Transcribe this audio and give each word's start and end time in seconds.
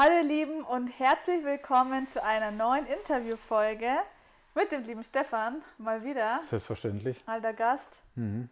Hallo 0.00 0.14
ihr 0.14 0.22
Lieben 0.22 0.62
und 0.62 0.86
herzlich 0.86 1.44
willkommen 1.44 2.06
zu 2.06 2.22
einer 2.22 2.52
neuen 2.52 2.86
Interviewfolge 2.86 3.90
mit 4.54 4.70
dem 4.70 4.84
lieben 4.84 5.02
Stefan. 5.02 5.60
Mal 5.76 6.04
wieder. 6.04 6.38
Selbstverständlich. 6.44 7.20
Alter 7.26 7.52
Gast, 7.52 8.04
Mhm. 8.14 8.48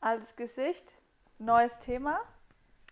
altes 0.00 0.34
Gesicht, 0.34 0.96
neues 1.38 1.78
Thema. 1.78 2.18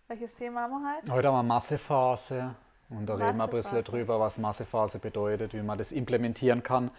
Welches 0.07 0.33
Thema 0.33 0.61
haben 0.61 0.71
wir 0.81 0.95
heute? 0.95 1.11
Heute 1.11 1.27
haben 1.27 1.35
wir 1.39 1.43
Massephase 1.43 2.55
und 2.89 3.05
da 3.05 3.15
reden 3.15 3.37
wir 3.37 3.43
ein 3.43 3.49
bisschen 3.49 3.83
drüber, 3.83 4.17
was 4.17 4.37
Massephase 4.37 4.99
bedeutet, 4.99 5.53
wie 5.53 5.61
man 5.61 5.77
das 5.77 5.91
implementieren 5.91 6.63
kann 6.63 6.91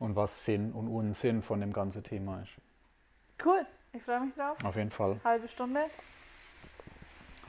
und 0.00 0.16
was 0.16 0.44
Sinn 0.44 0.72
und 0.72 0.88
Unsinn 0.88 1.42
von 1.42 1.60
dem 1.60 1.72
ganzen 1.72 2.02
Thema 2.02 2.42
ist. 2.42 2.50
Cool, 3.44 3.64
ich 3.92 4.02
freue 4.02 4.18
mich 4.22 4.34
drauf. 4.34 4.56
Auf 4.64 4.74
jeden 4.74 4.90
Fall. 4.90 5.20
Halbe 5.22 5.46
Stunde. 5.46 5.84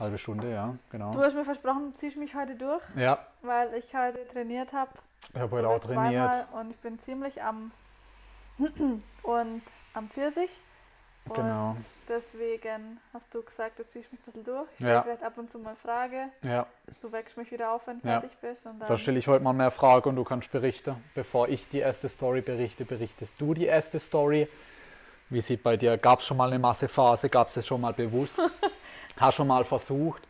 Halbe 0.02 0.18
Stunde, 0.18 0.50
ja, 0.50 0.74
genau. 0.90 1.12
Du 1.12 1.20
hast 1.22 1.34
mir 1.36 1.44
versprochen, 1.44 1.92
du 1.92 1.96
ziehst 1.96 2.16
mich 2.16 2.34
heute 2.34 2.56
durch, 2.56 2.82
Ja, 2.96 3.24
weil 3.42 3.72
ich 3.74 3.94
heute 3.94 4.26
trainiert 4.26 4.72
habe. 4.72 4.90
ich 5.32 5.40
habe 5.40 5.54
heute 5.56 5.68
auch 5.68 5.78
trainiert. 5.78 6.48
und 6.52 6.72
ich 6.72 6.76
bin 6.78 6.98
ziemlich 6.98 7.40
am 7.40 7.70
und 9.22 9.62
am 9.94 10.08
Pfirsich. 10.10 10.50
Und 11.28 11.36
Genau. 11.36 11.76
deswegen 12.08 12.98
hast 13.14 13.32
du 13.32 13.42
gesagt, 13.42 13.78
du 13.78 13.86
ziehst 13.86 14.10
mich 14.10 14.20
ein 14.20 14.24
bisschen 14.24 14.42
durch. 14.42 14.68
Ich 14.72 14.76
stelle 14.78 14.92
Ja. 14.94 15.02
vielleicht 15.02 15.22
ab 15.22 15.38
und 15.38 15.52
zu 15.52 15.60
mal 15.60 15.76
Frage. 15.76 16.30
Ja, 16.42 16.66
Du 17.00 17.12
wächst 17.12 17.36
mich 17.36 17.52
wieder 17.52 17.70
auf, 17.70 17.86
wenn 17.86 18.00
du 18.00 18.08
Ja. 18.08 18.20
fertig 18.20 18.36
bist. 18.40 18.66
Und 18.66 18.80
dann 18.80 18.88
da 18.88 18.98
stelle 18.98 19.20
ich 19.20 19.28
heute 19.28 19.44
mal 19.44 19.52
mehr 19.52 19.70
Fragen 19.70 20.08
und 20.08 20.16
du 20.16 20.24
kannst 20.24 20.50
berichten. 20.50 20.96
Bevor 21.14 21.48
ich 21.48 21.68
die 21.68 21.78
erste 21.78 22.08
Story 22.08 22.40
berichte, 22.40 22.84
berichtest 22.84 23.40
du 23.40 23.54
die 23.54 23.66
erste 23.66 24.00
Story. 24.00 24.48
Wie 25.30 25.40
sieht 25.40 25.62
bei 25.62 25.76
dir, 25.76 25.96
gab 25.96 26.18
es 26.18 26.26
schon 26.26 26.36
mal 26.38 26.48
eine 26.48 26.58
Massephase, 26.58 27.28
gab 27.28 27.48
es 27.50 27.56
es 27.56 27.68
schon 27.68 27.80
mal 27.80 27.92
bewusst? 27.92 28.40
Hast 29.18 29.36
schon 29.36 29.48
mal 29.48 29.64
versucht, 29.64 30.22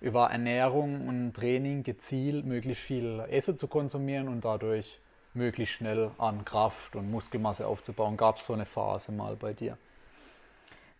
über 0.00 0.30
Ernährung 0.30 1.08
und 1.08 1.34
Training 1.34 1.82
gezielt 1.82 2.44
möglichst 2.44 2.82
viel 2.84 3.24
Essen 3.30 3.58
zu 3.58 3.68
konsumieren 3.68 4.28
und 4.28 4.44
dadurch 4.44 5.00
möglichst 5.34 5.76
schnell 5.76 6.10
an 6.18 6.44
Kraft 6.44 6.94
und 6.96 7.10
Muskelmasse 7.10 7.66
aufzubauen? 7.66 8.16
Gab 8.16 8.36
es 8.36 8.46
so 8.46 8.52
eine 8.52 8.66
Phase 8.66 9.12
mal 9.12 9.36
bei 9.36 9.52
dir? 9.52 9.78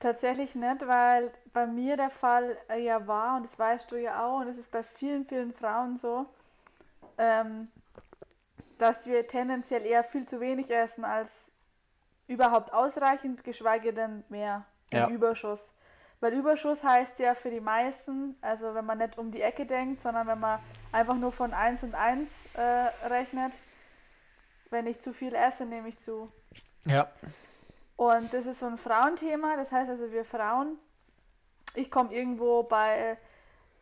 Tatsächlich 0.01 0.55
nicht, 0.55 0.87
weil 0.87 1.33
bei 1.53 1.67
mir 1.67 1.97
der 1.97 2.11
Fall 2.11 2.57
äh, 2.69 2.83
ja 2.85 3.07
war, 3.07 3.37
und 3.37 3.45
das 3.45 3.59
weißt 3.59 3.91
du 3.91 3.97
ja 3.97 4.27
auch, 4.27 4.41
und 4.41 4.49
das 4.49 4.57
ist 4.57 4.71
bei 4.71 4.83
vielen, 4.83 5.25
vielen 5.25 5.53
Frauen 5.53 5.97
so, 5.97 6.27
ähm, 7.17 7.69
dass 8.79 9.07
wir 9.07 9.27
tendenziell 9.27 9.87
eher 9.87 10.05
viel 10.05 10.27
zu 10.27 10.41
wenig 10.41 10.71
essen 10.71 11.05
als 11.05 11.51
überhaupt 12.27 12.73
ausreichend, 12.73 13.45
geschweige 13.45 13.93
denn 13.93 14.25
mehr 14.29 14.65
im 14.91 14.99
Ja. 14.99 15.09
Überschuss. 15.09 15.73
Weil 16.25 16.33
Überschuss 16.33 16.83
heißt 16.83 17.19
ja 17.19 17.35
für 17.35 17.51
die 17.51 17.61
meisten, 17.61 18.35
also 18.41 18.75
wenn 18.75 18.87
man 18.87 18.97
nicht 18.97 19.19
um 19.19 19.31
die 19.31 19.43
Ecke 19.43 19.67
denkt, 19.67 20.01
sondern 20.01 20.27
wenn 20.27 20.41
man 20.41 20.59
einfach 20.91 21.17
nur 21.17 21.33
von 21.33 21.53
1 21.53 21.83
und 21.83 21.95
1 21.95 22.31
äh, 22.55 22.61
rechnet, 23.07 23.59
wenn 24.71 24.87
ich 24.87 25.01
zu 25.01 25.13
viel 25.13 25.35
esse, 25.35 25.67
nehme 25.67 25.89
ich 25.89 25.99
zu. 25.99 26.33
Ja. 26.87 27.09
Und 27.97 28.33
das 28.33 28.47
ist 28.47 28.61
so 28.61 28.67
ein 28.67 28.79
Frauenthema, 28.79 29.57
das 29.57 29.71
heißt 29.71 29.91
also 29.91 30.11
wir 30.13 30.25
Frauen, 30.25 30.79
ich 31.75 31.91
komme 31.91 32.15
irgendwo 32.15 32.63
bei, 32.63 33.19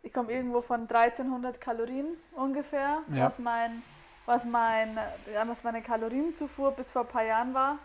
ich 0.03 0.13
komme 0.13 0.33
irgendwo 0.33 0.63
von 0.63 0.81
1300 0.81 1.61
Kalorien 1.61 2.09
ungefähr, 2.35 3.03
Ja. 3.13 3.27
was 3.27 3.39
mein, 3.39 3.85
was 4.27 4.45
mein, 4.45 4.99
was 5.47 5.63
meine 5.63 5.81
Kalorienzufuhr 5.81 6.73
bis 6.73 6.91
vor 6.91 7.03
ein 7.03 7.09
paar 7.09 7.23
Jahren 7.23 7.55
war, 7.55 7.79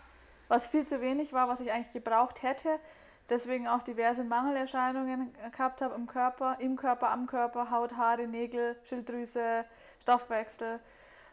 was 0.48 0.66
viel 0.66 0.84
zu 0.84 1.00
wenig 1.00 1.32
war, 1.32 1.46
was 1.48 1.60
ich 1.60 1.70
eigentlich 1.70 1.92
gebraucht 1.92 2.42
hätte, 2.42 2.80
deswegen 3.30 3.68
auch 3.68 3.82
diverse 3.82 4.24
Mangelerscheinungen 4.24 5.34
gehabt 5.52 5.82
habe 5.82 5.94
im 5.94 6.06
Körper, 6.06 6.56
im 6.60 6.76
Körper, 6.76 7.10
am 7.10 7.26
Körper, 7.26 7.70
Haut, 7.70 7.96
Haare, 7.96 8.26
Nägel, 8.26 8.76
Schilddrüse, 8.84 9.64
Stoffwechsel. 10.02 10.80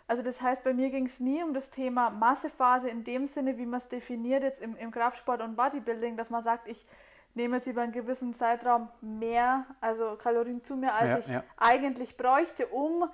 Also 0.08 0.22
das 0.22 0.42
heißt, 0.42 0.64
bei 0.64 0.74
mir 0.74 0.90
ging 0.90 1.06
es 1.06 1.20
nie 1.20 1.42
um 1.42 1.54
das 1.54 1.70
Thema 1.72 2.10
Massephase 2.12 2.90
in 2.90 3.04
dem 3.04 3.26
Sinne, 3.26 3.58
wie 3.58 3.66
man 3.66 3.78
es 3.78 3.90
definiert 3.90 4.44
jetzt 4.44 4.62
im, 4.62 4.76
im 4.78 4.92
Kraftsport 4.92 5.42
und 5.42 5.56
Bodybuilding, 5.56 6.16
dass 6.16 6.30
man 6.30 6.44
sagt, 6.44 6.68
ich 6.68 6.86
nehme 7.34 7.56
jetzt 7.58 7.68
über 7.68 7.82
einen 7.82 7.92
gewissen 7.92 8.34
Zeitraum 8.34 8.90
mehr, 9.02 9.66
also 9.82 10.16
Kalorien 10.16 10.64
zu 10.64 10.76
mir, 10.78 10.94
als 10.94 11.10
Ja, 11.10 11.18
ich 11.18 11.28
ja. 11.28 11.44
eigentlich 11.58 12.18
bräuchte, 12.18 12.68
um 12.68 13.10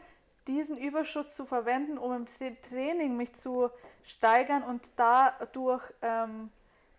diesen 0.48 0.78
Überschuss 0.78 1.34
zu 1.34 1.46
verwenden, 1.46 1.98
um 1.98 2.14
im 2.14 2.26
Tra- 2.26 2.56
Training 2.70 3.16
mich 3.16 3.34
zu 3.34 3.70
steigern 4.04 4.64
und 4.64 4.82
dadurch 4.96 5.84
ähm, 6.02 6.52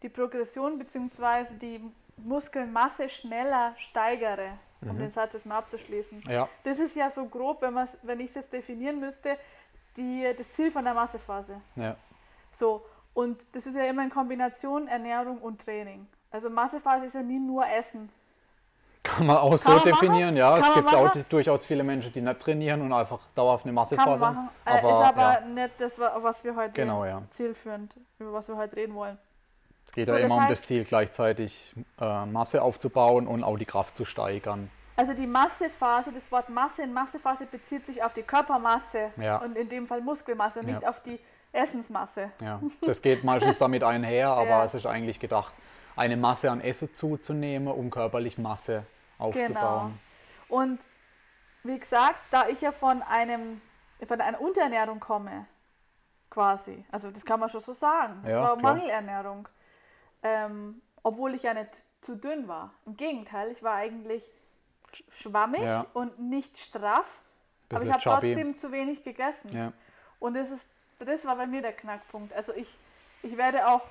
die 0.02 0.08
Progression 0.08 0.78
bzw. 0.78 1.54
die 1.60 1.80
Muskelmasse 2.16 3.08
schneller 3.08 3.72
steigere, 3.76 4.58
um 4.82 4.98
den 4.98 5.10
Satz 5.10 5.32
jetzt 5.34 5.46
mal 5.46 5.58
abzuschließen. 5.58 6.20
Ja, 6.28 6.48
Das 6.64 6.78
ist 6.78 6.96
ja 6.96 7.08
so 7.10 7.24
grob, 7.26 7.62
wenn, 7.62 7.76
wenn 8.02 8.20
ich 8.20 8.30
es 8.30 8.34
jetzt 8.34 8.52
definieren 8.52 9.00
müsste, 9.00 9.36
die, 9.96 10.26
das 10.36 10.52
Ziel 10.54 10.70
von 10.70 10.84
der 10.84 10.94
Massephase. 10.94 11.60
ja. 11.76 11.96
So, 12.54 12.84
und 13.14 13.44
das 13.52 13.66
ist 13.66 13.76
ja 13.76 13.84
immer 13.84 14.02
in 14.02 14.10
Kombination 14.10 14.86
Ernährung 14.88 15.38
und 15.38 15.64
Training. 15.64 16.06
Also 16.30 16.50
Massephase 16.50 17.06
ist 17.06 17.14
ja 17.14 17.22
nie 17.22 17.38
nur 17.38 17.66
Essen. 17.66 18.10
Kann 19.02 19.26
man 19.26 19.36
auch 19.38 19.56
so 19.56 19.70
Kann 19.70 19.74
man 19.78 19.84
definieren, 19.84 20.34
machen. 20.34 20.36
ja. 20.36 20.54
Kann 20.58 20.68
es 20.68 20.74
gibt 20.74 20.94
auch 20.94 21.04
machen. 21.04 21.24
durchaus 21.28 21.64
viele 21.66 21.82
Menschen, 21.82 22.12
die 22.12 22.20
nicht 22.20 22.40
trainieren 22.40 22.82
und 22.82 22.92
einfach 22.92 23.20
dauerhaft 23.34 23.64
eine 23.64 23.72
Massephase 23.72 24.22
machen. 24.24 24.48
haben. 24.64 24.76
Äh, 24.76 24.78
ist 24.78 24.84
aber 24.84 25.22
ja, 25.22 25.40
nicht 25.40 25.72
das, 25.80 25.98
wa- 25.98 26.16
was 26.20 26.44
wir 26.44 26.54
heute 26.54 26.72
Genau, 26.72 27.04
ja. 27.04 27.22
zielführend, 27.30 27.94
über 28.18 28.32
was 28.32 28.48
wir 28.48 28.56
heute 28.56 28.76
reden 28.76 28.94
wollen. 28.94 29.18
Es 29.92 29.96
geht 29.96 30.06
So, 30.08 30.14
ja 30.14 30.20
das 30.20 30.26
immer 30.32 30.42
um 30.42 30.48
das 30.48 30.62
heißt- 30.62 30.66
Ziel, 30.66 30.84
gleichzeitig 30.84 31.74
äh, 32.00 32.24
Masse 32.24 32.62
aufzubauen 32.62 33.26
und 33.26 33.44
auch 33.44 33.58
die 33.58 33.66
Kraft 33.66 33.94
zu 33.94 34.06
steigern. 34.06 34.70
Also 34.96 35.12
die 35.12 35.26
Massephase, 35.26 36.10
das 36.12 36.32
Wort 36.32 36.48
Masse 36.48 36.82
in 36.82 36.94
Massephase 36.94 37.44
bezieht 37.44 37.84
sich 37.84 38.02
auf 38.02 38.14
die 38.14 38.22
Körpermasse 38.22 39.10
Ja. 39.18 39.36
und 39.38 39.56
in 39.58 39.68
dem 39.68 39.86
Fall 39.86 40.00
Muskelmasse 40.00 40.60
und 40.60 40.68
Ja. 40.68 40.76
nicht 40.76 40.88
auf 40.88 41.02
die 41.02 41.20
Essensmasse. 41.52 42.30
Ja, 42.40 42.58
das 42.86 43.02
geht 43.02 43.22
meistens 43.22 43.58
damit 43.58 43.84
einher, 43.84 44.28
aber 44.30 44.48
Ja. 44.48 44.64
es 44.64 44.72
ist 44.72 44.86
eigentlich 44.86 45.20
gedacht, 45.20 45.52
eine 45.94 46.16
Masse 46.16 46.50
an 46.50 46.62
Essen 46.62 46.94
zuzunehmen, 46.94 47.68
um 47.68 47.90
körperlich 47.90 48.38
Masse 48.38 48.86
aufzubauen. 49.18 49.98
Genau. 50.48 50.62
Und 50.62 50.80
wie 51.64 51.78
gesagt, 51.78 52.18
da 52.30 52.48
ich 52.48 52.62
ja 52.62 52.72
von 52.72 53.02
einem 53.02 53.60
von 54.08 54.20
einer 54.22 54.40
Unterernährung 54.40 55.00
komme, 55.00 55.44
quasi, 56.30 56.82
also 56.90 57.10
das 57.10 57.24
kann 57.26 57.38
man 57.38 57.50
schon 57.50 57.60
so 57.60 57.72
sagen, 57.74 58.20
das 58.22 58.32
Ja, 58.32 58.40
war 58.42 58.56
klar. 58.56 58.72
Mangelernährung, 58.74 59.48
ähm, 60.22 60.80
obwohl 61.02 61.34
ich 61.34 61.42
ja 61.42 61.54
nicht 61.54 61.82
zu 62.00 62.16
dünn 62.16 62.48
war. 62.48 62.72
Im 62.86 62.96
Gegenteil, 62.96 63.50
ich 63.50 63.62
war 63.62 63.74
eigentlich 63.74 64.24
sch- 64.92 65.04
schwammig 65.12 65.62
Ja. 65.62 65.86
und 65.94 66.18
nicht 66.18 66.58
straff, 66.58 67.20
aber 67.72 67.84
ich 67.84 67.90
habe 67.92 68.02
trotzdem 68.02 68.58
zu 68.58 68.72
wenig 68.72 69.02
gegessen. 69.02 69.48
Ja. 69.52 69.72
Und 70.18 70.34
das, 70.34 70.50
ist, 70.50 70.68
das 70.98 71.24
war 71.24 71.36
bei 71.36 71.46
mir 71.46 71.62
der 71.62 71.72
Knackpunkt. 71.72 72.32
Also 72.32 72.52
ich, 72.54 72.76
ich 73.22 73.36
werde 73.36 73.66
auch 73.68 73.82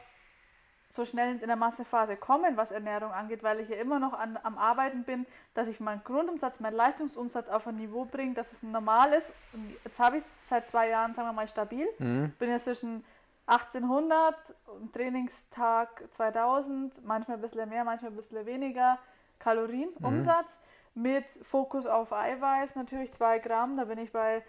so 0.94 1.06
schnell 1.06 1.40
in 1.40 1.48
der 1.48 1.56
Massephase 1.56 2.18
kommen, 2.18 2.58
was 2.58 2.72
Ernährung 2.72 3.12
angeht, 3.14 3.44
weil 3.44 3.62
ich 3.62 3.70
ja 3.70 3.78
immer 3.78 3.98
noch 3.98 4.12
an, 4.14 4.38
am 4.44 4.58
Arbeiten 4.58 5.04
bin, 5.04 5.26
dass 5.54 5.68
ich 5.68 5.80
meinen 5.80 6.04
Grundumsatz, 6.04 6.60
meinen 6.60 6.76
Leistungsumsatz 6.76 7.48
auf 7.48 7.66
ein 7.66 7.78
Niveau 7.78 8.04
bringe, 8.04 8.34
dass 8.34 8.52
es 8.52 8.62
normal 8.62 9.14
ist. 9.14 9.32
Und 9.54 9.74
jetzt 9.86 10.00
habe 10.00 10.18
ich 10.18 10.24
es 10.24 10.30
seit 10.50 10.68
zwei 10.68 10.90
Jahren, 10.90 11.14
sagen 11.16 11.30
wir 11.30 11.34
mal, 11.34 11.48
stabil. 11.48 11.88
Mhm. 11.98 12.34
Bin 12.38 12.50
jetzt 12.50 12.66
zwischen 12.66 13.06
1800 13.52 14.36
und 14.68 14.94
Trainingstag 14.94 16.04
2000, 16.12 17.04
manchmal 17.06 17.38
ein 17.38 17.42
bisschen 17.42 17.68
mehr, 17.68 17.84
manchmal 17.84 18.12
ein 18.12 18.16
bisschen 18.16 18.46
weniger 18.46 18.98
Kalorien 19.40 19.90
Umsatz 20.02 20.58
mit 20.94 21.30
Fokus 21.42 21.86
auf 21.86 22.14
Eiweiß, 22.14 22.76
natürlich 22.76 23.12
2 23.12 23.40
Gramm, 23.40 23.76
da 23.76 23.84
bin 23.86 23.98
ich 23.98 24.14
bei 24.14 24.42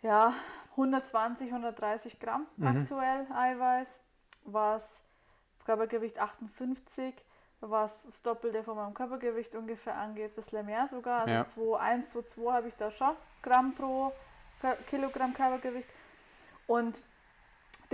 ja, 0.00 0.32
120, 0.70 1.48
130 1.48 2.18
Gramm 2.18 2.46
aktuell 2.62 3.26
Eiweiß, 3.30 4.00
was 4.44 5.02
Körpergewicht 5.66 6.18
58, 6.18 7.14
was 7.60 8.04
das 8.04 8.22
Doppelte 8.22 8.62
von 8.62 8.76
meinem 8.76 8.94
Körpergewicht 8.94 9.54
ungefähr 9.54 9.96
angeht, 9.96 10.32
ein 10.32 10.34
bisschen 10.34 10.64
mehr 10.64 10.88
sogar, 10.88 11.26
also 11.26 11.32
Ja. 11.32 11.42
2,1, 11.42 12.12
2,2 12.12 12.52
habe 12.52 12.68
ich 12.68 12.76
da 12.76 12.90
schon 12.90 13.16
Gramm 13.42 13.74
pro 13.74 14.12
Kilogramm 14.86 15.34
Körpergewicht. 15.34 15.88
Und 16.66 17.02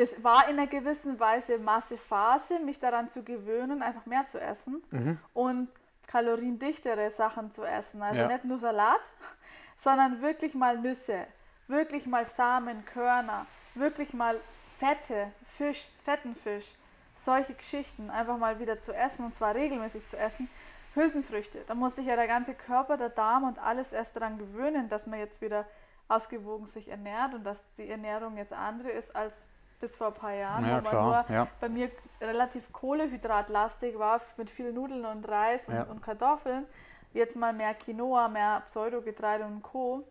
das 0.00 0.22
war 0.24 0.48
in 0.48 0.58
einer 0.58 0.66
gewissen 0.66 1.20
Weise 1.20 1.58
Massephase, 1.58 2.58
mich 2.60 2.78
daran 2.78 3.10
zu 3.10 3.22
gewöhnen, 3.22 3.82
einfach 3.82 4.06
mehr 4.06 4.26
zu 4.26 4.40
essen 4.40 4.82
Mhm. 4.90 5.18
und 5.34 5.68
kaloriendichtere 6.06 7.10
Sachen 7.10 7.52
zu 7.52 7.64
essen. 7.64 8.02
Also 8.02 8.22
Ja. 8.22 8.28
nicht 8.28 8.44
nur 8.44 8.58
Salat, 8.58 9.00
sondern 9.76 10.20
wirklich 10.22 10.54
mal 10.54 10.78
Nüsse, 10.78 11.26
wirklich 11.68 12.06
mal 12.06 12.26
Samen, 12.26 12.84
Körner, 12.86 13.46
wirklich 13.74 14.12
mal 14.12 14.40
Fette, 14.78 15.32
Fisch, 15.56 15.88
fetten 16.04 16.34
Fisch, 16.34 16.72
solche 17.14 17.54
Geschichten 17.54 18.10
einfach 18.10 18.38
mal 18.38 18.58
wieder 18.58 18.80
zu 18.80 18.92
essen 18.94 19.24
und 19.26 19.34
zwar 19.34 19.54
regelmäßig 19.54 20.06
zu 20.06 20.16
essen. 20.16 20.48
Hülsenfrüchte, 20.94 21.62
da 21.66 21.74
muss 21.74 21.96
sich 21.96 22.06
ja 22.06 22.16
der 22.16 22.26
ganze 22.26 22.54
Körper, 22.54 22.96
der 22.96 23.10
Darm 23.10 23.44
und 23.44 23.58
alles 23.60 23.92
erst 23.92 24.16
daran 24.16 24.38
gewöhnen, 24.38 24.88
dass 24.88 25.06
man 25.06 25.18
jetzt 25.20 25.40
wieder 25.40 25.64
ausgewogen 26.08 26.66
sich 26.66 26.88
ernährt 26.88 27.34
und 27.34 27.44
dass 27.44 27.62
die 27.78 27.88
Ernährung 27.88 28.36
jetzt 28.36 28.52
andere 28.52 28.90
ist 28.90 29.14
als 29.14 29.44
bis 29.80 29.96
vor 29.96 30.08
ein 30.08 30.14
paar 30.14 30.32
Jahren, 30.34 30.64
Ja, 30.64 30.70
wo 30.78 30.82
man 30.82 30.84
klar, 30.84 31.24
nur 31.28 31.36
ja. 31.36 31.48
bei 31.58 31.68
mir 31.68 31.90
relativ 32.20 32.70
kohlehydratlastig 32.72 33.98
war 33.98 34.20
mit 34.36 34.50
vielen 34.50 34.74
Nudeln 34.74 35.04
und 35.06 35.26
Reis 35.28 35.66
und, 35.68 35.74
Ja. 35.74 35.82
und 35.84 36.02
Kartoffeln. 36.02 36.66
Jetzt 37.12 37.34
mal 37.34 37.52
mehr 37.52 37.74
Quinoa, 37.74 38.28
mehr 38.28 38.62
Pseudogetreide 38.68 39.44
und 39.44 39.62
Co. 39.62 40.04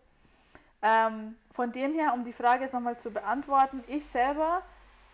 Ähm, 0.82 1.36
von 1.52 1.72
dem 1.72 1.94
her, 1.94 2.14
um 2.14 2.24
die 2.24 2.34
Frage 2.34 2.64
jetzt 2.64 2.74
nochmal 2.74 2.98
zu 2.98 3.12
beantworten, 3.12 3.84
ich 3.88 4.06
selber, 4.06 4.64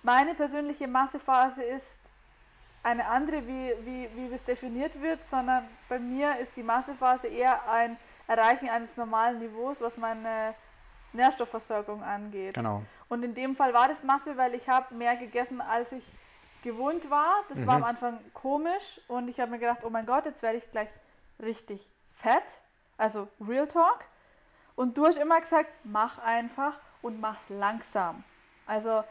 meine 0.04 0.34
persönliche 0.36 0.88
Massephase 0.88 1.62
ist 1.64 2.00
eine 2.84 3.08
andere, 3.08 3.48
wie, 3.48 3.74
wie, 3.84 4.10
wie 4.16 4.34
es 4.34 4.44
definiert 4.44 5.02
wird, 5.02 5.24
sondern 5.24 5.68
bei 5.90 5.98
mir 6.00 6.38
ist 6.38 6.56
die 6.56 6.64
Massephase 6.64 7.28
eher 7.28 7.68
ein 7.70 7.98
Erreichen 8.28 8.70
eines 8.70 8.96
normalen 8.96 9.40
Niveaus, 9.40 9.82
was 9.82 9.98
meine 9.98 10.54
Nährstoffversorgung 11.16 12.04
angeht. 12.04 12.54
Genau. 12.56 12.84
Und 13.08 13.24
in 13.24 13.34
dem 13.34 13.56
Fall 13.56 13.74
war 13.74 13.88
das 13.88 14.04
Masse, 14.04 14.38
weil 14.38 14.54
ich 14.54 14.70
habe 14.70 14.94
mehr 14.96 15.16
gegessen, 15.16 15.62
als 15.62 15.92
ich 15.92 16.04
gewohnt 16.64 17.10
war. 17.10 17.36
Das 17.50 17.60
mhm. 17.60 17.68
war 17.68 17.76
am 17.76 17.84
Anfang 17.84 18.20
komisch 18.34 19.00
und 19.08 19.28
ich 19.30 19.40
habe 19.40 19.52
mir 19.52 19.60
gedacht, 19.60 19.80
oh 19.84 19.90
mein 19.90 20.06
Gott, 20.06 20.26
jetzt 20.26 20.42
werde 20.42 20.58
ich 20.58 20.70
gleich 20.72 20.90
richtig 21.42 21.88
fett. 22.12 22.60
Also 22.98 23.28
Real 23.40 23.68
Talk. 23.68 24.06
Und 24.76 24.98
du 24.98 25.06
hast 25.06 25.18
immer 25.18 25.40
gesagt, 25.40 25.70
mach 25.84 26.18
einfach 26.20 26.80
und 27.02 27.22
mach's 27.22 27.46
langsam. 27.50 28.24
Also 28.66 29.04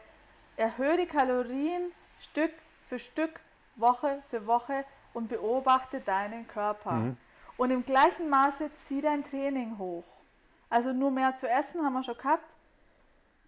erhöhe 0.57 0.97
die 0.97 1.07
Kalorien 1.07 1.93
Stück 2.19 2.53
für 2.87 2.99
Stück, 2.99 3.41
Woche 3.77 4.23
für 4.29 4.47
Woche 4.47 4.85
und 5.13 5.29
beobachte 5.29 6.01
deinen 6.01 6.47
Körper. 6.49 6.93
Mhm. 6.93 7.17
Und 7.57 7.71
im 7.71 7.85
gleichen 7.85 8.29
Maße 8.29 8.71
zieh 8.75 9.01
dein 9.01 9.23
Training 9.23 9.79
hoch. 9.79 10.05
Also 10.71 10.93
nur 10.93 11.11
mehr 11.11 11.35
zu 11.35 11.49
essen 11.49 11.83
haben 11.85 11.93
wir 11.93 12.03
schon 12.03 12.17
gehabt. 12.17 12.55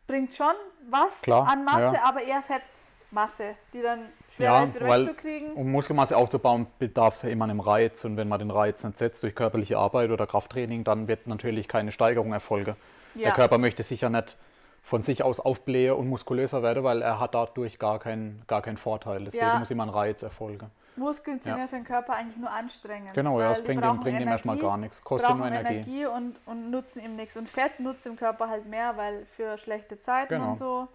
Bringt 0.06 0.34
schon 0.34 0.54
was 0.88 1.20
Klar, 1.22 1.48
an 1.48 1.64
Masse, 1.64 1.96
ja. 1.96 2.04
aber 2.04 2.22
eher 2.22 2.42
Fettmasse, 2.42 3.56
die 3.72 3.82
dann 3.82 4.06
schwer 4.34 4.52
ja, 4.52 4.64
ist 4.64 4.74
wieder 4.76 4.86
weil, 4.86 5.00
wegzukriegen. 5.00 5.52
Um 5.54 5.72
Muskelmasse 5.72 6.16
aufzubauen, 6.16 6.68
bedarf 6.78 7.16
es 7.16 7.22
ja 7.22 7.28
immer 7.28 7.44
einem 7.44 7.60
Reiz. 7.60 8.04
Und 8.04 8.16
wenn 8.16 8.28
man 8.28 8.38
den 8.38 8.50
Reiz 8.50 8.84
nicht 8.84 8.98
setzt 8.98 9.22
durch 9.22 9.34
körperliche 9.34 9.78
Arbeit 9.78 10.10
oder 10.10 10.26
Krafttraining, 10.26 10.84
dann 10.84 11.08
wird 11.08 11.26
natürlich 11.26 11.66
keine 11.66 11.90
Steigerung 11.90 12.32
erfolgen. 12.32 12.76
Ja. 13.16 13.24
Der 13.24 13.32
Körper 13.32 13.58
möchte 13.58 13.82
sich 13.82 14.02
ja 14.02 14.10
nicht 14.10 14.36
von 14.82 15.02
sich 15.02 15.24
aus 15.24 15.40
aufblähen 15.40 15.96
und 15.96 16.08
muskulöser 16.08 16.62
werden, 16.62 16.84
weil 16.84 17.02
er 17.02 17.18
hat 17.18 17.34
dadurch 17.34 17.80
gar 17.80 17.98
keinen, 17.98 18.44
gar 18.46 18.62
keinen 18.62 18.76
Vorteil. 18.76 19.24
Deswegen 19.24 19.44
ja. 19.44 19.58
muss 19.58 19.70
immer 19.72 19.82
ein 19.82 19.88
Reiz 19.88 20.22
erfolgen. 20.22 20.70
Muskeln 20.96 21.40
sind 21.40 21.52
ja. 21.52 21.58
ja 21.58 21.66
für 21.66 21.76
den 21.76 21.84
Körper 21.84 22.14
eigentlich 22.14 22.36
nur 22.36 22.50
anstrengend. 22.50 23.14
Genau, 23.14 23.40
ja, 23.40 23.50
das 23.50 23.62
bringt, 23.62 23.84
ihm, 23.84 24.00
bringt 24.00 24.20
ihm 24.20 24.28
erstmal 24.28 24.58
gar 24.58 24.76
nichts. 24.76 25.02
Kostet 25.02 25.36
nur 25.36 25.46
Energie. 25.46 25.74
Energie 25.74 26.06
und, 26.06 26.36
und 26.46 26.70
nutzen 26.70 27.02
ihm 27.02 27.16
nichts. 27.16 27.36
Und 27.36 27.48
Fett 27.48 27.80
nutzt 27.80 28.06
dem 28.06 28.16
Körper 28.16 28.48
halt 28.48 28.66
mehr, 28.66 28.96
weil 28.96 29.26
für 29.26 29.58
schlechte 29.58 29.98
Zeiten 29.98 30.34
genau. 30.34 30.48
und 30.48 30.54
so 30.56 30.88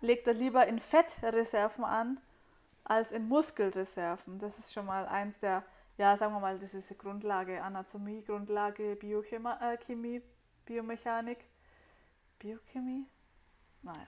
legt 0.00 0.26
er 0.26 0.34
lieber 0.34 0.66
in 0.66 0.78
Fettreserven 0.78 1.84
an, 1.84 2.18
als 2.84 3.12
in 3.12 3.28
Muskelreserven. 3.28 4.38
Das 4.38 4.58
ist 4.58 4.72
schon 4.72 4.86
mal 4.86 5.06
eins 5.06 5.38
der, 5.38 5.62
ja, 5.96 6.16
sagen 6.16 6.34
wir 6.34 6.40
mal, 6.40 6.58
das 6.58 6.74
ist 6.74 6.90
die 6.90 6.98
Grundlage 6.98 7.62
Anatomie, 7.62 8.22
Grundlage 8.24 8.96
Biochemie, 8.96 10.16
äh, 10.16 10.20
Biomechanik, 10.66 11.38
Biochemie, 12.38 13.06
naja. 13.82 14.06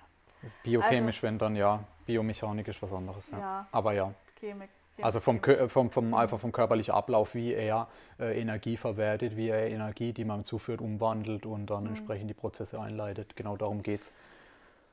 Biochemisch, 0.63 1.17
also, 1.17 1.27
wenn 1.27 1.39
dann 1.39 1.57
ja, 1.57 1.83
Biomechanik 2.05 2.69
ist 2.69 2.81
was 2.83 2.93
anderes. 2.93 3.31
Ja. 3.31 3.39
ja 3.39 3.67
Aber 3.73 3.93
ja. 3.93 4.13
Chemik. 4.39 4.71
Also 5.03 5.21
vom, 5.21 5.41
vom, 5.69 5.91
vom, 5.91 6.15
einfach 6.15 6.41
vom 6.41 6.53
körperlichen 6.53 6.95
Ablauf, 6.95 7.35
wie 7.35 7.53
er 7.53 7.89
äh, 8.19 8.41
Energie 8.41 8.77
verwertet, 8.77 9.37
wie 9.37 9.49
er 9.49 9.69
Energie, 9.69 10.13
die 10.13 10.25
man 10.25 10.45
zuführt, 10.45 10.81
umwandelt 10.81 11.45
und 11.45 11.67
dann 11.67 11.85
mhm. 11.85 11.91
entsprechend 11.91 12.31
die 12.31 12.35
Prozesse 12.35 12.81
einleitet. 12.81 13.37
Genau 13.37 13.57
darum 13.57 13.83
geht 13.83 14.03
es. 14.03 14.13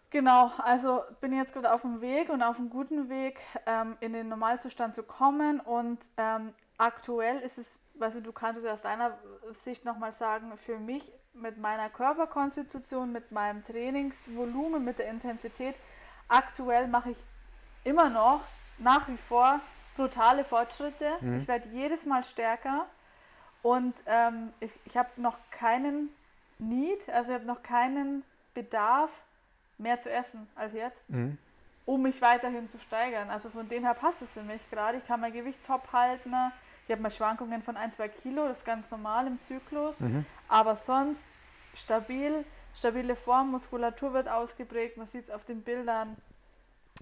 Genau, 0.09 0.51
also 0.59 1.01
bin 1.21 1.33
jetzt 1.33 1.53
gerade 1.53 1.73
auf 1.73 1.81
dem 1.81 1.99
Weg 1.99 2.29
und 2.29 2.43
auf 2.43 2.59
einem 2.59 2.69
guten 2.69 3.09
Weg, 3.09 3.39
ähm, 3.65 3.97
in 3.99 4.13
den 4.13 4.29
Normalzustand 4.29 4.93
zu 4.93 5.01
kommen. 5.01 5.59
Und 5.59 5.99
ähm, 6.17 6.53
aktuell 6.77 7.39
ist 7.39 7.57
es, 7.57 7.75
du, 7.95 8.21
du 8.21 8.31
kannst 8.31 8.61
es 8.61 8.69
aus 8.69 8.81
deiner 8.81 9.17
Sicht 9.55 9.85
nochmal 9.85 10.13
sagen, 10.13 10.55
für 10.57 10.77
mich 10.77 11.11
mit 11.33 11.57
meiner 11.57 11.89
Körperkonstitution, 11.89 13.11
mit 13.11 13.31
meinem 13.31 13.63
Trainingsvolumen, 13.63 14.83
mit 14.83 14.99
der 14.99 15.09
Intensität, 15.09 15.75
aktuell 16.27 16.87
mache 16.87 17.11
ich 17.11 17.17
immer 17.83 18.09
noch 18.09 18.41
nach 18.77 19.07
wie 19.07 19.17
vor 19.17 19.59
brutale 19.95 20.43
Fortschritte. 20.43 21.11
Mhm. 21.21 21.37
Ich 21.37 21.47
werde 21.47 21.67
jedes 21.69 22.05
Mal 22.05 22.23
stärker 22.23 22.87
und 23.61 23.95
ähm, 24.05 24.53
ich, 24.59 24.77
ich 24.85 24.97
habe 24.97 25.09
noch 25.17 25.37
keinen 25.51 26.09
Need, 26.59 27.09
also 27.09 27.31
ich 27.31 27.35
habe 27.35 27.45
noch 27.45 27.63
keinen 27.63 28.23
Bedarf, 28.53 29.11
mehr 29.77 29.99
zu 29.99 30.11
essen 30.11 30.47
als 30.55 30.73
jetzt, 30.73 31.09
mhm. 31.09 31.37
um 31.85 32.01
mich 32.03 32.21
weiterhin 32.21 32.69
zu 32.69 32.77
steigern. 32.79 33.29
Also 33.29 33.49
von 33.49 33.67
dem 33.67 33.83
her 33.83 33.93
passt 33.93 34.21
es 34.21 34.33
für 34.33 34.43
mich 34.43 34.69
gerade. 34.69 34.99
Ich 34.99 35.07
kann 35.07 35.19
mein 35.19 35.33
Gewicht 35.33 35.59
top 35.65 35.91
halten. 35.91 36.33
Ich 36.85 36.91
habe 36.91 37.01
mal 37.01 37.11
Schwankungen 37.11 37.63
von 37.63 37.77
1, 37.77 37.95
2 37.95 38.09
Kilo, 38.09 38.47
das 38.47 38.59
ist 38.59 38.65
ganz 38.65 38.89
normal 38.91 39.27
im 39.27 39.39
Zyklus. 39.39 39.99
Mhm. 39.99 40.25
Aber 40.47 40.75
sonst 40.75 41.25
stabil, 41.73 42.45
stabile 42.75 43.15
Form, 43.15 43.51
Muskulatur 43.51 44.13
wird 44.13 44.27
ausgeprägt. 44.27 44.97
Man 44.97 45.07
sieht 45.07 45.25
es 45.25 45.29
auf 45.29 45.45
den 45.45 45.61
Bildern 45.63 46.17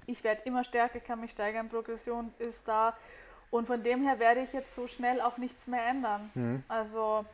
ich 0.06 0.24
werde 0.24 0.42
immer 0.44 0.64
stärker, 0.64 1.00
kann 1.00 1.22
mich 1.22 1.32
steigern, 1.32 1.70
Progression 1.70 2.34
ist 2.40 2.68
da. 2.68 2.96
Und 3.50 3.68
von 3.68 3.84
dem 3.84 4.04
her 4.04 4.20
werde 4.20 4.42
ich 4.42 4.54
jetzt 4.54 4.74
so 4.74 4.88
schnell 4.88 5.22
auch 5.22 5.38
nichts 5.38 5.68
mehr 5.68 5.86
ändern. 5.86 6.32
Mhm. 6.34 6.64
Also 6.68 7.26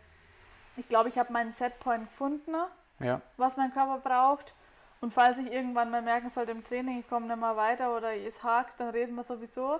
ich 0.75 0.87
glaube, 0.89 1.09
ich 1.09 1.17
habe 1.17 1.31
meinen 1.31 1.51
Setpoint 1.51 2.09
gefunden, 2.09 2.55
ja. 2.99 3.21
was 3.37 3.57
mein 3.57 3.71
Körper 3.71 3.99
braucht. 3.99 4.53
Und 4.99 5.13
falls 5.13 5.37
ich 5.37 5.51
irgendwann 5.51 5.91
mal 5.91 6.01
merken 6.01 6.29
sollte 6.29 6.51
im 6.51 6.63
Training, 6.63 6.99
ich 6.99 7.07
komme 7.07 7.27
nicht 7.27 7.39
mehr 7.39 7.55
weiter 7.55 7.95
oder 7.95 8.15
es 8.15 8.43
hakt, 8.43 8.79
dann 8.79 8.89
reden 8.89 9.15
wir 9.15 9.23
sowieso. 9.23 9.79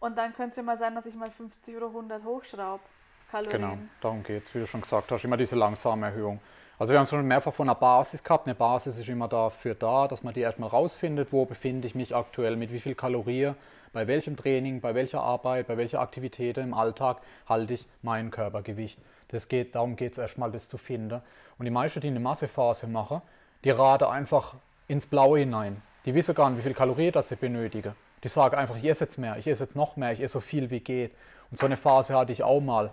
Und 0.00 0.16
dann 0.16 0.34
könnte 0.34 0.50
es 0.50 0.56
ja 0.56 0.62
mal 0.62 0.78
sein, 0.78 0.94
dass 0.94 1.06
ich 1.06 1.14
mal 1.14 1.30
50 1.30 1.76
oder 1.76 1.86
100 1.86 2.24
hochschraube. 2.24 2.82
Kalorien. 3.30 3.60
Genau, 3.60 3.78
darum 4.00 4.22
geht 4.22 4.44
es, 4.44 4.54
wie 4.54 4.60
du 4.60 4.66
schon 4.66 4.80
gesagt 4.80 5.10
hast, 5.10 5.24
immer 5.24 5.36
diese 5.36 5.56
langsame 5.56 6.06
Erhöhung. 6.06 6.40
Also 6.78 6.92
wir 6.92 6.98
haben 6.98 7.06
schon 7.06 7.24
mehrfach 7.26 7.54
von 7.54 7.68
einer 7.68 7.76
Basis 7.76 8.24
gehabt. 8.24 8.46
Eine 8.46 8.54
Basis 8.56 8.98
ist 8.98 9.08
immer 9.08 9.28
dafür 9.28 9.74
da, 9.74 10.08
dass 10.08 10.24
man 10.24 10.34
die 10.34 10.40
erstmal 10.40 10.68
rausfindet, 10.68 11.28
wo 11.32 11.44
befinde 11.44 11.86
ich 11.86 11.94
mich 11.94 12.16
aktuell, 12.16 12.56
mit 12.56 12.72
wie 12.72 12.80
viel 12.80 12.96
Kalorien, 12.96 13.54
bei 13.92 14.08
welchem 14.08 14.36
Training, 14.36 14.80
bei 14.80 14.94
welcher 14.94 15.22
Arbeit, 15.22 15.68
bei 15.68 15.76
welcher 15.76 16.00
Aktivität 16.00 16.58
im 16.58 16.74
Alltag 16.74 17.18
halte 17.48 17.74
ich 17.74 17.86
mein 18.02 18.32
Körpergewicht. 18.32 18.98
Das 19.28 19.48
geht, 19.48 19.76
darum 19.76 19.94
geht 19.94 20.12
es 20.12 20.18
erstmal, 20.18 20.50
das 20.50 20.68
zu 20.68 20.76
finden. 20.76 21.22
Und 21.58 21.64
die 21.64 21.70
meisten, 21.70 22.00
die 22.00 22.08
eine 22.08 22.18
Massephase 22.18 22.88
machen, 22.88 23.22
die 23.62 23.70
raten 23.70 24.04
einfach 24.04 24.54
ins 24.88 25.06
Blaue 25.06 25.38
hinein. 25.38 25.80
Die 26.06 26.14
wissen 26.14 26.34
gar 26.34 26.50
nicht, 26.50 26.58
wie 26.58 26.62
viel 26.62 26.74
Kalorien 26.74 27.12
das 27.12 27.28
sie 27.28 27.36
benötigen. 27.36 27.94
Die 28.24 28.28
sagen 28.28 28.56
einfach, 28.56 28.76
ich 28.76 28.84
esse 28.84 29.04
jetzt 29.04 29.16
mehr, 29.16 29.36
ich 29.38 29.46
esse 29.46 29.64
jetzt 29.64 29.76
noch 29.76 29.96
mehr, 29.96 30.12
ich 30.12 30.20
esse 30.20 30.34
so 30.34 30.40
viel 30.40 30.70
wie 30.70 30.80
geht. 30.80 31.12
Und 31.50 31.58
so 31.58 31.66
eine 31.66 31.76
Phase 31.76 32.16
hatte 32.16 32.32
ich 32.32 32.42
auch 32.42 32.60
mal. 32.60 32.90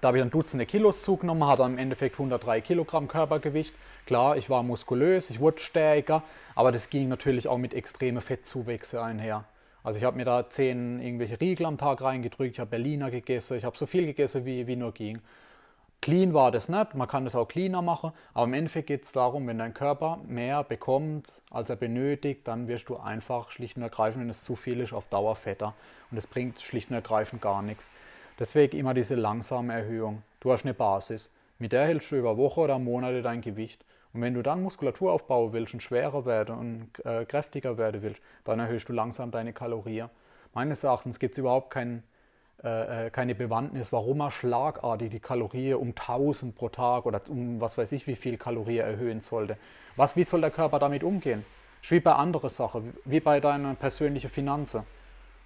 Da 0.00 0.08
habe 0.08 0.18
ich 0.18 0.22
dann 0.22 0.30
Dutzende 0.30 0.64
Kilos 0.64 1.02
zugenommen, 1.02 1.46
hatte 1.46 1.64
im 1.64 1.76
Endeffekt 1.76 2.14
103 2.14 2.60
Kilogramm 2.60 3.08
Körpergewicht. 3.08 3.74
Klar, 4.06 4.36
ich 4.36 4.48
war 4.48 4.62
muskulös, 4.62 5.28
ich 5.28 5.40
wurde 5.40 5.58
stärker, 5.58 6.22
aber 6.54 6.70
das 6.70 6.88
ging 6.88 7.08
natürlich 7.08 7.48
auch 7.48 7.58
mit 7.58 7.74
extremen 7.74 8.20
Fettzuwächse 8.20 9.02
einher. 9.02 9.44
Also 9.82 9.98
ich 9.98 10.04
habe 10.04 10.16
mir 10.16 10.24
da 10.24 10.48
zehn 10.48 11.00
irgendwelche 11.00 11.40
Riegel 11.40 11.66
am 11.66 11.78
Tag 11.78 12.00
reingedrückt, 12.00 12.52
ich 12.52 12.60
habe 12.60 12.70
Berliner 12.70 13.10
gegessen, 13.10 13.58
ich 13.58 13.64
habe 13.64 13.76
so 13.76 13.86
viel 13.86 14.06
gegessen, 14.06 14.44
wie, 14.44 14.66
wie 14.68 14.76
nur 14.76 14.92
ging. 14.92 15.20
Clean 16.00 16.32
war 16.32 16.52
das 16.52 16.68
nicht, 16.68 16.94
man 16.94 17.08
kann 17.08 17.24
das 17.24 17.34
auch 17.34 17.48
cleaner 17.48 17.82
machen, 17.82 18.12
aber 18.32 18.44
im 18.44 18.54
Endeffekt 18.54 18.86
geht 18.86 19.04
es 19.04 19.10
darum, 19.10 19.48
wenn 19.48 19.58
dein 19.58 19.74
Körper 19.74 20.20
mehr 20.28 20.62
bekommt, 20.62 21.42
als 21.50 21.70
er 21.70 21.76
benötigt, 21.76 22.46
dann 22.46 22.68
wirst 22.68 22.88
du 22.88 22.98
einfach 22.98 23.50
schlicht 23.50 23.76
und 23.76 23.82
ergreifend, 23.82 24.22
wenn 24.22 24.30
es 24.30 24.44
zu 24.44 24.54
viel 24.54 24.80
ist, 24.80 24.92
auf 24.92 25.08
Dauer 25.08 25.34
fetter. 25.34 25.74
Und 26.12 26.16
das 26.16 26.28
bringt 26.28 26.60
schlicht 26.60 26.90
und 26.90 26.94
ergreifend 26.94 27.42
gar 27.42 27.62
nichts. 27.62 27.90
Deswegen 28.38 28.78
immer 28.78 28.94
diese 28.94 29.14
langsame 29.14 29.74
Erhöhung. 29.74 30.22
Du 30.40 30.52
hast 30.52 30.64
eine 30.64 30.74
Basis. 30.74 31.32
Mit 31.58 31.72
der 31.72 31.86
hältst 31.86 32.12
du 32.12 32.16
über 32.16 32.36
Wochen 32.36 32.60
oder 32.60 32.78
Monate 32.78 33.22
dein 33.22 33.40
Gewicht. 33.40 33.84
Und 34.12 34.22
wenn 34.22 34.34
du 34.34 34.42
dann 34.42 34.62
Muskulatur 34.62 35.12
aufbauen 35.12 35.52
willst 35.52 35.74
und 35.74 35.80
schwerer 35.80 36.24
werden 36.24 36.56
und 36.56 37.04
äh, 37.04 37.24
kräftiger 37.24 37.76
werden 37.76 38.02
willst, 38.02 38.22
dann 38.44 38.60
erhöhst 38.60 38.88
du 38.88 38.92
langsam 38.92 39.30
deine 39.30 39.52
Kalorien. 39.52 40.08
Meines 40.54 40.84
Erachtens 40.84 41.18
gibt 41.18 41.32
es 41.32 41.38
überhaupt 41.38 41.70
kein, 41.70 42.04
äh, 42.62 43.06
äh, 43.06 43.10
keine 43.10 43.34
Bewandtnis, 43.34 43.92
warum 43.92 44.18
man 44.18 44.30
schlagartig 44.30 45.10
die 45.10 45.20
Kalorien 45.20 45.76
um 45.76 45.94
1000 45.94 46.54
pro 46.54 46.68
Tag 46.68 47.06
oder 47.06 47.20
um 47.28 47.60
was 47.60 47.76
weiß 47.76 47.92
ich 47.92 48.06
wie 48.06 48.16
viel 48.16 48.38
Kalorien 48.38 48.86
erhöhen 48.86 49.20
sollte. 49.20 49.58
Was, 49.96 50.16
wie 50.16 50.24
soll 50.24 50.40
der 50.40 50.50
Körper 50.50 50.78
damit 50.78 51.02
umgehen? 51.02 51.44
ist 51.82 51.90
wie 51.90 52.00
bei 52.00 52.12
anderen 52.12 52.50
Sachen, 52.50 52.94
wie 53.04 53.20
bei 53.20 53.40
deiner 53.40 53.74
persönlichen 53.74 54.30
Finanzen. 54.30 54.82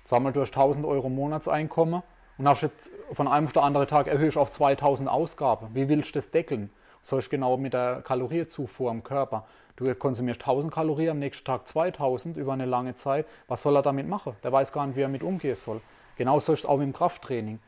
Sag 0.05 0.23
mal, 0.23 0.33
du 0.33 0.41
hast 0.41 0.57
1000 0.57 0.87
Euro 0.87 1.09
Monatseinkommen 1.09 2.03
und 2.43 2.49
hast 2.49 2.63
jetzt 2.63 2.91
von 3.13 3.29
einem 3.29 3.47
auf 3.47 3.53
den 3.53 3.63
anderen 3.63 3.87
Tag 3.87 4.09
erhöhst 4.09 4.37
auf 4.37 4.51
2000 4.51 5.09
Ausgaben. 5.09 5.69
Wie 5.75 5.89
willst 5.89 6.09
du 6.09 6.19
das 6.19 6.29
deckeln? 6.33 6.71
So 7.01 7.17
ist 7.17 7.31
genau 7.31 7.57
mit 7.57 7.73
der 7.73 8.03
Kaloriezufuhr 8.03 8.91
im 8.91 9.05
Körper. 9.05 9.47
Du 9.77 9.95
konsumierst 9.95 10.41
1000 10.41 10.75
Kalorien, 10.75 11.11
am 11.11 11.19
nächsten 11.21 11.45
Tag 11.45 11.69
2000 11.69 12.37
über 12.37 12.53
eine 12.53 12.65
lange 12.65 12.97
Zeit. 12.97 13.27
Was 13.47 13.63
soll 13.63 13.77
er 13.77 13.83
damit 13.83 14.09
machen? 14.09 14.35
Der 14.43 14.51
weiß 14.51 14.73
gar 14.73 14.89
nicht, 14.89 14.97
wie 14.97 15.03
er 15.03 15.09
mit 15.09 15.23
umgehen 15.23 15.55
soll. 15.55 15.81
Genauso 16.17 16.53
ist 16.53 16.61
es 16.61 16.67
auch 16.67 16.81
dem 16.81 16.93
Krafttraining. 16.93 17.61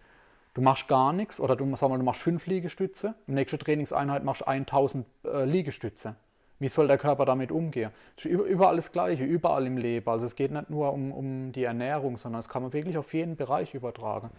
Du 0.55 0.61
machst 0.61 0.89
gar 0.89 1.13
nichts 1.13 1.39
oder 1.39 1.55
du, 1.55 1.77
sag 1.77 1.89
mal, 1.89 1.99
du 1.99 2.05
machst 2.05 2.23
5 2.23 2.45
Liegestütze, 2.47 3.15
im 3.29 3.35
nächsten 3.35 3.61
Trainingseinheit 3.61 4.25
machst 4.25 4.41
du 4.41 4.49
1000 4.49 5.07
äh, 5.25 5.45
Liegestütze. 5.45 6.17
Wie 6.59 6.69
soll 6.69 6.89
der 6.89 6.99
Körper 6.99 7.27
damit 7.27 7.53
umgehen? 7.53 7.91
Das 8.17 8.25
ist 8.25 8.33
überall 8.33 8.75
das 8.75 8.91
Gleiche, 8.91 9.23
überall 9.23 9.69
im 9.69 9.77
Leben. 9.77 10.09
Also 10.09 10.27
es 10.27 10.35
geht 10.35 10.51
nicht 10.51 10.69
nur 10.69 10.93
um, 10.93 11.13
um 11.13 11.53
die 11.53 11.63
Ernährung, 11.63 12.17
sondern 12.17 12.41
es 12.41 12.49
kann 12.49 12.63
man 12.63 12.73
wirklich 12.73 12.99
auf 12.99 13.15
jeden 13.15 13.37
Bereich 13.37 13.73
übertragen. 13.75 14.31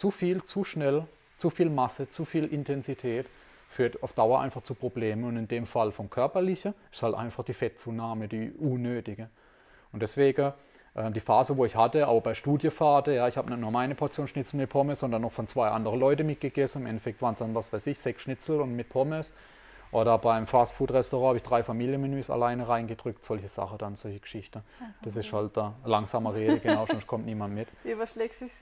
Zu 0.00 0.10
viel, 0.10 0.42
zu 0.44 0.64
schnell, 0.64 1.04
zu 1.36 1.50
viel 1.50 1.68
Masse, 1.68 2.08
zu 2.08 2.24
viel 2.24 2.46
Intensität 2.46 3.26
führt 3.68 4.02
auf 4.02 4.14
Dauer 4.14 4.40
einfach 4.40 4.62
zu 4.62 4.74
Problemen. 4.74 5.24
Und 5.24 5.36
in 5.36 5.46
dem 5.46 5.66
Fall 5.66 5.92
vom 5.92 6.08
Körperlichen 6.08 6.72
ist 6.90 7.02
halt 7.02 7.14
einfach 7.14 7.44
die 7.44 7.52
Fettzunahme, 7.52 8.26
die 8.26 8.50
unnötige. 8.50 9.28
Und 9.92 10.00
deswegen 10.00 10.54
äh, 10.94 11.10
die 11.10 11.20
Phase, 11.20 11.54
wo 11.58 11.66
ich 11.66 11.76
hatte, 11.76 12.08
auch 12.08 12.22
bei 12.22 12.32
Studiefahrten, 12.32 13.12
ja, 13.12 13.28
ich 13.28 13.36
habe 13.36 13.50
nicht 13.50 13.60
nur 13.60 13.70
meine 13.70 13.94
Portion 13.94 14.26
Schnitzel 14.26 14.56
mit 14.56 14.70
Pommes, 14.70 15.00
sondern 15.00 15.20
noch 15.20 15.32
von 15.32 15.46
zwei 15.48 15.68
anderen 15.68 16.00
Leuten 16.00 16.26
mitgegessen. 16.26 16.80
Im 16.80 16.86
Endeffekt 16.86 17.20
waren 17.20 17.34
es 17.34 17.40
dann, 17.40 17.54
was 17.54 17.70
weiß 17.70 17.86
ich, 17.88 18.00
sechs 18.00 18.22
Schnitzel 18.22 18.62
und 18.62 18.74
mit 18.74 18.88
Pommes. 18.88 19.34
Oder 19.92 20.18
beim 20.18 20.46
Fastfood-Restaurant 20.46 21.28
habe 21.28 21.36
ich 21.38 21.42
drei 21.42 21.64
Familienmenüs 21.64 22.30
alleine 22.30 22.68
reingedrückt, 22.68 23.24
solche 23.24 23.48
Sachen 23.48 23.78
dann, 23.78 23.96
solche 23.96 24.20
Geschichten. 24.20 24.62
Also 24.80 25.00
das 25.02 25.16
ist 25.16 25.32
halt 25.32 25.56
da 25.56 25.74
langsamer 25.84 26.34
Rede, 26.34 26.60
genau, 26.60 26.86
sonst 26.86 27.06
kommt 27.06 27.26
niemand 27.26 27.54
mit. 27.54 27.68
Überschlägst 27.84 28.40
dich 28.42 28.52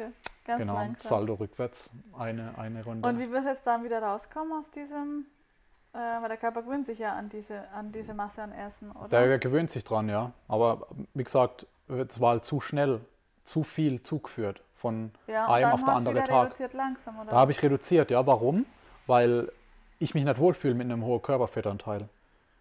ganz 0.44 0.61
genau, 0.61 0.75
langsam. 0.75 1.08
Saldo 1.08 1.35
rückwärts, 1.35 1.92
eine, 2.18 2.56
eine 2.56 2.82
Runde. 2.82 3.06
Und 3.06 3.18
wie 3.18 3.30
wirst 3.30 3.44
du 3.44 3.50
jetzt 3.50 3.66
dann 3.66 3.85
wieder 3.85 4.02
rauskommen 4.02 4.54
aus 4.58 4.70
diesem, 4.70 5.26
äh, 5.92 5.99
weil 5.99 6.28
der 6.28 6.38
Körper 6.38 6.62
gewöhnt 6.62 6.87
sich 6.87 6.99
ja 6.99 7.14
an 7.14 7.28
diese, 7.28 7.68
an 7.73 7.92
diese 7.92 8.14
Masse 8.14 8.42
an 8.42 8.52
Essen, 8.52 8.90
oder? 8.92 9.08
Der 9.08 9.38
gewöhnt 9.38 9.70
sich 9.70 9.85
dran, 9.85 10.08
ja. 10.08 10.32
Aber 10.49 10.87
wie 11.12 11.25
gesagt, 11.25 11.66
es 11.88 12.20
war 12.20 12.30
halt 12.30 12.44
zu 12.47 12.61
schnell, 12.61 13.02
zu 13.44 13.64
viel 13.64 14.02
zugeführt 14.02 14.62
von 14.76 15.11
ja, 15.26 15.47
einem 15.47 15.73
auf 15.73 15.80
den 15.80 15.88
anderen 15.90 16.25
Tag. 16.25 16.47
reduziert 16.47 16.73
langsam, 16.73 17.18
oder? 17.18 17.30
Da 17.30 17.37
habe 17.37 17.52
ich 17.52 17.62
reduziert, 17.62 18.11
ja. 18.11 18.26
Warum? 18.26 18.64
Weil 19.06 19.50
ich 19.99 20.14
mich 20.14 20.25
nicht 20.25 20.38
wohlfühle 20.38 20.75
mit 20.75 20.87
einem 20.87 21.05
hohen 21.05 21.23
Körperfettanteil. 21.23 22.09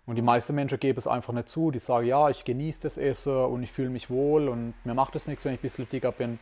Und 0.06 0.16
die 0.16 0.22
meisten 0.22 0.56
Menschen 0.56 0.80
geben 0.80 0.98
es 0.98 1.06
einfach 1.06 1.34
nicht 1.34 1.50
zu. 1.50 1.70
Die 1.70 1.80
sagen, 1.80 2.08
ja, 2.08 2.30
ich 2.30 2.46
genieße 2.46 2.82
das 2.82 2.98
Essen 2.98 3.36
und 3.36 3.62
ich 3.62 3.72
fühle 3.72 3.90
mich 3.90 4.10
wohl 4.10 4.48
und 4.48 4.74
mir 4.86 4.94
macht 4.94 5.16
es 5.16 5.28
nichts, 5.28 5.44
wenn 5.44 5.54
ich 5.54 5.60
ein 5.60 5.62
bisschen 5.62 5.88
dicker 5.90 6.14
bin. 6.14 6.40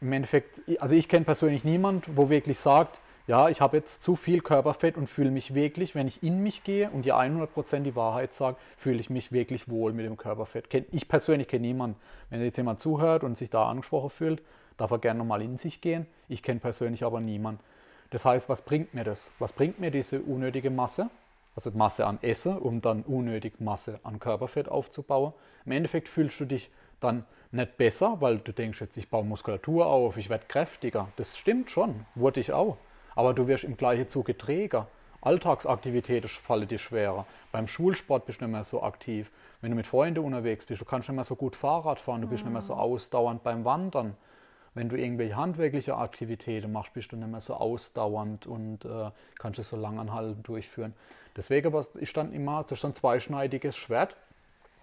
Im 0.00 0.12
Endeffekt, 0.12 0.60
also 0.78 0.94
ich 0.94 1.08
kenne 1.08 1.24
persönlich 1.24 1.64
niemand, 1.64 2.16
wo 2.16 2.30
wirklich 2.30 2.60
sagt, 2.60 3.00
ja, 3.26 3.48
ich 3.48 3.60
habe 3.60 3.76
jetzt 3.76 4.04
zu 4.04 4.14
viel 4.14 4.40
Körperfett 4.40 4.96
und 4.96 5.08
fühle 5.08 5.32
mich 5.32 5.54
wirklich, 5.54 5.96
wenn 5.96 6.06
ich 6.06 6.22
in 6.22 6.44
mich 6.44 6.62
gehe 6.62 6.88
und 6.90 7.04
die 7.04 7.12
100% 7.12 7.80
die 7.80 7.96
Wahrheit 7.96 8.36
sage, 8.36 8.56
fühle 8.76 9.00
ich 9.00 9.10
mich 9.10 9.32
wirklich 9.32 9.68
wohl 9.68 9.92
mit 9.92 10.06
dem 10.06 10.16
Körperfett. 10.16 10.68
Ich 10.92 11.08
persönlich 11.08 11.48
kenne 11.48 11.66
niemanden. 11.66 11.96
Wenn 12.30 12.40
jetzt 12.40 12.56
jemand 12.56 12.80
zuhört 12.80 13.24
und 13.24 13.36
sich 13.36 13.50
da 13.50 13.68
angesprochen 13.68 14.10
fühlt, 14.10 14.42
darf 14.76 14.92
er 14.92 14.98
gerne 14.98 15.18
nochmal 15.18 15.42
in 15.42 15.58
sich 15.58 15.80
gehen. 15.80 16.06
Ich 16.28 16.44
kenne 16.44 16.60
persönlich 16.60 17.02
aber 17.02 17.20
niemanden. 17.20 17.60
Das 18.16 18.24
heißt, 18.24 18.48
was 18.48 18.62
bringt 18.62 18.94
mir 18.94 19.04
das? 19.04 19.30
Was 19.38 19.52
bringt 19.52 19.78
mir 19.78 19.90
diese 19.90 20.22
unnötige 20.22 20.70
Masse? 20.70 21.10
Also 21.54 21.70
Masse 21.72 22.06
an 22.06 22.18
Essen, 22.22 22.56
um 22.56 22.80
dann 22.80 23.02
unnötig 23.02 23.60
Masse 23.60 24.00
an 24.04 24.20
Körperfett 24.20 24.70
aufzubauen. 24.70 25.34
Im 25.66 25.72
Endeffekt 25.72 26.08
fühlst 26.08 26.40
du 26.40 26.46
dich 26.46 26.70
dann 26.98 27.26
nicht 27.52 27.76
besser, 27.76 28.16
weil 28.20 28.38
du 28.38 28.52
denkst 28.52 28.80
jetzt, 28.80 28.96
ich 28.96 29.10
baue 29.10 29.22
Muskulatur 29.22 29.84
auf, 29.84 30.16
ich 30.16 30.30
werde 30.30 30.46
kräftiger. 30.48 31.08
Das 31.16 31.36
stimmt 31.36 31.70
schon, 31.70 32.06
wurde 32.14 32.40
ich 32.40 32.54
auch. 32.54 32.78
Aber 33.14 33.34
du 33.34 33.48
wirst 33.48 33.64
im 33.64 33.76
gleichen 33.76 34.08
Zuge 34.08 34.38
träger. 34.38 34.88
Alltagsaktivitäten 35.20 36.30
fallen 36.30 36.68
dir 36.68 36.78
schwerer. 36.78 37.26
Beim 37.52 37.68
Schulsport 37.68 38.24
bist 38.24 38.40
du 38.40 38.46
nicht 38.46 38.52
mehr 38.52 38.64
so 38.64 38.82
aktiv. 38.82 39.30
Wenn 39.60 39.72
du 39.72 39.76
mit 39.76 39.86
Freunden 39.86 40.24
unterwegs 40.24 40.64
bist, 40.64 40.80
du 40.80 40.86
kannst 40.86 41.06
nicht 41.06 41.16
mehr 41.16 41.24
so 41.24 41.36
gut 41.36 41.54
Fahrrad 41.54 42.00
fahren, 42.00 42.22
du 42.22 42.28
bist 42.28 42.44
nicht 42.44 42.52
mehr 42.54 42.62
so 42.62 42.72
ausdauernd 42.72 43.42
beim 43.42 43.66
Wandern. 43.66 44.16
Wenn 44.76 44.90
du 44.90 44.96
irgendwelche 44.96 45.36
handwerkliche 45.36 45.96
Aktivitäten 45.96 46.70
machst, 46.70 46.92
bist 46.92 47.10
du 47.10 47.16
nicht 47.16 47.30
mehr 47.30 47.40
so 47.40 47.54
ausdauernd 47.54 48.46
und 48.46 48.84
äh, 48.84 49.10
kannst 49.38 49.58
es 49.58 49.70
so 49.70 49.76
langanhaltend 49.76 50.46
durchführen. 50.46 50.92
Deswegen 51.34 51.72
was 51.72 51.88
ist 51.94 52.14
dann 52.18 52.30
immer, 52.34 52.62
das 52.62 52.80
ist 52.80 52.84
ein 52.84 52.94
zweischneidiges 52.94 53.74
Schwert, 53.74 54.16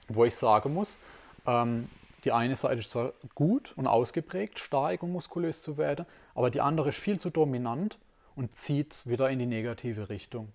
wo 0.07 0.25
ich 0.25 0.35
sagen 0.35 0.73
muss, 0.73 0.97
ähm, 1.45 1.89
die 2.23 2.31
eine 2.31 2.55
Seite 2.55 2.79
ist 2.79 2.89
zwar 2.89 3.13
gut 3.35 3.73
und 3.75 3.85
ausgeprägt, 3.85 4.57
stark 4.57 5.03
und 5.03 5.12
muskulös 5.12 5.62
zu 5.62 5.77
werden, 5.77 6.07
aber 6.33 6.50
die 6.50 6.62
andere 6.62 6.89
ist 6.89 6.97
viel 6.97 7.19
zu 7.19 7.29
dominant 7.29 8.00
und 8.35 8.57
zieht 8.57 8.93
es 8.93 9.07
wieder 9.07 9.29
in 9.29 9.38
die 9.38 9.45
negative 9.45 10.09
Richtung. 10.09 10.51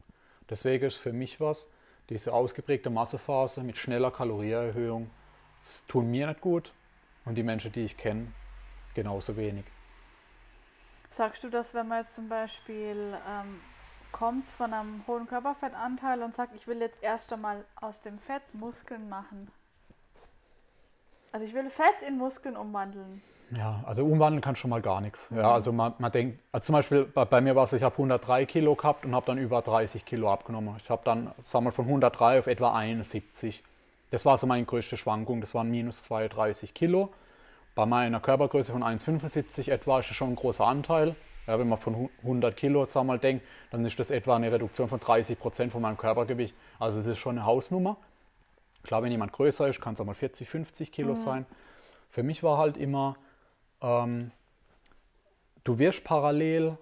Deswegen 0.50 0.84
ist 0.84 0.96
für 0.96 1.12
mich 1.12 1.40
was, 1.40 1.70
diese 2.10 2.32
ausgeprägte 2.32 2.90
Massephase 2.90 3.62
mit 3.62 3.76
schneller 3.76 4.10
Kalorieerhöhung, 4.10 5.10
es 5.62 5.84
tun 5.86 6.10
mir 6.10 6.26
nicht 6.26 6.40
gut 6.40 6.72
und 7.24 7.36
die 7.36 7.44
Menschen, 7.44 7.70
die 7.70 7.84
ich 7.84 7.96
kenne, 7.96 8.32
genauso 8.94 9.36
wenig. 9.36 9.64
Sagst 11.10 11.42
du, 11.42 11.48
dass 11.48 11.74
wenn 11.74 11.88
man 11.88 12.02
jetzt 12.02 12.14
zum 12.14 12.28
Beispiel 12.28 13.16
ähm, 13.28 13.60
kommt 14.12 14.48
von 14.50 14.72
einem 14.72 15.02
hohen 15.06 15.26
Körperfettanteil 15.26 16.22
und 16.22 16.34
sagt, 16.34 16.54
ich 16.54 16.66
will 16.66 16.80
jetzt 16.80 17.02
erst 17.02 17.32
einmal 17.32 17.64
aus 17.76 18.00
dem 18.00 18.18
Fett 18.18 18.42
Muskeln 18.52 19.08
machen? 19.08 19.50
Also 21.32 21.46
ich 21.46 21.54
will 21.54 21.70
Fett 21.70 22.02
in 22.06 22.18
Muskeln 22.18 22.56
umwandeln. 22.56 23.22
Ja, 23.50 23.82
also 23.86 24.04
umwandeln 24.04 24.42
kann 24.42 24.56
schon 24.56 24.70
mal 24.70 24.82
gar 24.82 25.00
nichts. 25.00 25.30
Ja, 25.34 25.52
also 25.52 25.72
man, 25.72 25.94
man 25.98 26.12
denkt, 26.12 26.38
also 26.52 26.66
zum 26.66 26.74
Beispiel 26.74 27.04
bei, 27.04 27.24
bei 27.24 27.40
mir 27.40 27.56
war 27.56 27.64
es, 27.64 27.72
ich 27.72 27.82
habe 27.82 27.94
103 27.94 28.44
Kilo 28.44 28.74
gehabt 28.74 29.06
und 29.06 29.14
habe 29.14 29.24
dann 29.26 29.38
über 29.38 29.62
30 29.62 30.04
Kilo 30.04 30.30
abgenommen. 30.30 30.74
Ich 30.78 30.90
habe 30.90 31.02
dann, 31.04 31.32
sagen 31.44 31.64
wir, 31.64 31.72
von 31.72 31.86
103 31.86 32.40
auf 32.40 32.46
etwa 32.46 32.74
71. 32.74 33.62
Das 34.10 34.24
war 34.26 34.36
so 34.36 34.46
meine 34.46 34.64
größte 34.64 34.96
Schwankung, 34.96 35.40
das 35.40 35.54
waren 35.54 35.70
minus 35.70 36.02
32 36.02 36.74
Kilo. 36.74 37.10
Bei 37.78 37.86
meiner 37.86 38.18
Körpergröße 38.18 38.72
von 38.72 38.82
1,75 38.82 39.70
etwa 39.70 40.00
ist 40.00 40.10
das 40.10 40.16
schon 40.16 40.30
ein 40.30 40.34
großer 40.34 40.66
Anteil. 40.66 41.14
Ja, 41.46 41.60
wenn 41.60 41.68
man 41.68 41.78
von 41.78 42.10
100 42.24 42.56
Kilo 42.56 42.84
mal, 43.04 43.20
denkt, 43.20 43.46
dann 43.70 43.84
ist 43.86 43.96
das 44.00 44.10
etwa 44.10 44.34
eine 44.34 44.50
Reduktion 44.50 44.88
von 44.88 44.98
30 44.98 45.38
Prozent 45.38 45.70
von 45.70 45.82
meinem 45.82 45.96
Körpergewicht. 45.96 46.56
Also 46.80 46.98
das 46.98 47.06
ist 47.06 47.18
schon 47.18 47.38
eine 47.38 47.46
Hausnummer. 47.46 47.96
Klar, 48.82 49.04
wenn 49.04 49.12
jemand 49.12 49.32
größer 49.32 49.68
ist, 49.68 49.80
kann 49.80 49.94
es 49.94 50.00
auch 50.00 50.04
mal 50.06 50.14
40, 50.14 50.48
50 50.48 50.90
Kilo 50.90 51.14
sein. 51.14 51.46
Für 52.10 52.24
mich 52.24 52.42
war 52.42 52.58
halt 52.58 52.76
immer, 52.76 53.14
ähm, 53.80 54.32
du 55.62 55.78
wirst 55.78 56.02
parallel, 56.02 56.76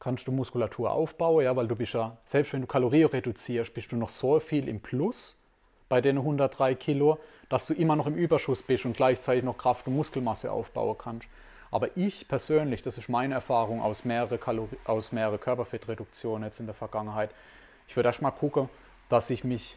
kannst 0.00 0.26
du 0.26 0.32
Muskulatur 0.32 0.90
aufbauen, 0.90 1.44
ja, 1.44 1.54
weil 1.54 1.68
du 1.68 1.76
bist 1.76 1.92
ja, 1.92 2.16
selbst 2.24 2.52
wenn 2.52 2.62
du 2.62 2.66
Kalorien 2.66 3.10
reduzierst, 3.10 3.72
bist 3.72 3.92
du 3.92 3.96
noch 3.96 4.10
so 4.10 4.40
viel 4.40 4.66
im 4.66 4.80
Plus 4.80 5.40
bei 5.88 6.00
den 6.00 6.18
103 6.18 6.74
Kilo, 6.74 7.18
dass 7.48 7.66
du 7.66 7.74
immer 7.74 7.96
noch 7.96 8.06
im 8.06 8.16
Überschuss 8.16 8.62
bist 8.62 8.86
und 8.86 8.96
gleichzeitig 8.96 9.44
noch 9.44 9.56
Kraft 9.56 9.86
und 9.86 9.94
Muskelmasse 9.94 10.50
aufbauen 10.50 10.96
kannst. 10.98 11.28
Aber 11.70 11.96
ich 11.96 12.28
persönlich, 12.28 12.82
das 12.82 12.98
ist 12.98 13.08
meine 13.08 13.34
Erfahrung 13.34 13.82
aus 13.82 14.04
mehreren, 14.04 14.40
Kalori 14.40 14.76
aus 14.84 15.12
mehrere 15.12 15.38
Körperfettreduktionen 15.38 16.44
jetzt 16.44 16.60
in 16.60 16.66
der 16.66 16.74
Vergangenheit, 16.74 17.30
ich 17.88 17.96
würde 17.96 18.08
erst 18.08 18.22
mal 18.22 18.30
gucken, 18.30 18.68
dass 19.08 19.30
ich 19.30 19.44
mich 19.44 19.76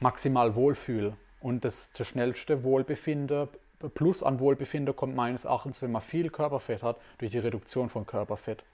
maximal 0.00 0.54
wohlfühle. 0.54 1.16
Und 1.40 1.64
das, 1.64 1.92
das 1.92 2.08
schnellste 2.08 2.64
Wohlbefinden, 2.64 3.48
Plus 3.94 4.24
an 4.24 4.40
Wohlbefinden 4.40 4.94
kommt 4.96 5.14
meines 5.14 5.44
Erachtens, 5.44 5.80
wenn 5.82 5.92
man 5.92 6.02
viel 6.02 6.30
Körperfett 6.30 6.82
hat, 6.82 6.96
durch 7.18 7.30
die 7.30 7.38
Reduktion 7.38 7.88
von 7.90 8.06
Körperfett. 8.06 8.64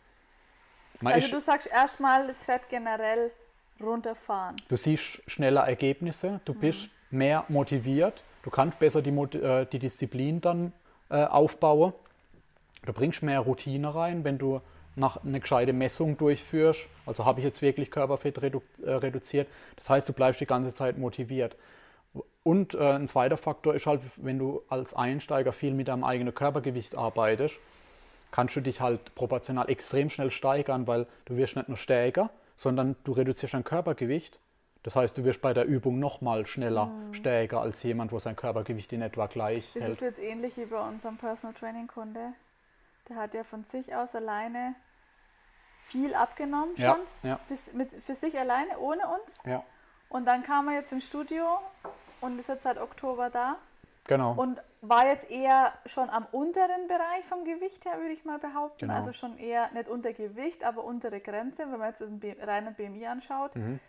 Man 1.00 1.12
Also 1.12 1.28
du 1.28 1.40
sagst 1.40 1.66
erstmal 1.66 2.26
das 2.26 2.44
Fett 2.44 2.68
generell 2.70 3.30
runterfahren. 3.80 4.56
Du 4.68 4.76
siehst 4.76 5.22
schneller 5.26 5.62
Ergebnisse, 5.62 6.40
du 6.44 6.54
bist 6.54 6.88
mehr 7.10 7.44
motiviert, 7.48 8.24
du 8.42 8.50
kannst 8.50 8.78
besser 8.78 9.02
die, 9.02 9.10
äh, 9.10 9.66
die 9.66 9.78
Disziplin 9.78 10.40
dann 10.40 10.72
äh, 11.10 11.24
aufbauen. 11.24 11.92
Du 12.84 12.92
bringst 12.92 13.22
mehr 13.22 13.40
Routine 13.40 13.94
rein, 13.94 14.24
wenn 14.24 14.38
du 14.38 14.60
nach 14.96 15.24
eine 15.24 15.40
gescheite 15.40 15.72
Messung 15.72 16.16
durchführst. 16.16 16.86
Also 17.06 17.24
habe 17.24 17.40
ich 17.40 17.44
jetzt 17.44 17.62
wirklich 17.62 17.90
Körperfett 17.90 18.40
redu 18.42 18.62
äh, 18.84 18.92
reduziert. 18.92 19.48
Das 19.76 19.90
heißt, 19.90 20.08
du 20.08 20.12
bleibst 20.12 20.40
die 20.40 20.46
ganze 20.46 20.74
Zeit 20.74 20.98
motiviert. 20.98 21.56
Und 22.42 22.74
äh, 22.74 22.92
ein 22.92 23.08
zweiter 23.08 23.36
Faktor 23.36 23.74
ist 23.74 23.86
halt, 23.86 24.02
wenn 24.16 24.38
du 24.38 24.62
als 24.68 24.94
Einsteiger 24.94 25.52
viel 25.52 25.72
mit 25.72 25.88
deinem 25.88 26.04
eigenen 26.04 26.34
Körpergewicht 26.34 26.94
arbeitest, 26.96 27.58
kannst 28.30 28.54
du 28.54 28.60
dich 28.60 28.80
halt 28.80 29.14
proportional 29.14 29.68
extrem 29.68 30.10
schnell 30.10 30.30
steigern, 30.30 30.86
weil 30.86 31.06
du 31.24 31.36
wirst 31.36 31.56
nicht 31.56 31.68
nur 31.68 31.76
stärker, 31.76 32.30
sondern 32.56 32.96
du 33.04 33.12
reduzierst 33.12 33.54
dein 33.54 33.64
Körpergewicht. 33.64 34.40
Das 34.82 34.96
heißt, 34.96 35.16
du 35.16 35.24
wirst 35.24 35.40
bei 35.40 35.54
der 35.54 35.64
Übung 35.64 35.98
nochmal 35.98 36.44
schneller 36.46 36.90
stärker 37.12 37.60
als 37.60 37.82
jemand, 37.82 38.12
wo 38.12 38.18
sein 38.18 38.36
Körpergewicht 38.36 38.92
in 38.92 39.00
etwa 39.02 39.26
gleich 39.26 39.72
Das 39.72 39.82
hält. 39.82 39.92
ist 39.94 40.00
jetzt 40.02 40.20
ähnlich 40.20 40.56
wie 40.58 40.66
bei 40.66 40.80
unserem 40.86 41.16
Personal 41.16 41.54
Training 41.54 41.86
Kunde. 41.86 42.32
Der 43.08 43.16
hat 43.16 43.32
ja 43.34 43.44
von 43.44 43.64
sich 43.64 43.94
aus 43.94 44.14
alleine 44.14 44.74
viel 45.82 46.14
abgenommen 46.14 46.76
schon. 46.76 46.84
Ja, 46.84 46.98
ja, 47.22 47.40
Für, 47.48 47.76
mit, 47.76 47.92
für 47.92 48.14
sich 48.14 48.38
alleine, 48.38 48.78
ohne 48.78 49.02
uns. 49.08 49.40
ja, 49.46 49.62
Und 50.08 50.26
dann 50.26 50.42
kam 50.42 50.68
er 50.68 50.74
jetzt 50.74 50.92
im 50.92 51.00
Studio 51.00 51.58
und 52.20 52.38
ist 52.38 52.48
jetzt 52.48 52.62
seit 52.64 52.78
Oktober 52.78 53.30
da. 53.30 53.56
Genau. 54.04 54.32
Und 54.34 54.60
war 54.80 55.06
jetzt 55.06 55.30
eher 55.30 55.72
schon 55.86 56.10
am 56.10 56.26
unteren 56.32 56.88
Bereich 56.88 57.24
vom 57.28 57.44
Gewicht 57.44 57.84
her, 57.86 57.98
würde 57.98 58.12
ich 58.12 58.24
mal 58.24 58.38
behaupten. 58.38 58.80
Genau. 58.86 58.94
Also 58.94 59.12
schon 59.12 59.38
eher 59.38 59.70
nicht 59.72 59.88
unter 59.88 60.12
Gewicht, 60.12 60.62
aber 60.64 60.84
untere 60.84 61.20
Grenze, 61.20 61.62
wenn 61.70 61.78
man 61.78 61.88
jetzt 61.88 62.00
den 62.00 62.20
reinen 62.40 62.74
BMI 62.74 63.06
anschaut. 63.06 63.56
Mhm. 63.56 63.80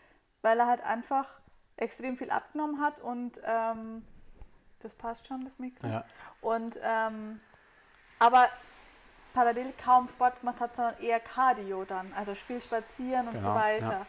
Weil 0.41 0.59
er 0.59 0.67
halt 0.67 0.81
einfach 0.83 1.33
extrem 1.77 2.15
viel 2.17 2.29
abgenommen 2.31 2.79
hat 2.79 3.01
und 3.01 3.39
ähm, 3.43 4.05
das 4.79 4.93
passt 4.93 5.27
schon, 5.27 5.43
das 5.43 5.57
Mikro. 5.59 5.87
ja. 5.87 6.05
Und 6.41 6.79
ähm, 6.81 7.41
aber 8.19 8.47
parallel 9.33 9.73
kaum 9.83 10.07
Sport 10.07 10.39
gemacht 10.39 10.61
hat, 10.61 10.75
sondern 10.75 10.97
eher 11.01 11.19
Cardio 11.19 11.83
dann, 11.83 12.13
also 12.13 12.33
viel 12.35 12.61
spazieren 12.61 13.27
und 13.27 13.41
so 13.41 13.47
Genau, 13.49 13.59
weiter. 13.59 13.91
ja. 13.91 14.05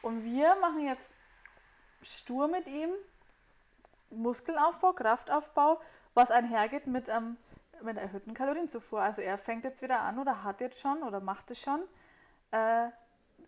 Und 0.00 0.24
wir 0.24 0.54
machen 0.56 0.86
jetzt 0.86 1.14
stur 2.02 2.48
mit 2.48 2.66
ihm 2.66 2.88
Muskelaufbau, 4.10 4.92
Kraftaufbau, 4.92 5.80
was 6.14 6.30
einhergeht 6.30 6.86
mit, 6.86 7.08
ähm, 7.08 7.36
mit 7.82 7.96
einer 7.96 8.02
erhöhten 8.02 8.34
Kalorienzufuhr. 8.34 9.00
Also 9.00 9.22
er 9.22 9.38
fängt 9.38 9.64
jetzt 9.64 9.82
wieder 9.82 10.00
an 10.00 10.18
oder 10.18 10.44
hat 10.44 10.60
jetzt 10.60 10.80
schon 10.80 11.02
oder 11.02 11.20
macht 11.20 11.50
es 11.50 11.60
schon, 11.60 11.80
äh, 12.50 12.88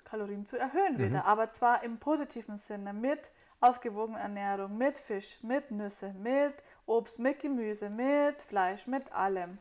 Kalorien 0.05 0.47
zu 0.47 0.57
erhöhen 0.59 0.95
Mhm. 0.95 0.99
wieder. 0.99 1.25
Aber 1.27 1.53
zwar 1.53 1.83
im 1.83 1.99
positiven 1.99 2.57
Sinne, 2.57 2.93
mit 2.93 3.31
ausgewogener 3.61 4.21
Ernährung, 4.21 4.77
mit 4.77 4.99
Fisch, 4.99 5.39
mit 5.43 5.71
Nüsse, 5.71 6.13
mit 6.15 6.55
Obst, 6.87 7.19
mit 7.19 7.39
Gemüse, 7.41 7.89
mit 7.91 8.43
Fleisch, 8.43 8.87
mit 8.87 9.13
allem. 9.13 9.59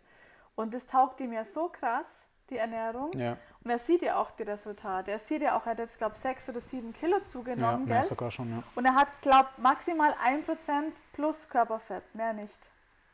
Und 0.56 0.74
das 0.74 0.86
taugt 0.86 1.22
ihm 1.22 1.34
ja 1.34 1.46
so 1.46 1.70
krass, 1.70 2.26
die 2.50 2.58
Ernährung. 2.58 3.12
Ja, 3.14 3.38
Und 3.64 3.70
er 3.70 3.78
sieht 3.78 4.02
ja 4.02 4.16
auch 4.16 4.32
die 4.32 4.44
Resultate. 4.44 5.12
Er 5.12 5.20
sieht 5.20 5.42
ja 5.42 5.56
auch, 5.56 5.66
er 5.66 5.72
hat 5.72 5.80
jetzt, 5.80 5.98
glaube 5.98 6.16
ich, 6.16 6.22
sechs 6.22 6.50
oder 6.50 6.60
sieben 6.60 6.94
Kilo 6.94 7.18
ja, 7.18 7.26
zugenommen, 7.28 7.86
mehr 7.86 8.00
gell? 8.00 8.10
sogar 8.10 8.32
schon, 8.32 8.50
ja. 8.50 8.64
Und 8.76 8.86
er 8.86 8.96
hat, 8.96 9.08
glaube 9.22 9.50
ich, 9.56 9.64
maximal 9.64 10.14
1% 10.14 10.92
plus 11.14 11.48
Körperfett, 11.48 12.04
mehr 12.16 12.34
nicht. 12.34 12.58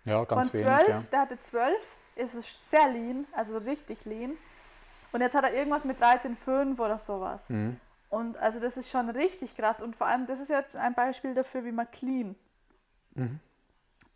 Ja, 0.06 0.24
ganz 0.24 0.50
Von 0.50 0.60
12, 0.62 0.88
ja. 0.88 1.04
der 1.12 1.20
hatte 1.20 1.39
12, 1.39 1.98
ist 2.16 2.36
es 2.36 2.70
sehr 2.70 2.88
lean, 2.88 3.27
also 3.34 3.58
richtig 3.58 4.06
lean. 4.06 4.38
Und 5.12 5.22
jetzt 5.22 5.36
hat 5.36 5.44
er 5.44 5.54
irgendwas 5.54 5.84
mit 5.84 6.01
13,5 6.01 6.80
oder 6.80 6.98
sowas. 6.98 7.50
Mhm. 7.50 7.80
Und 8.10 8.38
also 8.38 8.60
das 8.60 8.77
ist 8.77 8.89
schon 8.89 9.10
richtig 9.10 9.56
krass. 9.56 9.82
Und 9.82 9.96
vor 9.96 10.08
allem, 10.08 10.25
das 10.25 10.39
ist 10.39 10.50
jetzt 10.50 10.75
ein 10.77 10.94
Beispiel 10.94 11.34
dafür, 11.34 11.66
wie 11.66 11.72
man 11.74 11.89
clean. 11.92 12.36
Mhm. 13.16 13.39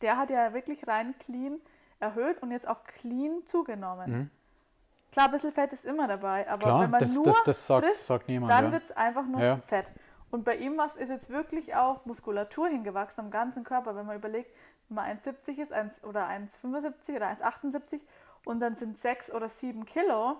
Der 0.01 0.17
hat 0.17 0.29
ja 0.29 0.53
wirklich 0.53 0.88
rein 0.88 1.13
clean 1.19 1.59
erhöht 2.00 2.41
und 2.41 2.51
jetzt 2.51 2.67
auch 2.67 2.83
clean 2.85 3.45
zugenommen. 3.45 4.11
Mhm. 4.11 4.29
Klar, 5.11 5.25
ein 5.25 5.31
bisschen 5.31 5.51
Fett 5.51 5.73
ist 5.73 5.85
immer 5.85 6.07
dabei, 6.07 6.47
aber 6.49 6.59
Klar, 6.63 6.81
wenn 6.81 6.89
man 6.89 6.99
das- 7.01 7.11
nur 7.13 7.25
das- 7.25 7.43
das 7.45 7.67
sagt- 7.67 7.85
frisst, 7.85 8.05
sagt 8.05 8.27
niemand, 8.27 8.51
dann 8.51 8.65
ja. 8.65 8.71
wird 8.71 8.83
es 8.83 8.91
einfach 8.91 9.25
nur 9.25 9.41
Ja. 9.41 9.57
Fett. 9.57 9.91
Und 10.29 10.45
bei 10.45 10.55
ihm 10.55 10.77
was 10.77 10.95
ist 10.95 11.09
jetzt 11.09 11.29
wirklich 11.29 11.75
auch 11.75 12.05
Muskulatur 12.05 12.69
hingewachsen 12.69 13.19
am 13.25 13.31
ganzen 13.31 13.63
Körper, 13.65 13.95
wenn 13.95 14.05
man 14.05 14.15
überlegt, 14.15 14.55
wenn 14.87 14.95
man 14.95 15.05
1,70 15.05 15.59
ist 15.59 15.73
1, 15.73 16.03
oder 16.05 16.27
1,75 16.27 17.15
oder 17.17 17.27
1,78 17.27 18.01
und 18.45 18.61
dann 18.61 18.77
sind 18.77 18.97
6 18.97 19.31
oder 19.33 19.49
7 19.49 19.85
Kilo 19.85 20.37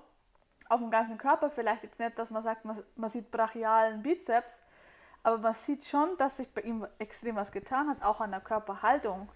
auf 0.70 0.80
dem 0.80 0.90
ganzen 0.90 1.18
Körper, 1.18 1.50
vielleicht 1.50 1.84
jetzt 1.84 2.00
nicht, 2.00 2.18
dass 2.18 2.32
man 2.32 2.42
sagt, 2.42 2.64
man, 2.64 2.82
man 2.96 3.10
sieht 3.10 3.30
brachialen 3.30 4.02
Bizeps, 4.02 4.58
aber 5.24 5.38
man 5.38 5.54
sieht 5.54 5.84
schon, 5.84 6.16
dass 6.18 6.38
sich 6.38 6.50
bei 6.54 6.62
ihm 6.62 6.88
extrem 6.98 7.36
was 7.36 7.52
getan 7.52 7.90
hat, 7.90 8.02
auch 8.04 8.22
an 8.22 8.32
der 8.32 8.40
Körperhaltung 8.40 9.28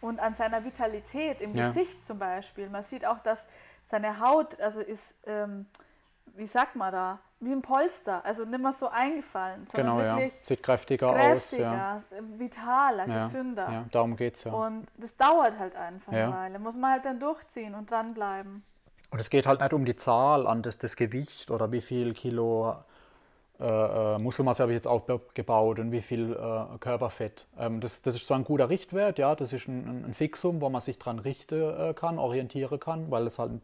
und 0.00 0.18
an 0.18 0.34
seiner 0.34 0.64
Vitalität 0.64 1.42
im 1.42 1.54
Ja. 1.54 1.66
Gesicht 1.68 2.06
zum 2.06 2.18
Beispiel. 2.18 2.70
Man 2.70 2.84
sieht 2.84 3.04
auch, 3.04 3.18
dass 3.18 3.46
seine 3.86 4.20
Haut, 4.20 4.60
also 4.60 4.80
ist, 4.80 5.14
ähm, 5.26 5.64
wie 6.36 6.46
sagt 6.46 6.76
man 6.76 6.92
da, 6.92 7.18
wie 7.40 7.52
ein 7.52 7.62
Polster, 7.62 8.24
also 8.24 8.44
nicht 8.44 8.60
mehr 8.60 8.72
so 8.72 8.88
eingefallen, 8.88 9.66
sondern 9.66 9.96
Genau, 9.98 10.06
ja. 10.06 10.16
wirklich 10.16 10.32
Sieht 10.44 10.62
kräftiger 10.62 11.12
kräftiger, 11.12 11.96
aus, 11.96 12.06
ja. 12.10 12.20
vitaler, 12.38 13.06
Ja, 13.06 13.18
gesünder. 13.24 13.68
ja. 13.70 13.84
Darum 13.92 14.16
geht's 14.16 14.44
ja. 14.44 14.52
Und 14.52 14.86
das 14.96 15.16
dauert 15.16 15.58
halt 15.58 15.76
einfach 15.76 16.12
Ja. 16.12 16.24
eine 16.26 16.34
Weile. 16.34 16.58
Muss 16.58 16.76
man 16.76 16.92
halt 16.92 17.04
dann 17.04 17.20
durchziehen 17.20 17.74
und 17.74 17.90
dranbleiben. 17.90 18.64
Und 19.10 19.18
es 19.20 19.30
geht 19.30 19.46
halt 19.46 19.60
nicht 19.60 19.72
um 19.72 19.84
die 19.84 19.96
Zahl 19.96 20.46
an 20.46 20.62
das, 20.62 20.78
das 20.78 20.96
Gewicht 20.96 21.50
oder 21.50 21.70
wie 21.72 21.80
viel 21.80 22.12
Kilo 22.14 22.74
äh, 23.60 23.64
äh, 24.16 24.18
Muskelmasse 24.18 24.62
habe 24.62 24.72
ich 24.72 24.76
jetzt 24.76 24.86
aufgebaut 24.86 25.78
und 25.78 25.92
wie 25.92 26.02
viel 26.02 26.32
äh, 26.32 26.78
Körperfett. 26.78 27.46
Ähm, 27.58 27.80
das, 27.80 28.02
das 28.02 28.14
ist 28.16 28.26
so 28.26 28.34
ein 28.34 28.44
guter 28.44 28.68
Richtwert, 28.68 29.18
ja, 29.18 29.34
das 29.34 29.52
ist 29.52 29.66
ein, 29.68 30.04
ein- 30.06 30.14
Fixum, 30.14 30.60
wo 30.60 30.68
man 30.68 30.80
sich 30.80 30.98
dran 30.98 31.18
richten 31.18 31.60
äh, 31.62 31.94
kann, 31.94 32.18
orientieren 32.18 32.78
kann, 32.80 33.10
weil 33.10 33.26
es 33.26 33.38
halt 33.38 33.60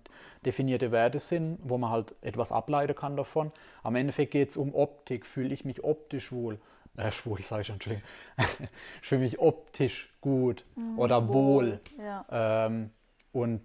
definierte 0.47 0.93
Werte 0.93 1.21
sind, 1.21 1.59
wo 1.63 1.79
man 1.79 1.91
halt 1.91 2.15
etwas 2.23 2.53
ableiten 2.53 2.95
kann 2.95 3.17
davon. 3.17 3.53
Am 3.83 3.95
Endeffekt 3.97 4.33
geht 4.33 4.51
es 4.51 4.57
um 4.57 4.75
Optik, 4.75 5.27
fühle 5.27 5.53
ich 5.55 5.65
mich 5.65 5.85
optisch 5.85 6.33
wohl. 6.33 6.59
Äh, 6.97 7.11
schwul, 7.11 7.41
sage 7.41 7.63
ich 7.63 7.67
schon, 7.69 7.75
Entschuldigung. 7.77 8.09
ich 9.03 9.09
fühle 9.09 9.21
mich 9.23 9.39
optisch 9.39 10.13
gut 10.21 10.65
oder 10.97 11.29
wohl. 11.33 11.81
Ja. 11.99 12.25
Ähm, 12.31 12.91
und 13.33 13.63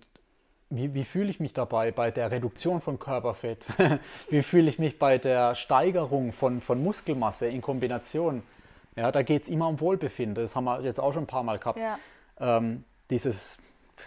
wie, 0.69 0.93
wie 0.93 1.05
fühle 1.05 1.29
ich 1.29 1.39
mich 1.39 1.53
dabei 1.53 1.91
bei 1.91 2.11
der 2.11 2.31
Reduktion 2.31 2.81
von 2.81 2.99
Körperfett? 2.99 3.65
wie 4.29 4.43
fühle 4.43 4.69
ich 4.69 4.79
mich 4.79 4.99
bei 4.99 5.17
der 5.17 5.55
Steigerung 5.55 6.33
von, 6.33 6.61
von 6.61 6.83
Muskelmasse 6.83 7.47
in 7.47 7.61
Kombination? 7.61 8.43
Ja, 8.95 9.11
da 9.11 9.21
geht 9.21 9.43
es 9.43 9.49
immer 9.49 9.67
um 9.67 9.79
Wohlbefinden. 9.79 10.35
Das 10.35 10.55
haben 10.55 10.65
wir 10.65 10.81
jetzt 10.81 10.99
auch 10.99 11.13
schon 11.13 11.23
ein 11.23 11.27
paar 11.27 11.43
Mal 11.43 11.59
gehabt. 11.59 11.79
ja. 11.79 11.97
Ähm, 12.39 12.83
dieses 13.09 13.57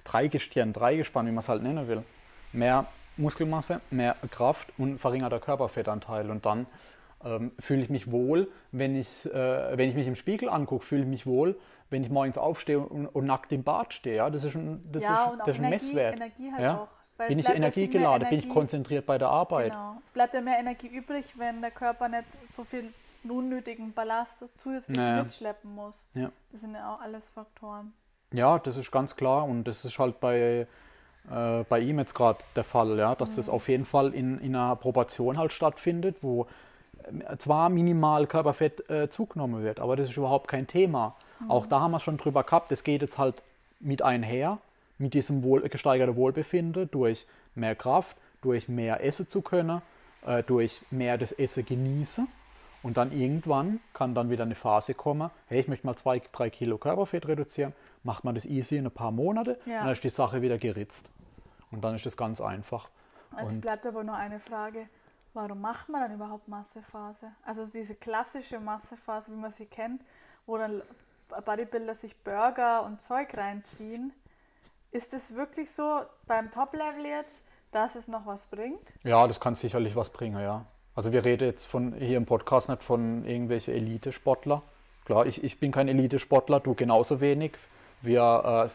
Dreigestirn, 0.05 0.73
Dreigespann, 0.73 1.27
wie 1.27 1.31
man 1.31 1.38
es 1.38 1.49
halt 1.49 1.62
nennen 1.62 1.88
will. 1.88 2.05
Mehr 2.53 2.87
Muskelmasse, 3.16 3.81
mehr 3.90 4.16
Kraft 4.31 4.73
und 4.79 4.99
verringerter 4.99 5.40
Körperfettanteil. 5.40 6.31
Und 6.31 6.44
dann 6.46 6.66
ähm, 7.25 7.53
fühle 7.59 7.83
ich 7.83 7.90
mich 7.90 8.11
wohl, 8.11 8.49
wenn 8.73 8.96
ich, 8.96 9.27
äh, 9.27 9.77
wenn 9.77 9.88
ich 9.88 9.94
mich 9.94 10.07
im 10.07 10.16
Spiegel 10.16 10.49
angucke, 10.49 10.85
fühle 10.85 11.03
ich 11.03 11.09
mich 11.09 11.27
wohl, 11.27 11.57
wenn 11.90 12.03
ich 12.05 12.11
morgens 12.11 12.38
aufstehe 12.38 12.79
und, 12.81 13.07
und 13.07 13.24
nackt 13.26 13.53
im 13.53 13.62
Bad 13.64 13.92
stehe. 13.92 14.16
Ja? 14.16 14.31
Das 14.31 14.44
ist 14.44 14.55
ein, 14.55 14.81
das 14.90 15.03
ja, 15.03 15.24
ist, 15.24 15.33
und 15.33 15.40
auch 15.40 15.44
das 15.46 15.57
ist 15.57 15.61
ein 15.61 15.64
Energie, 15.66 15.87
Messwert. 15.87 16.16
Energie 16.16 16.53
halt 16.53 16.62
ja? 16.62 16.79
auch. 16.79 16.88
Bin 17.29 17.38
ich 17.38 17.48
energiegeladen? 17.50 18.29
Bin 18.31 18.38
ich 18.38 18.44
Energie- 18.44 18.59
konzentriert 18.59 19.05
bei 19.05 19.18
der 19.18 19.29
Arbeit? 19.29 19.72
Genau. 19.72 19.96
Es 20.03 20.11
bleibt 20.11 20.33
ja 20.33 20.40
mehr 20.40 20.59
Energie 20.59 20.87
übrig, 20.87 21.26
wenn 21.37 21.61
der 21.61 21.70
Körper 21.70 22.09
nicht 22.09 22.24
so 22.50 22.64
viel 22.64 22.94
unnötigen 23.29 23.92
Ballast 23.92 24.44
zusätzlich 24.57 24.96
Naja. 24.96 25.24
mitschleppen 25.24 25.74
muss. 25.74 26.09
Ja. 26.14 26.33
Das 26.50 26.62
sind 26.62 26.74
ja 26.74 26.94
auch 26.94 27.00
alles 27.03 27.29
Faktoren. 27.29 27.92
Ja, 28.33 28.59
das 28.59 28.79
ist 28.79 28.90
ganz 28.90 29.16
klar 29.16 29.44
und 29.44 29.64
das 29.64 29.85
ist 29.85 29.98
halt 29.98 30.18
bei, 30.20 30.66
äh, 31.31 31.64
bei 31.68 31.81
ihm 31.81 31.98
jetzt 31.98 32.14
gerade 32.14 32.38
der 32.57 32.64
Fall, 32.64 32.96
ja, 32.96 33.14
dass 33.14 33.37
das 33.37 33.50
auf 33.50 33.68
jeden 33.68 33.85
Fall 33.85 34.14
in, 34.14 34.38
in 34.38 34.57
einer 34.57 34.76
Proportion 34.76 35.37
halt 35.37 35.53
stattfindet, 35.53 36.16
wo 36.22 36.46
äh, 37.03 37.37
zwar 37.37 37.68
minimal 37.68 38.26
Körperfett 38.26 38.88
äh, 38.88 39.11
zugenommen 39.11 39.62
wird, 39.62 39.81
aber 39.81 39.96
das 39.96 40.09
ist 40.09 40.16
überhaupt 40.16 40.48
kein 40.48 40.66
Thema. 40.66 41.16
Auch 41.48 41.66
da 41.66 41.81
haben 41.81 41.92
wir 41.92 42.00
schon 42.00 42.16
drüber 42.18 42.42
gehabt, 42.44 42.70
es 42.72 42.85
geht 42.85 43.03
jetzt 43.03 43.18
halt 43.18 43.42
mit 43.81 44.03
einher, 44.03 44.59
mit 44.98 45.14
diesem 45.14 45.42
wohl, 45.42 45.62
gesteigerten 45.68 46.16
Wohlbefinden 46.16 46.90
durch 46.90 47.26
mehr 47.55 47.74
Kraft, 47.74 48.16
durch 48.42 48.68
mehr 48.68 49.03
essen 49.05 49.29
zu 49.29 49.40
können, 49.42 49.81
äh, 50.26 50.42
durch 50.42 50.83
mehr 50.90 51.16
das 51.18 51.33
Essen 51.33 51.64
genießen. 51.64 52.29
Und 52.83 52.96
dann 52.96 53.12
irgendwann 53.12 53.81
kann 53.92 54.14
dann 54.14 54.31
wieder 54.31 54.44
eine 54.44 54.55
Phase 54.55 54.94
kommen, 54.94 55.31
hey, 55.48 55.61
ich 55.61 55.68
möchte 55.68 55.87
mal 55.87 55.96
zwei, 55.96 56.20
drei 56.33 56.48
Kilo 56.50 56.79
Körperfett 56.79 57.26
reduzieren, 57.29 57.74
macht 58.05 58.24
man 58.24 58.35
das 58.35 58.46
easy 58.46 58.76
in 58.76 58.87
ein 58.87 58.90
paar 58.90 59.11
Monate 59.11 59.59
Ja. 59.66 59.79
und 59.81 59.85
dann 59.85 59.92
ist 59.92 60.05
die 60.05 60.09
Sache 60.09 60.40
wieder 60.40 60.57
geritzt. 60.59 61.11
Und 61.70 61.85
dann 61.85 61.94
ist 61.94 62.07
es 62.07 62.16
ganz 62.16 62.40
einfach. 62.40 62.88
Jetzt 63.38 63.55
Und- 63.55 63.61
bleibt 63.61 63.87
aber 63.87 64.03
nur 64.03 64.16
eine 64.16 64.40
Frage. 64.40 64.88
Warum 65.35 65.61
macht 65.61 65.88
man 65.88 66.00
dann 66.00 66.14
überhaupt 66.14 66.48
Massephase? 66.48 67.26
Also 67.44 67.64
diese 67.66 67.94
klassische 67.94 68.59
Massephase, 68.59 69.31
wie 69.31 69.37
man 69.37 69.50
sie 69.53 69.66
kennt, 69.66 70.03
wo 70.46 70.57
dann 70.57 70.83
Bodybuilder 71.45 71.95
sich 71.95 72.16
Burger 72.23 72.85
und 72.85 73.01
Zeug 73.01 73.37
reinziehen. 73.37 74.12
Ist 74.93 75.14
es 75.14 75.35
wirklich 75.35 75.71
so 75.71 76.01
beim 76.27 76.51
Top-Level 76.51 77.07
jetzt, 77.07 77.43
dass 77.73 77.95
es 77.95 78.09
noch 78.09 78.27
was 78.27 78.47
bringt? 78.47 78.93
Ja, 79.05 79.27
das 79.27 79.38
kann 79.38 79.55
sicherlich 79.55 79.95
was 79.95 80.11
bringen, 80.11 80.40
ja. 80.40 80.64
Also 80.95 81.12
wir 81.12 81.25
reden 81.25 81.45
jetzt 81.45 81.64
von 81.64 81.95
hier 81.95 82.16
im 82.16 82.27
Podcast 82.27 82.69
nicht 82.69 82.83
von 82.83 83.25
irgendwelche 83.25 83.73
Elite-Sportler. 83.73 84.62
Klar, 85.05 85.27
ich, 85.27 85.45
ich 85.45 85.61
bin 85.61 85.71
kein 85.71 85.88
Elite-Sportler, 85.88 86.61
du 86.61 86.75
genauso 86.75 87.21
wenig. 87.21 87.53
Wir 88.03 88.66
äh, 88.66 88.71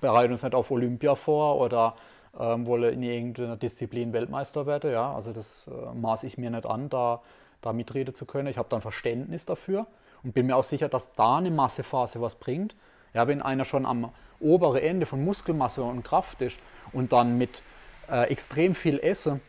bereiten 0.00 0.32
uns 0.32 0.42
nicht 0.42 0.54
auf 0.54 0.70
Olympia 0.70 1.16
vor 1.16 1.58
oder 1.58 1.96
ähm, 2.38 2.66
wollen 2.66 2.94
in 2.94 3.02
irgendeiner 3.02 3.56
Disziplin 3.56 4.12
Weltmeister 4.12 4.66
werden. 4.66 4.92
Ja, 4.92 5.14
also 5.14 5.32
das 5.32 5.68
äh, 5.68 5.94
maße 5.94 6.26
ich 6.26 6.38
mir 6.38 6.50
nicht 6.50 6.66
an, 6.66 6.88
da, 6.88 7.22
da 7.60 7.72
mitreden 7.72 8.14
zu 8.14 8.26
können. 8.26 8.46
Ich 8.48 8.58
habe 8.58 8.68
dann 8.68 8.80
Verständnis 8.80 9.46
dafür 9.46 9.86
und 10.26 10.32
bin 10.32 10.46
mir 10.46 10.56
auch 10.56 10.64
sicher, 10.64 10.88
dass 10.88 11.14
da 11.14 11.36
eine 11.36 11.52
Massephase 11.52 12.20
was 12.20 12.34
bringt. 12.34 12.74
Ja, 13.14 13.28
wenn 13.28 13.40
einer 13.40 13.64
schon 13.64 13.86
am 13.86 14.12
oberen 14.40 14.82
Ende 14.82 15.06
von 15.06 15.24
Muskelmasse 15.24 15.84
und 15.84 16.02
Kraft 16.02 16.42
ist 16.42 16.58
und 16.92 17.12
dann 17.12 17.38
mit 17.38 17.62
äh, 18.10 18.28
extrem 18.28 18.74
viel 18.74 18.98
esse, 18.98 19.40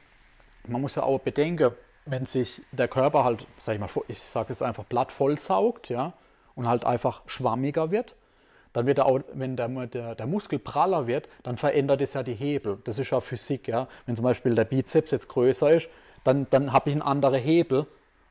man 0.68 0.80
muss 0.80 0.94
ja 0.94 1.02
auch 1.02 1.20
bedenken, 1.20 1.72
wenn 2.06 2.28
sich 2.28 2.62
der 2.72 2.88
Körper 2.88 3.24
halt, 3.24 3.48
sag 3.58 3.74
ich 3.74 3.80
mal, 3.82 3.90
ich 4.08 4.22
sage 4.22 4.50
jetzt 4.50 4.62
einfach 4.62 4.88
platt 4.88 5.12
vollsaugt, 5.12 5.90
ja, 5.90 6.14
und 6.54 6.68
halt 6.68 6.86
einfach 6.86 7.24
schwammiger 7.26 7.90
wird, 7.90 8.16
dann 8.74 8.86
wird 8.86 9.00
er 9.00 9.08
auch, 9.08 9.20
wenn 9.34 9.56
der, 9.56 9.68
der, 9.88 10.14
der 10.14 10.28
Muskel 10.28 10.60
praller 10.60 11.08
wird, 11.08 11.28
dann 11.42 11.58
verändert 11.58 12.02
es 12.02 12.14
ja 12.14 12.22
die 12.22 12.36
Hebel. 12.36 12.78
Das 12.84 13.00
ist 13.00 13.10
ja 13.10 13.20
Physik, 13.20 13.68
ja. 13.68 13.88
Wenn 14.06 14.16
zum 14.16 14.24
Beispiel 14.24 14.54
der 14.54 14.66
Bizeps 14.66 15.10
jetzt 15.10 15.28
größer 15.28 15.72
ist, 15.72 15.90
dann, 16.24 16.46
dann 16.52 16.72
habe 16.72 16.90
ich 16.90 16.94
einen 16.94 17.02
anderen 17.02 17.40
Hebel, 17.42 17.88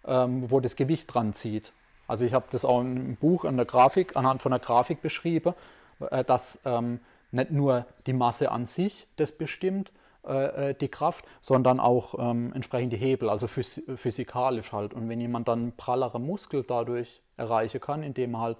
ähm, 0.07 0.49
wo 0.49 0.61
das 0.61 0.77
Gewicht 0.77 1.13
dran 1.13 1.35
zieht. 1.35 1.73
Also 2.07 2.25
ich 2.25 2.33
habe 2.33 2.47
das 2.51 2.65
auch 2.65 2.81
im 2.81 3.17
Buch 3.17 3.45
an 3.45 3.57
der 3.57 3.67
Grafik, 3.67 4.17
anhand 4.17 4.43
von 4.43 4.51
der 4.51 4.61
Grafik 4.61 5.03
beschrieben, 5.03 5.55
äh, 6.01 6.25
dass 6.25 6.61
ähm, 6.65 7.01
nicht 7.33 7.51
nur 7.51 7.87
die 8.07 8.13
Masse 8.13 8.51
an 8.51 8.67
sich 8.67 9.07
das 9.17 9.33
bestimmt, 9.33 9.93
äh, 10.27 10.71
äh, 10.71 10.75
die 10.75 10.89
Kraft, 10.89 11.25
sondern 11.41 11.79
auch 11.79 12.19
ähm, 12.19 12.53
entsprechend 12.53 12.93
die 12.93 12.97
Hebel, 12.97 13.31
also 13.31 13.47
phys 13.47 13.83
physikalisch 13.97 14.73
halt. 14.73 14.93
Und 14.93 15.09
wenn 15.09 15.21
jemand 15.21 15.47
dann 15.47 15.73
prallere 15.77 16.19
Muskel 16.19 16.65
dadurch 16.67 17.23
erreichen 17.37 17.81
kann, 17.81 18.03
indem 18.03 18.35
er 18.35 18.41
halt 18.41 18.59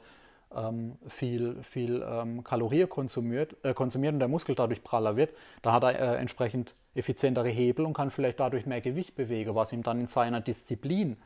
ähm, 0.55 0.97
viel, 1.09 1.63
viel 1.63 2.05
ähm, 2.09 2.45
Kalorien 2.45 2.89
konsumiert, 2.89 3.57
äh, 3.65 3.75
konsumiert 3.75 4.13
und 4.13 4.21
der 4.21 4.29
Muskel 4.29 4.55
dadurch 4.55 4.85
praller 4.85 5.17
wird, 5.17 5.35
dann 5.63 5.73
hat 5.73 5.83
er 5.83 5.99
äh, 5.99 6.17
entsprechend 6.19 6.75
effizientere 6.95 7.49
Hebel 7.49 7.85
und 7.85 7.95
kann 7.95 8.11
vielleicht 8.11 8.39
dadurch 8.39 8.65
mehr 8.65 8.81
Gewicht 8.81 9.17
bewegen, 9.17 9.55
was 9.55 9.73
ihm 9.73 9.83
dann 9.83 10.01
in 10.01 10.07
seiner 10.07 10.41
Disziplin, 10.41 11.17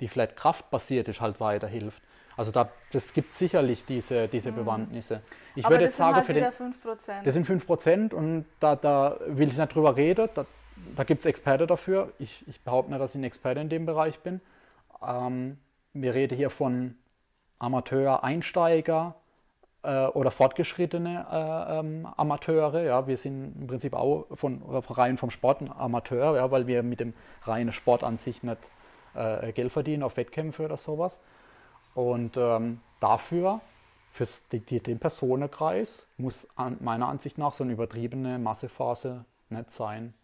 die 0.00 0.08
vielleicht 0.08 0.36
kraftbasiert 0.36 1.08
ist, 1.08 1.20
halt 1.20 1.40
weiterhilft. 1.40 2.02
Also 2.36 2.52
da, 2.52 2.70
das 2.92 3.12
gibt 3.12 3.34
sicherlich 3.36 3.84
diese, 3.84 4.28
diese 4.28 4.52
Bewandtnisse. 4.52 5.22
Ich 5.56 5.64
Aber 5.64 5.74
würde 5.74 5.86
das 5.86 5.94
jetzt 5.94 5.96
sagen, 5.98 6.14
sind 6.14 6.16
halt 6.16 6.26
für 6.26 6.34
den, 6.34 6.72
wieder 6.84 6.94
5%. 6.94 7.24
das 7.24 7.34
sind 7.34 7.48
5% 7.48 8.14
und 8.14 8.44
da, 8.60 8.76
da 8.76 9.16
will 9.26 9.48
ich 9.48 9.58
nicht 9.58 9.74
drüber 9.74 9.96
reden. 9.96 10.28
Da, 10.34 10.46
da 10.94 11.02
gibt 11.02 11.22
es 11.22 11.26
Experte 11.26 11.66
dafür. 11.66 12.12
Ich, 12.20 12.44
ich 12.46 12.60
behaupte 12.60 12.92
nicht, 12.92 13.00
dass 13.00 13.16
ich 13.16 13.20
ein 13.20 13.24
Experte 13.24 13.60
in 13.60 13.68
dem 13.68 13.86
Bereich 13.86 14.20
bin. 14.20 14.40
Ähm, 15.04 15.58
wir 15.94 16.14
reden 16.14 16.36
hier 16.36 16.50
von 16.50 16.94
Amateur, 17.58 18.22
Einsteiger 18.22 19.16
äh, 19.82 20.06
oder 20.06 20.30
fortgeschrittene 20.30 21.26
äh, 21.30 21.78
ähm, 21.80 22.06
Amateure. 22.16 22.84
Ja, 22.84 23.08
wir 23.08 23.16
sind 23.16 23.56
im 23.60 23.66
Prinzip 23.66 23.94
auch 23.94 24.26
von 24.34 24.62
rein 24.62 25.18
vom 25.18 25.30
Sport 25.30 25.62
ein 25.62 25.72
Amateur, 25.72 26.36
ja, 26.36 26.50
weil 26.52 26.68
wir 26.68 26.84
mit 26.84 27.00
dem 27.00 27.14
reinen 27.42 27.72
Sport 27.72 28.04
an 28.04 28.16
sich 28.16 28.44
nicht 28.44 28.58
äh, 29.14 29.52
Geld 29.52 29.72
verdienen 29.72 30.02
auf 30.02 30.16
Wettkämpfe 30.16 30.64
oder 30.64 30.76
sowas. 30.76 31.20
Und 31.94 32.36
ähm, 32.36 32.80
dafür, 33.00 33.60
für 34.12 34.26
den 34.50 34.98
Personenkreis, 34.98 36.06
muss 36.16 36.48
an, 36.56 36.76
meiner 36.80 37.08
Ansicht 37.08 37.38
nach 37.38 37.52
so 37.52 37.64
eine 37.64 37.72
übertriebene 37.72 38.38
Massephase 38.38 39.24
nicht 39.50 39.70
sein, 39.70 40.14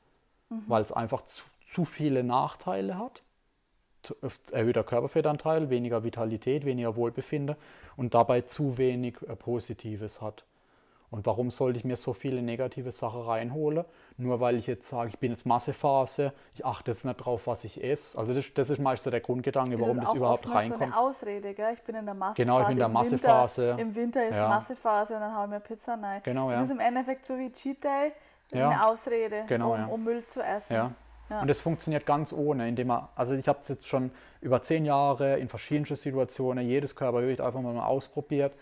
mhm. 0.51 0.63
weil 0.67 0.83
es 0.83 0.93
einfach 0.93 1.23
zu, 1.23 1.43
zu 1.73 1.85
viele 1.85 2.23
Nachteile 2.25 2.99
hat 2.99 3.23
erhöhter 4.53 4.85
Körperfettanteil, 4.85 5.71
weniger 5.71 6.05
Vitalität, 6.05 6.65
weniger 6.65 6.97
Wohlbefinden 6.97 7.57
und 7.97 8.15
dabei 8.15 8.43
zu 8.43 8.77
wenig 8.79 9.17
äh, 9.23 9.37
Positives 9.37 10.21
hat. 10.21 10.45
Und 11.11 11.27
warum 11.27 11.51
sollte 11.51 11.79
ich 11.79 11.85
mir 11.85 11.97
so 11.97 12.13
viele 12.13 12.43
negative 12.43 12.91
Sachen 12.91 13.23
reinholen? 13.23 13.85
Nur 14.17 14.41
weil 14.41 14.57
ich 14.57 14.67
jetzt 14.67 14.89
sage, 14.89 15.11
ich 15.11 15.19
bin 15.19 15.31
jetzt 15.31 15.47
Massephase, 15.47 16.33
ich 16.55 16.65
achte 16.67 16.91
jetzt 16.91 17.05
nicht 17.05 17.17
drauf, 17.17 17.47
was 17.47 17.65
ich 17.65 17.83
esse. 17.83 18.19
Also 18.19 18.35
das, 18.35 18.47
das 18.55 18.71
ist 18.71 18.81
meistens 18.81 19.11
der 19.13 19.21
Grundgedanke, 19.21 19.81
warum 19.81 19.97
das, 19.97 20.07
das 20.07 20.15
überhaupt 20.15 20.47
reinkommt. 20.47 20.83
Das 20.83 20.89
ist 20.89 20.93
so 20.93 20.99
eine 20.99 21.09
Ausrede, 21.09 21.55
gell? 21.55 21.75
Ich 21.75 21.83
bin 21.83 21.95
in 21.95 22.05
der 22.05 22.15
Massephase. 22.15 22.43
Genau, 22.43 22.61
ich 22.61 22.67
bin 22.67 22.73
in 22.73 22.79
der 22.79 22.89
Massephase. 22.89 23.63
Im 23.63 23.77
Winter, 23.77 23.83
Im 23.83 23.95
Winter 23.95 24.29
ist 24.29 24.37
ja. 24.37 24.49
Massephase 24.49 25.15
und 25.15 25.21
dann 25.21 25.37
haue 25.37 25.45
ich 25.45 25.51
mir 25.51 25.61
Pizza 25.61 25.95
rein. 25.95 26.21
Genau, 26.25 26.51
ja. 26.51 26.57
Das 26.57 26.67
ist 26.67 26.73
im 26.73 26.81
Endeffekt 26.81 27.27
so 27.27 27.39
wie 27.39 27.53
Cheat 27.53 27.85
Day, 27.85 28.13
ja. 28.53 28.71
eine 28.71 28.87
Ausrede, 28.87 29.45
genau, 29.47 29.75
um, 29.75 29.79
ja. 29.79 29.87
um 29.87 30.03
Müll 30.03 30.27
zu 30.27 30.43
essen. 30.43 30.75
Ja. 30.75 30.91
Ja. 31.31 31.41
Und 31.41 31.49
das 31.49 31.59
funktioniert 31.59 32.05
ganz 32.05 32.33
ohne, 32.33 32.69
indem 32.69 32.89
man, 32.89 33.09
also 33.17 33.35
ich 33.35 33.49
habe 33.49 33.59
es 33.63 33.69
jetzt 33.69 33.89
schon 33.89 34.11
über 34.41 34.63
zehn 34.63 34.85
Jahre 34.85 35.39
in 35.39 35.49
verschiedenen 35.49 35.97
Situationen, 35.97 36.67
jedes 36.67 36.95
Körpergewicht 36.95 37.41
einfach 37.41 37.61
mal 37.61 37.79
ausprobiert. 37.83 38.53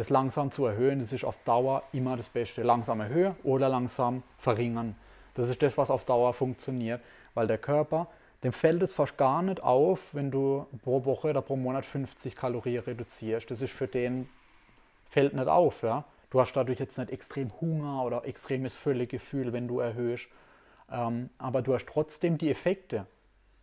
Das 0.00 0.08
langsam 0.08 0.50
zu 0.50 0.64
erhöhen, 0.64 1.00
das 1.00 1.12
ist 1.12 1.26
auf 1.26 1.36
Dauer 1.44 1.82
immer 1.92 2.16
das 2.16 2.30
Beste. 2.30 2.62
Langsam 2.62 3.00
erhöhen 3.00 3.36
oder 3.42 3.68
langsam 3.68 4.22
verringern. 4.38 4.96
Das 5.34 5.50
ist 5.50 5.60
das, 5.60 5.76
was 5.76 5.90
auf 5.90 6.06
Dauer 6.06 6.32
funktioniert, 6.32 7.02
weil 7.34 7.46
der 7.46 7.58
Körper, 7.58 8.06
dem 8.42 8.54
fällt 8.54 8.80
es 8.80 8.94
fast 8.94 9.18
gar 9.18 9.42
nicht 9.42 9.62
auf, 9.62 10.00
wenn 10.14 10.30
du 10.30 10.66
pro 10.84 11.04
Woche 11.04 11.28
oder 11.28 11.42
pro 11.42 11.54
Monat 11.54 11.84
50 11.84 12.34
Kalorien 12.34 12.82
reduzierst. 12.82 13.50
Das 13.50 13.60
ist 13.60 13.74
für 13.74 13.88
den, 13.88 14.30
fällt 15.10 15.34
nicht 15.34 15.48
auf. 15.48 15.82
Ja? 15.82 16.06
Du 16.30 16.40
hast 16.40 16.54
dadurch 16.54 16.80
jetzt 16.80 16.96
nicht 16.96 17.10
extrem 17.10 17.52
Hunger 17.60 18.02
oder 18.02 18.24
extremes 18.24 18.76
Völlegefühl, 18.76 19.52
wenn 19.52 19.68
du 19.68 19.80
erhöhst. 19.80 20.28
Ähm, 20.90 21.28
aber 21.36 21.60
du 21.60 21.74
hast 21.74 21.86
trotzdem 21.86 22.38
die 22.38 22.50
Effekte. 22.50 23.04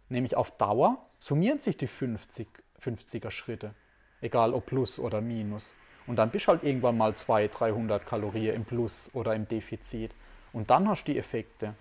Nämlich 0.08 0.38
auf 0.38 0.52
Dauer 0.52 1.04
summieren 1.17 1.62
sich 1.62 1.78
die 1.78 1.88
50, 1.88 2.47
50er 2.80 3.32
Schritte. 3.32 3.73
Egal 4.21 4.54
ob 4.54 4.67
Plus 4.67 5.00
oder 5.00 5.19
Minus. 5.19 5.73
Und 6.08 6.15
dann 6.17 6.30
bist 6.30 6.48
du 6.48 6.52
halt 6.52 6.63
irgendwann 6.63 6.98
mal 6.98 7.13
200, 7.13 7.60
300 7.60 8.06
Kalorien 8.06 8.56
im 8.56 8.65
Plus 8.65 9.10
oder 9.13 9.36
im 9.36 9.48
Defizit. 9.48 10.12
Und 10.54 10.70
dann 10.70 10.88
hast 10.88 11.04
du 11.04 11.12
die 11.12 11.20
Effekte. 11.20 11.74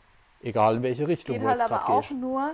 Egal 0.42 0.76
in 0.76 0.82
welche 0.82 1.08
Richtung 1.08 1.34
Geht 1.36 1.42
du 1.42 1.48
halt 1.48 1.60
jetzt 1.60 1.70
aber 1.70 1.88
auch 1.88 2.00
gehst. 2.02 2.20
nur 2.20 2.52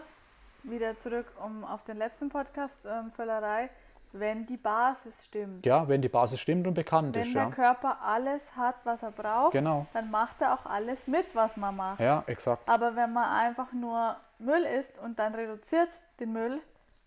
wieder 0.63 0.97
zurück 0.97 1.27
um 1.45 1.65
auf 1.65 1.83
den 1.83 1.97
letzten 1.97 2.29
Podcast 2.29 2.87
ähm, 2.87 3.11
Völlerei 3.11 3.71
wenn 4.13 4.47
die 4.47 4.57
Basis 4.57 5.25
stimmt. 5.25 5.65
Ja, 5.65 5.89
wenn 5.89 6.03
die 6.03 6.09
Basis 6.09 6.41
stimmt 6.41 6.67
und 6.67 6.75
bekannt 6.75 7.15
wenn 7.15 7.23
ist. 7.23 7.29
Wenn 7.29 7.35
der 7.35 7.45
ja. 7.45 7.51
Körper 7.51 7.99
alles 8.03 8.55
hat, 8.57 8.77
was 8.85 9.03
er 9.03 9.11
braucht, 9.11 9.53
genau. 9.53 9.87
dann 9.93 10.11
macht 10.11 10.43
er 10.43 10.55
auch 10.55 10.67
alles 10.67 11.07
mit, 11.07 11.35
was 11.35 11.57
man 11.57 11.77
macht. 11.77 12.01
Ja, 12.01 12.23
exakt. 12.27 12.69
Aber 12.69 12.95
wenn 12.95 13.13
man 13.13 13.25
einfach 13.25 13.73
nur 13.73 14.17
Müll 14.39 14.65
isst 14.65 14.99
und 14.99 15.19
dann 15.19 15.35
reduziert 15.35 15.89
den 16.21 16.33
Müll 16.33 16.61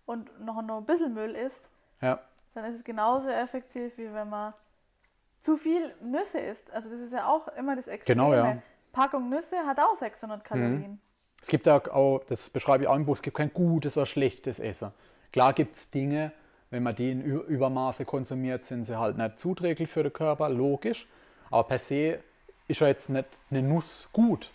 und 0.05 0.39
noch, 0.43 0.61
noch 0.61 0.77
ein 0.77 0.85
bisschen 0.85 1.13
Müll 1.13 1.35
isst, 1.35 1.69
ja. 2.01 2.19
Dann 2.55 2.65
ist 2.65 2.77
es 2.77 2.83
genauso 2.83 3.29
effektiv, 3.29 3.97
wie 3.97 4.11
wenn 4.13 4.29
man 4.29 4.53
zu 5.41 5.57
viel 5.57 5.93
Nüsse 6.01 6.39
isst. 6.39 6.71
Also 6.71 6.89
das 6.89 6.99
ist 6.99 7.13
ja 7.13 7.27
auch 7.27 7.47
immer 7.49 7.75
das 7.75 7.87
Extreme. 7.87 8.15
Genau, 8.15 8.33
ja. 8.33 8.57
Packung 8.91 9.29
Nüsse 9.29 9.57
hat 9.65 9.79
auch 9.79 9.95
600 9.95 10.43
Kalorien. 10.43 10.91
Mhm. 10.91 10.99
Es 11.41 11.49
gibt 11.49 11.65
ja 11.67 11.75
auch, 11.91 12.23
das 12.27 12.49
beschreibe 12.49 12.85
ich 12.85 12.89
auch 12.89 12.95
im 12.95 13.05
Buch, 13.05 13.15
es 13.15 13.21
gibt 13.21 13.37
kein 13.37 13.53
gutes 13.53 13.97
oder 13.97 14.05
schlechtes 14.05 14.59
Essen. 14.59 14.91
Klar 15.31 15.53
gibt 15.53 15.75
es 15.75 15.91
Dinge, 15.91 16.31
wenn 16.71 16.81
man 16.81 16.95
die 16.95 17.11
in 17.11 17.21
Übermaße 17.21 18.05
konsumiert, 18.05 18.65
sind 18.65 18.85
sie 18.85 18.97
halt 18.97 19.17
nicht 19.17 19.39
zuträglich 19.39 19.89
für 19.89 20.01
den 20.01 20.13
Körper, 20.13 20.49
logisch. 20.49 21.07
Aber 21.51 21.63
per 21.67 21.77
se 21.77 22.19
ist 22.67 22.79
ja 22.79 22.87
jetzt 22.87 23.09
nicht 23.09 23.27
eine 23.51 23.61
Nuss 23.61 24.09
gut. 24.11 24.49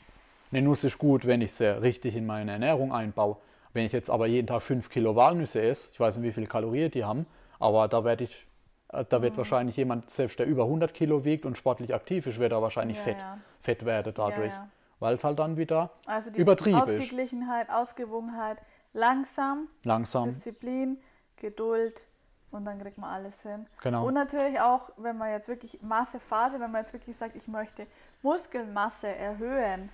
Eine 0.51 0.63
Nuss 0.63 0.83
ist 0.83 0.99
gut, 0.99 1.27
wenn 1.27 1.43
ich 1.43 1.53
sie 1.53 1.81
richtig 1.81 2.17
in 2.17 2.27
meine 2.27 2.53
Ernährung 2.53 2.93
einbaue. 2.93 3.37
Wenn 3.73 3.87
ich 3.87 3.93
jetzt 3.93 4.11
aber 4.11 4.27
jeden 4.27 4.49
Tag 4.49 4.63
5 4.63 4.89
Kilo 4.89 5.15
Walnüsse 5.15 5.63
esse, 5.63 5.91
ich 5.93 6.01
weiß 6.01 6.17
nicht, 6.17 6.27
wie 6.27 6.33
viele 6.33 6.47
Kalorien 6.47 6.91
die 6.91 7.05
haben, 7.05 7.27
aber 7.61 7.87
da 7.87 8.03
werde 8.05 8.25
ich 8.25 8.47
äh, 8.93 9.05
da 9.09 9.23
wird 9.23 9.35
mhm. 9.35 9.39
wahrscheinlich 9.39 9.77
jemand, 9.77 10.11
selbst 10.11 10.39
der 10.39 10.47
über 10.47 10.65
100 10.65 10.93
Kilo 10.95 11.25
wiegt 11.25 11.47
und 11.47 11.57
sportlich 11.57 11.95
aktiv 11.95 12.27
ist, 12.27 12.39
wird 12.39 12.53
er 12.53 12.63
wahrscheinlich 12.63 12.99
ja, 12.99 13.05
fett, 13.05 13.19
ja. 13.19 13.39
fett 13.61 13.85
werden 13.85 14.13
dadurch. 14.15 14.53
Ja, 14.53 14.69
Weil 14.99 15.15
es 15.15 15.25
halt 15.25 15.39
dann 15.39 15.57
wieder 15.57 15.91
also 16.07 16.31
die 16.31 16.41
übertrieben 16.41 16.77
ist. 16.79 16.83
Ausgeglichenheit, 16.83 17.71
Ausgewogenheit, 17.71 18.59
langsam, 18.93 19.69
langsam, 19.85 20.25
Disziplin, 20.25 20.99
Geduld 21.37 22.05
und 22.51 22.65
dann 22.65 22.81
kriegt 22.81 22.99
man 22.99 23.11
alles 23.11 23.43
hin. 23.43 23.67
Genau. 23.83 24.07
Und 24.07 24.15
natürlich 24.15 24.61
auch, 24.61 24.91
wenn 24.97 25.17
man 25.17 25.31
jetzt 25.31 25.49
wirklich 25.49 25.81
Massephase, 25.83 26.59
wenn 26.59 26.71
man 26.71 26.83
jetzt 26.83 26.93
wirklich 26.93 27.17
sagt, 27.17 27.37
ich 27.37 27.47
möchte 27.47 27.87
Muskelmasse 28.23 29.09
erhöhen, 29.09 29.91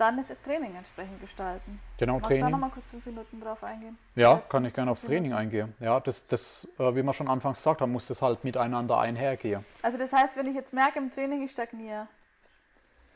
dann 0.00 0.18
ist 0.18 0.30
das 0.30 0.40
Training 0.42 0.74
entsprechend 0.74 1.20
gestalten. 1.20 1.78
Genau, 1.98 2.14
Magst 2.14 2.28
Training. 2.28 2.40
du 2.40 2.46
da 2.46 2.50
nochmal 2.50 2.70
kurz 2.70 2.88
fünf 2.88 3.04
Minuten 3.04 3.40
drauf 3.40 3.62
eingehen? 3.62 3.98
Ja, 4.16 4.42
kann 4.48 4.64
ich 4.64 4.72
gerne 4.72 4.90
aufs 4.90 5.02
Training 5.02 5.34
eingehen. 5.34 5.74
Ja, 5.78 6.00
das, 6.00 6.26
das 6.26 6.66
äh, 6.78 6.94
wie 6.94 7.02
wir 7.02 7.12
schon 7.12 7.28
anfangs 7.28 7.58
gesagt 7.58 7.82
haben, 7.82 7.92
muss 7.92 8.06
das 8.06 8.22
halt 8.22 8.42
miteinander 8.42 8.98
einhergehen. 8.98 9.64
Also 9.82 9.98
das 9.98 10.12
heißt, 10.12 10.36
wenn 10.38 10.46
ich 10.46 10.54
jetzt 10.54 10.72
merke 10.72 10.98
im 10.98 11.10
Training, 11.10 11.42
ich 11.42 11.50
stagniere, 11.50 12.06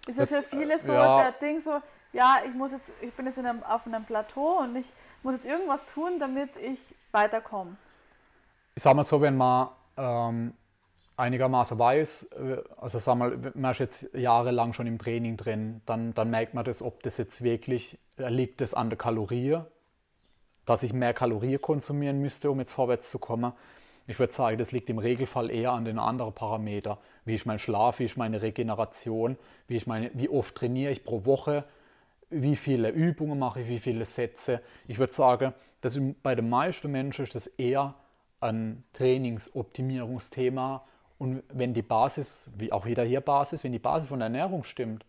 ist 0.06 0.18
ja 0.18 0.26
für 0.26 0.42
viele 0.42 0.78
so 0.78 0.92
ja. 0.92 1.22
der 1.22 1.32
Ding 1.32 1.60
so, 1.60 1.80
ja, 2.12 2.40
ich 2.46 2.54
muss 2.54 2.72
jetzt, 2.72 2.92
ich 3.00 3.12
bin 3.14 3.26
jetzt 3.26 3.38
einem, 3.38 3.62
auf 3.62 3.86
einem 3.86 4.04
Plateau 4.04 4.58
und 4.58 4.76
ich 4.76 4.92
muss 5.22 5.34
jetzt 5.34 5.46
irgendwas 5.46 5.86
tun, 5.86 6.18
damit 6.18 6.56
ich 6.56 6.94
weiterkomme. 7.12 7.76
Ich 8.74 8.82
sag 8.82 8.94
mal 8.94 9.06
so, 9.06 9.20
wenn 9.22 9.36
man 9.36 9.68
ähm, 9.96 10.54
einigermaßen 11.16 11.78
weiß, 11.78 12.30
äh, 12.32 12.56
also 12.76 12.98
sag 12.98 13.16
mal, 13.16 13.52
man 13.54 13.72
ist 13.72 13.78
jetzt 13.78 14.08
jahrelang 14.14 14.72
schon 14.72 14.86
im 14.86 14.98
Training 14.98 15.36
drin, 15.36 15.80
dann, 15.86 16.14
dann 16.14 16.30
merkt 16.30 16.54
man 16.54 16.64
das, 16.64 16.82
ob 16.82 17.02
das 17.02 17.16
jetzt 17.16 17.42
wirklich, 17.42 17.98
äh, 18.18 18.28
liegt 18.28 18.60
das 18.60 18.74
an 18.74 18.90
der 18.90 18.98
Kalorie, 18.98 19.58
dass 20.66 20.82
ich 20.82 20.92
mehr 20.92 21.14
Kalorien 21.14 21.60
konsumieren 21.60 22.20
müsste, 22.20 22.50
um 22.50 22.58
jetzt 22.58 22.72
vorwärts 22.72 23.10
zu 23.10 23.18
kommen. 23.18 23.52
Ich 24.06 24.18
würde 24.18 24.32
sagen, 24.32 24.58
das 24.58 24.72
liegt 24.72 24.90
im 24.90 24.98
Regelfall 24.98 25.50
eher 25.50 25.72
an 25.72 25.84
den 25.84 25.98
anderen 25.98 26.34
Parametern, 26.34 26.98
wie 27.24 27.34
ich 27.34 27.46
meinen 27.46 27.58
Schlaf, 27.58 27.98
wie 27.98 28.04
ich 28.04 28.16
meine 28.16 28.42
Regeneration, 28.42 29.38
wie, 29.66 29.76
ich 29.76 29.86
meine, 29.86 30.10
wie 30.14 30.28
oft 30.28 30.54
trainiere 30.54 30.92
ich 30.92 31.04
pro 31.04 31.24
Woche, 31.24 31.64
wie 32.28 32.56
viele 32.56 32.90
Übungen 32.90 33.38
mache 33.38 33.60
ich, 33.62 33.68
wie 33.68 33.78
viele 33.78 34.04
Sätze. 34.04 34.60
Ich 34.88 34.98
würde 34.98 35.14
sagen, 35.14 35.54
dass 35.80 35.98
bei 36.22 36.34
den 36.34 36.48
meisten 36.48 36.90
Menschen 36.90 37.24
ist 37.24 37.34
das 37.34 37.46
eher 37.46 37.94
ein 38.40 38.84
Trainingsoptimierungsthema 38.92 40.82
und 41.18 41.42
wenn 41.48 41.74
die 41.74 41.82
Basis, 41.82 42.50
wie 42.56 42.72
auch 42.72 42.86
wieder 42.86 43.04
hier 43.04 43.20
Basis, 43.20 43.64
wenn 43.64 43.72
die 43.72 43.78
Basis 43.78 44.08
von 44.08 44.18
der 44.18 44.26
Ernährung 44.26 44.64
stimmt 44.64 45.04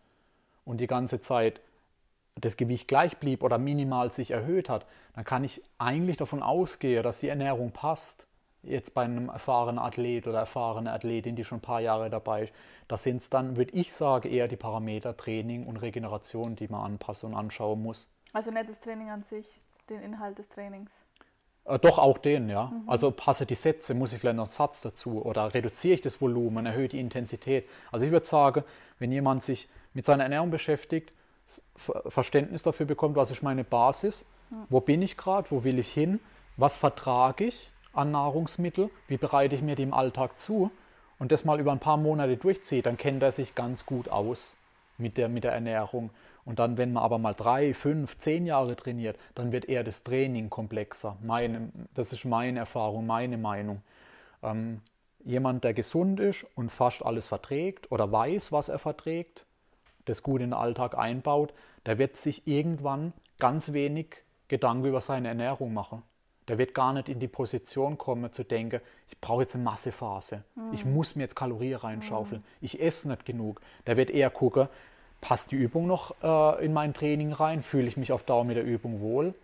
und 0.64 0.80
die 0.80 0.86
ganze 0.86 1.20
Zeit 1.20 1.60
das 2.40 2.56
Gewicht 2.56 2.86
gleich 2.86 3.16
blieb 3.18 3.42
oder 3.42 3.58
minimal 3.58 4.10
sich 4.12 4.30
erhöht 4.30 4.68
hat, 4.68 4.86
dann 5.14 5.24
kann 5.24 5.42
ich 5.42 5.62
eigentlich 5.78 6.16
davon 6.16 6.42
ausgehen, 6.42 7.02
dass 7.02 7.20
die 7.20 7.28
Ernährung 7.28 7.72
passt. 7.72 8.26
Jetzt 8.62 8.94
bei 8.94 9.04
einem 9.04 9.28
erfahrenen 9.28 9.78
Athlet 9.78 10.26
oder 10.26 10.40
erfahrene 10.40 10.92
Athletin, 10.92 11.36
die 11.36 11.44
schon 11.44 11.58
ein 11.58 11.62
paar 11.62 11.80
Jahre 11.80 12.10
dabei 12.10 12.44
ist, 12.44 12.52
da 12.88 12.96
sind 12.96 13.18
es 13.18 13.30
dann, 13.30 13.56
würde 13.56 13.72
ich 13.72 13.92
sagen, 13.92 14.28
eher 14.28 14.48
die 14.48 14.56
Parameter 14.56 15.16
Training 15.16 15.66
und 15.66 15.76
Regeneration, 15.76 16.56
die 16.56 16.68
man 16.68 16.84
anpassen 16.84 17.32
und 17.32 17.38
anschauen 17.38 17.80
muss. 17.80 18.10
Also 18.32 18.50
nicht 18.50 18.68
das 18.68 18.80
Training 18.80 19.10
an 19.10 19.22
sich, 19.22 19.60
den 19.88 20.02
Inhalt 20.02 20.38
des 20.38 20.48
Trainings. 20.48 21.04
Äh, 21.66 21.78
doch, 21.78 21.98
auch 21.98 22.18
den, 22.18 22.48
ja. 22.48 22.66
Mhm. 22.66 22.88
Also 22.88 23.10
passe 23.10 23.46
die 23.46 23.54
Sätze, 23.54 23.94
muss 23.94 24.12
ich 24.12 24.20
vielleicht 24.20 24.36
noch 24.36 24.44
einen 24.44 24.52
Satz 24.52 24.82
dazu 24.82 25.24
oder 25.24 25.52
reduziere 25.54 25.94
ich 25.94 26.00
das 26.00 26.20
Volumen, 26.20 26.66
erhöhe 26.66 26.88
die 26.88 27.00
Intensität. 27.00 27.68
Also 27.92 28.06
ich 28.06 28.12
würde 28.12 28.26
sagen, 28.26 28.64
wenn 28.98 29.12
jemand 29.12 29.42
sich 29.42 29.68
mit 29.94 30.04
seiner 30.06 30.24
Ernährung 30.24 30.50
beschäftigt, 30.50 31.12
Verständnis 32.08 32.62
dafür 32.62 32.86
bekommt, 32.86 33.16
was 33.16 33.30
ist 33.30 33.42
meine 33.42 33.64
Basis, 33.64 34.24
mhm. 34.50 34.64
wo 34.68 34.80
bin 34.80 35.02
ich 35.02 35.16
gerade, 35.16 35.50
wo 35.50 35.64
will 35.64 35.78
ich 35.78 35.92
hin, 35.92 36.20
was 36.56 36.76
vertrage 36.76 37.44
ich 37.44 37.70
an 37.92 38.10
Nahrungsmittel, 38.10 38.90
wie 39.08 39.16
bereite 39.16 39.54
ich 39.54 39.62
mir 39.62 39.76
die 39.76 39.84
im 39.84 39.94
Alltag 39.94 40.38
zu 40.40 40.70
und 41.18 41.32
das 41.32 41.44
mal 41.44 41.60
über 41.60 41.72
ein 41.72 41.78
paar 41.78 41.96
Monate 41.96 42.36
durchzieht, 42.36 42.86
dann 42.86 42.96
kennt 42.96 43.22
er 43.22 43.32
sich 43.32 43.54
ganz 43.54 43.86
gut 43.86 44.08
aus 44.08 44.56
mit 44.98 45.16
der, 45.16 45.28
mit 45.28 45.44
der 45.44 45.52
Ernährung. 45.52 46.10
Und 46.46 46.60
dann, 46.60 46.78
wenn 46.78 46.92
man 46.92 47.02
aber 47.02 47.18
mal 47.18 47.34
drei, 47.34 47.74
fünf, 47.74 48.18
zehn 48.18 48.46
Jahre 48.46 48.76
trainiert, 48.76 49.18
dann 49.34 49.50
wird 49.50 49.66
eher 49.66 49.84
das 49.84 50.04
Training 50.04 50.48
komplexer. 50.48 51.18
Meine, 51.20 51.70
das 51.92 52.12
ist 52.12 52.24
meine 52.24 52.60
Erfahrung, 52.60 53.04
meine 53.04 53.36
Meinung. 53.36 53.82
Ähm, 54.42 54.80
jemand, 55.24 55.64
der 55.64 55.74
gesund 55.74 56.20
ist 56.20 56.46
und 56.54 56.70
fast 56.70 57.04
alles 57.04 57.26
verträgt 57.26 57.90
oder 57.90 58.10
weiß, 58.10 58.52
was 58.52 58.68
er 58.68 58.78
verträgt, 58.78 59.44
das 60.04 60.22
gut 60.22 60.40
in 60.40 60.50
den 60.50 60.54
Alltag 60.54 60.96
einbaut, 60.96 61.52
der 61.84 61.98
wird 61.98 62.16
sich 62.16 62.46
irgendwann 62.46 63.12
ganz 63.40 63.72
wenig 63.72 64.22
Gedanken 64.46 64.86
über 64.86 65.00
seine 65.00 65.26
Ernährung 65.26 65.74
machen. 65.74 66.02
Der 66.46 66.58
wird 66.58 66.74
gar 66.74 66.92
nicht 66.92 67.08
in 67.08 67.18
die 67.18 67.26
Position 67.26 67.98
kommen 67.98 68.32
zu 68.32 68.44
denken, 68.44 68.80
ich 69.08 69.20
brauche 69.20 69.42
jetzt 69.42 69.56
eine 69.56 69.64
Massephase. 69.64 70.44
Mhm. 70.54 70.72
Ich 70.72 70.84
muss 70.84 71.16
mir 71.16 71.24
jetzt 71.24 71.34
Kalorien 71.34 71.78
reinschaufeln. 71.78 72.42
Mhm. 72.42 72.46
Ich 72.60 72.80
esse 72.80 73.08
nicht 73.08 73.24
genug. 73.24 73.60
Der 73.88 73.96
wird 73.96 74.10
eher 74.10 74.30
gucken, 74.30 74.68
passt 75.20 75.50
die 75.50 75.56
Übung 75.56 75.86
noch 75.86 76.14
äh, 76.22 76.64
in 76.64 76.72
mein 76.72 76.94
Training 76.94 77.32
rein? 77.32 77.62
Fühle 77.62 77.88
ich 77.88 77.96
mich 77.96 78.12
auf 78.12 78.22
Dauer 78.22 78.44
mit 78.44 78.56
der 78.56 78.64
Übung 78.64 79.00
wohl? 79.00 79.34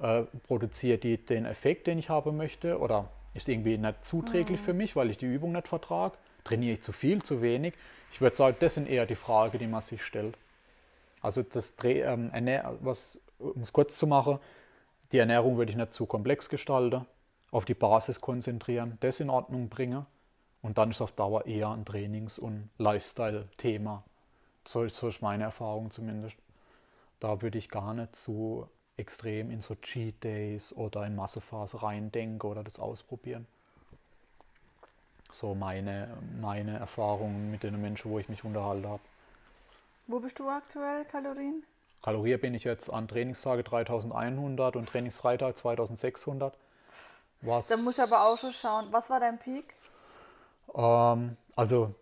Äh, 0.00 0.22
produziert 0.46 1.04
die 1.04 1.16
den 1.18 1.44
Effekt, 1.44 1.86
den 1.86 1.98
ich 1.98 2.08
haben 2.08 2.36
möchte? 2.36 2.78
Oder 2.78 3.08
ist 3.34 3.48
irgendwie 3.48 3.78
nicht 3.78 4.04
zuträglich 4.04 4.60
mhm. 4.60 4.64
für 4.64 4.74
mich, 4.74 4.96
weil 4.96 5.10
ich 5.10 5.18
die 5.18 5.26
Übung 5.26 5.52
nicht 5.52 5.68
vertrage? 5.68 6.16
Trainiere 6.44 6.74
ich 6.74 6.82
zu 6.82 6.92
viel, 6.92 7.22
zu 7.22 7.42
wenig? 7.42 7.74
Ich 8.12 8.20
würde 8.20 8.36
sagen, 8.36 8.56
das 8.60 8.74
sind 8.74 8.88
eher 8.88 9.06
die 9.06 9.14
Fragen, 9.14 9.58
die 9.58 9.66
man 9.66 9.82
sich 9.82 10.02
stellt. 10.02 10.36
Also 11.20 11.42
das 11.42 11.74
ähm, 11.84 12.30
was, 12.80 13.18
um 13.38 13.60
es 13.62 13.72
kurz 13.72 13.98
zu 13.98 14.06
machen, 14.06 14.38
die 15.12 15.18
Ernährung 15.18 15.56
würde 15.56 15.70
ich 15.70 15.76
nicht 15.76 15.92
zu 15.92 16.06
komplex 16.06 16.48
gestalten, 16.48 17.06
auf 17.50 17.64
die 17.64 17.74
Basis 17.74 18.20
konzentrieren, 18.20 18.98
das 19.00 19.20
in 19.20 19.30
Ordnung 19.30 19.68
bringen 19.68 20.06
und 20.62 20.78
dann 20.78 20.90
ist 20.90 21.00
auf 21.00 21.12
Dauer 21.12 21.46
eher 21.46 21.70
ein 21.70 21.84
Trainings- 21.84 22.38
und 22.38 22.68
Lifestyle-Thema. 22.78 24.04
So, 24.68 24.86
so 24.88 25.08
ist 25.08 25.22
meine 25.22 25.44
Erfahrung 25.44 25.90
zumindest. 25.90 26.36
Da 27.20 27.40
würde 27.40 27.56
ich 27.56 27.70
gar 27.70 27.94
nicht 27.94 28.14
so 28.14 28.68
extrem 28.98 29.50
in 29.50 29.62
so 29.62 29.74
Cheat 29.76 30.22
Days 30.22 30.76
oder 30.76 31.06
in 31.06 31.16
Massephase 31.16 31.82
reindenken 31.82 32.50
oder 32.50 32.62
das 32.62 32.78
ausprobieren. 32.78 33.46
So 35.30 35.54
meine, 35.54 36.18
meine 36.38 36.78
Erfahrungen 36.78 37.50
mit 37.50 37.62
den 37.62 37.80
Menschen, 37.80 38.10
wo 38.10 38.18
ich 38.18 38.28
mich 38.28 38.44
unterhalten 38.44 38.86
habe. 38.86 39.00
Wo 40.06 40.20
bist 40.20 40.38
du 40.38 40.50
aktuell, 40.50 41.06
Kalorien? 41.06 41.64
Kalorien 42.02 42.38
bin 42.38 42.52
ich 42.52 42.64
jetzt 42.64 42.90
an 42.90 43.08
Trainingstage 43.08 43.64
3100 43.64 44.76
und 44.76 44.86
Trainingsfreitag 44.86 45.56
2600. 45.56 46.54
Was, 47.40 47.68
da 47.68 47.78
muss 47.78 47.96
ich 47.96 48.04
aber 48.04 48.22
auch 48.26 48.36
schon 48.36 48.52
schauen. 48.52 48.88
Was 48.90 49.08
war 49.08 49.18
dein 49.18 49.38
Peak? 49.38 49.72
Ähm, 50.74 51.38
also 51.56 51.94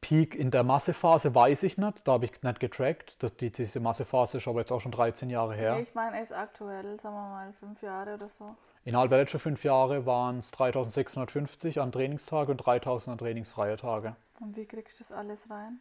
Peak 0.00 0.34
in 0.34 0.50
der 0.50 0.62
Massephase 0.62 1.34
weiß 1.34 1.62
ich 1.64 1.78
nicht, 1.78 2.02
da 2.04 2.12
habe 2.12 2.26
ich 2.26 2.42
nicht 2.42 2.60
getrackt. 2.60 3.22
Das, 3.22 3.36
die, 3.36 3.50
diese 3.50 3.80
Massephase 3.80 4.38
ist 4.38 4.48
aber 4.48 4.60
jetzt 4.60 4.72
auch 4.72 4.80
schon 4.80 4.92
13 4.92 5.30
Jahre 5.30 5.54
her. 5.54 5.78
Ich 5.80 5.94
meine 5.94 6.18
jetzt 6.18 6.32
aktuell, 6.32 7.00
sagen 7.00 7.14
wir 7.14 7.28
mal 7.28 7.52
fünf 7.58 7.82
Jahre 7.82 8.14
oder 8.14 8.28
so. 8.28 8.54
Innerhalb 8.84 9.10
der 9.10 9.18
letzten 9.18 9.40
fünf 9.40 9.64
Jahre 9.64 10.06
waren 10.06 10.38
es 10.38 10.52
3650 10.52 11.80
an 11.80 11.90
Trainingstage 11.90 12.52
und 12.52 12.58
3000 12.58 13.12
an 13.12 13.18
trainingsfreie 13.18 13.76
Tage. 13.76 14.14
Und 14.40 14.56
wie 14.56 14.64
kriegst 14.64 15.00
du 15.00 15.04
das 15.04 15.12
alles 15.12 15.50
rein? 15.50 15.80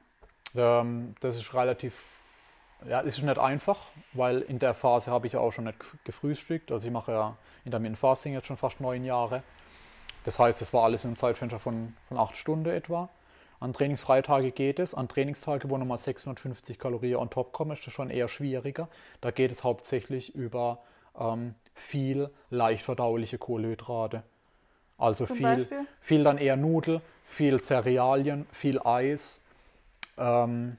Ähm, 0.55 1.15
das 1.19 1.37
ist 1.37 1.53
relativ 1.53 2.23
ja, 2.87 3.01
es 3.01 3.17
ist 3.17 3.23
nicht 3.23 3.39
einfach, 3.39 3.79
weil 4.13 4.41
in 4.41 4.59
der 4.59 4.73
Phase 4.73 5.11
habe 5.11 5.27
ich 5.27 5.33
ja 5.33 5.39
auch 5.39 5.51
schon 5.51 5.63
nicht 5.65 5.77
gefrühstückt. 6.03 6.71
Also 6.71 6.87
ich 6.87 6.93
mache 6.93 7.11
ja 7.11 7.35
Intermittent 7.63 7.97
Fasting 7.97 8.33
jetzt 8.33 8.47
schon 8.47 8.57
fast 8.57 8.79
neun 8.79 9.03
Jahre. 9.03 9.43
Das 10.23 10.39
heißt, 10.39 10.61
es 10.61 10.73
war 10.73 10.83
alles 10.83 11.03
in 11.03 11.09
einem 11.09 11.17
Zeitfenster 11.17 11.59
von, 11.59 11.95
von 12.07 12.17
acht 12.17 12.35
Stunden 12.35 12.69
etwa. 12.69 13.09
An 13.65 13.73
Trainingsfreitage 13.73 14.51
geht 14.51 14.77
es. 14.77 14.93
An 14.93 15.07
Trainingstage, 15.07 15.67
wo 15.71 15.77
nochmal 15.79 15.97
650 15.97 16.77
Kalorien 16.77 17.15
on 17.15 17.31
top 17.31 17.51
kommen, 17.51 17.71
ist 17.71 17.85
das 17.87 17.93
schon 17.93 18.11
eher 18.11 18.27
schwieriger. 18.27 18.87
Da 19.21 19.31
geht 19.31 19.49
es 19.49 19.63
hauptsächlich 19.63 20.35
über 20.35 20.83
ähm, 21.19 21.55
viel 21.73 22.29
leicht 22.51 22.85
verdauliche 22.85 23.39
Kohlenhydrate. 23.39 24.21
Also 24.99 25.25
viel, 25.25 25.67
viel 25.99 26.23
dann 26.23 26.37
eher 26.37 26.57
Nudel, 26.57 27.01
viel 27.25 27.59
Cerealien, 27.59 28.45
viel 28.51 28.79
Eis. 28.83 29.41
Ähm, 30.19 30.77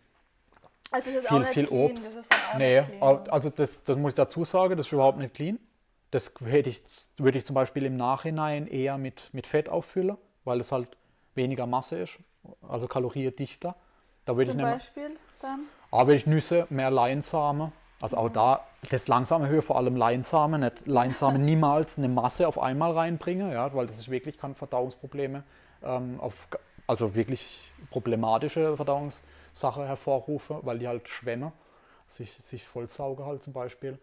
also 0.93 1.11
ist 1.11 1.17
das 1.17 1.27
viel, 1.27 1.37
auch 1.37 1.41
nicht 1.41 1.55
viel 1.55 1.67
clean, 1.67 1.91
Obst. 1.91 2.07
Das 2.07 2.23
ist 2.23 2.33
dann 2.33 2.41
auch 2.53 2.59
nee, 2.59 2.83
also 3.01 3.51
das, 3.51 3.83
das 3.83 3.99
muss 3.99 4.13
ich 4.13 4.17
dazu 4.17 4.45
sagen, 4.45 4.77
das 4.77 4.87
ist 4.87 4.93
überhaupt 4.93 5.19
nicht 5.19 5.35
clean. 5.35 5.59
Das 6.13 6.33
hätte 6.45 6.71
ich, 6.71 6.85
würde 7.17 7.39
ich 7.39 7.45
zum 7.47 7.55
Beispiel 7.55 7.85
im 7.85 7.97
Nachhinein 7.97 8.69
eher 8.69 8.97
mit, 8.97 9.29
mit 9.33 9.49
Fett 9.49 9.69
auffüllen, 9.69 10.17
weil 10.45 10.61
es 10.61 10.71
halt 10.71 10.87
weniger 11.37 11.67
Masse 11.67 11.99
ist, 11.99 12.19
also 12.69 12.89
kaloriendichter. 12.89 13.75
Da 14.25 14.37
würde 14.37 14.51
zum 14.51 14.61
ich 14.61 14.65
Beispiel 14.65 15.17
dann? 15.41 15.61
Aber 15.91 16.09
würde 16.09 16.17
ich 16.17 16.27
Nüsse, 16.27 16.67
mehr 16.71 16.91
Leinsamen, 16.91 17.73
also 18.01 18.17
auch 18.17 18.29
mhm. 18.29 18.35
da 18.35 18.67
das 18.91 19.09
langsame 19.09 19.49
Höhe, 19.49 19.63
vor 19.63 19.77
allem 19.77 19.97
Leinsamen, 19.97 20.61
nicht 20.61 20.87
Leinsamen 20.87 21.45
niemals 21.45 21.99
eine 21.99 22.09
Masse 22.09 22.47
auf 22.49 22.59
einmal 22.59 22.93
reinbringen, 22.93 23.53
ja, 23.53 23.73
weil 23.75 23.87
das 23.87 23.99
ist 23.99 24.11
wirklich 24.11 24.39
kann 24.39 24.55
Verdauungsprobleme 24.55 25.45
ähm, 25.83 26.21
auf, 26.21 26.49
also 26.87 27.15
wirklich 27.15 27.73
problematische 27.91 28.77
Verdauungsprobleme 28.77 29.37
Sache 29.57 29.87
hervorrufe, 29.87 30.61
weil 30.63 30.79
die 30.79 30.87
halt 30.87 31.09
schwämme, 31.09 31.53
sich, 32.09 32.33
sich 32.33 32.67
vollsauge 32.67 33.25
halt 33.25 33.43
zum 33.43 33.55
Beispiel. 33.55 33.99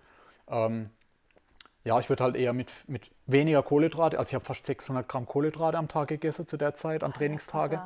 Ähm, 0.48 0.90
ja, 1.84 2.00
ich 2.00 2.10
würde 2.10 2.24
halt 2.24 2.36
eher 2.36 2.54
mit, 2.54 2.70
mit 2.88 3.12
weniger 3.26 3.62
Kohlenhydrate, 3.62 4.18
also 4.18 4.32
ich 4.32 4.36
habe 4.36 4.46
fast 4.46 4.66
600 4.66 5.08
Gramm 5.08 5.26
Kohlenhydrate 5.26 5.78
am 5.78 5.88
Tag 5.88 6.08
gegessen 6.08 6.48
zu 6.48 6.58
der 6.58 6.74
Zeit, 6.76 7.04
an 7.04 7.12
ah, 7.12 7.18
Trainingstage. 7.18 7.82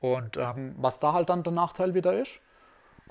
Und 0.00 0.36
ähm, 0.36 0.74
was 0.78 1.00
da 1.00 1.12
halt 1.12 1.28
dann 1.28 1.42
der 1.42 1.52
Nachteil 1.52 1.94
wieder 1.94 2.14
ist, 2.14 2.40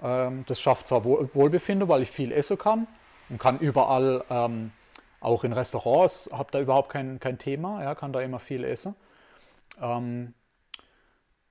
ähm, 0.01 0.43
das 0.47 0.59
schafft 0.59 0.87
zwar 0.87 1.03
Wohl 1.03 1.29
Wohlbefinden, 1.33 1.87
weil 1.87 2.01
ich 2.01 2.11
viel 2.11 2.31
essen 2.31 2.57
kann 2.57 2.87
und 3.29 3.39
kann 3.39 3.59
überall, 3.59 4.23
ähm, 4.29 4.71
auch 5.19 5.43
in 5.43 5.53
Restaurants, 5.53 6.29
habe 6.31 6.51
da 6.51 6.59
überhaupt 6.59 6.89
kein, 6.89 7.19
kein 7.19 7.39
Thema, 7.39 7.83
ja, 7.83 7.95
kann 7.95 8.13
da 8.13 8.21
immer 8.21 8.39
viel 8.39 8.63
essen. 8.63 8.95
Ähm, 9.81 10.33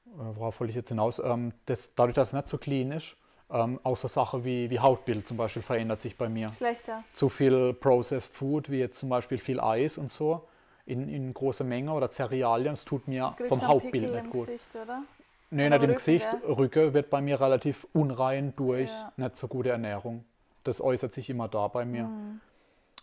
äh, 0.07 0.37
worauf 0.37 0.61
wollte 0.61 0.71
ich 0.71 0.77
jetzt 0.77 0.91
hinaus, 0.91 1.19
ähm, 1.19 1.53
das, 1.67 1.95
dadurch, 1.95 2.15
dass 2.15 2.29
es 2.29 2.35
nicht 2.35 2.49
so 2.49 2.59
clean 2.59 2.93
ist, 2.93 3.17
ähm, 3.51 3.81
außer 3.83 4.09
Sache 4.09 4.45
wie, 4.45 4.71
wie 4.71 4.81
Hautbild 4.81 5.27
zum 5.27 5.37
Beispiel 5.37 5.63
verändert 5.63 6.01
sich 6.01 6.17
bei 6.17 6.29
mir. 6.29 6.53
Schlechter. 6.55 7.05
Zu 7.13 7.29
viel 7.29 7.75
Processed 7.75 8.35
Food, 8.35 8.71
wie 8.71 8.79
jetzt 8.79 8.99
zum 8.99 9.09
Beispiel 9.09 9.39
viel 9.39 9.61
Eis 9.61 9.99
und 9.99 10.11
so, 10.11 10.43
in, 10.85 11.09
in 11.09 11.33
großer 11.35 11.65
Menge 11.65 11.93
oder 11.93 12.11
Cerealien, 12.11 12.73
das 12.73 12.85
tut 12.85 13.09
mir 13.09 13.35
vom 13.49 13.67
Hautbild 13.67 13.93
Pickel 13.93 14.23
nicht 14.23 14.31
gut. 14.31 14.47
Gesicht, 14.47 14.77
oder? 14.83 15.03
Nee, 15.51 15.71
nicht 15.71 15.83
im 15.83 15.95
Gesicht. 15.95 16.29
Rücke 16.47 16.93
wird 16.93 17.11
bei 17.11 17.21
mir 17.21 17.41
relativ 17.41 17.87
unrein 17.93 18.53
durch 18.57 18.91
ja. 18.91 19.13
nicht 19.17 19.37
so 19.37 19.47
gute 19.49 19.71
Ernährung. 19.71 20.25
Das 20.65 20.81
äußert 20.81 21.13
sich 21.13 21.31
immer 21.31 21.49
da 21.49 21.69
bei 21.69 21.85
mir. 21.85 22.05
Mhm. 22.05 22.41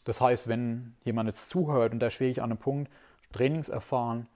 Das 0.03 0.19
heißt, 0.19 0.49
wenn 0.49 0.95
jemand 1.05 1.27
jetzt 1.27 1.49
zuhört 1.49 1.93
und 1.93 1.99
da 1.99 2.09
schwierig 2.09 2.41
an 2.41 2.51
einem 2.51 2.57
Punkt, 2.57 2.91
Trainingserfahren, 3.31 4.27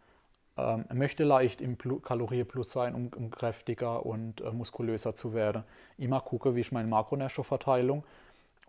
ähm, 0.58 0.86
möchte 0.94 1.24
leicht 1.24 1.62
im 1.62 1.78
Kalorienplus 1.78 2.72
sein, 2.72 2.96
um, 2.96 3.10
um 3.16 3.32
kräftiger 3.32 4.06
und 4.06 4.42
äh, 4.42 4.52
muskulöser 4.52 5.16
zu 5.16 5.34
werden. 5.34 5.64
Immer 5.98 6.22
gucke, 6.22 6.56
wie 6.56 6.62
ist 6.62 6.72
meine 6.72 6.88
Makronährstoffverteilung 6.88 8.04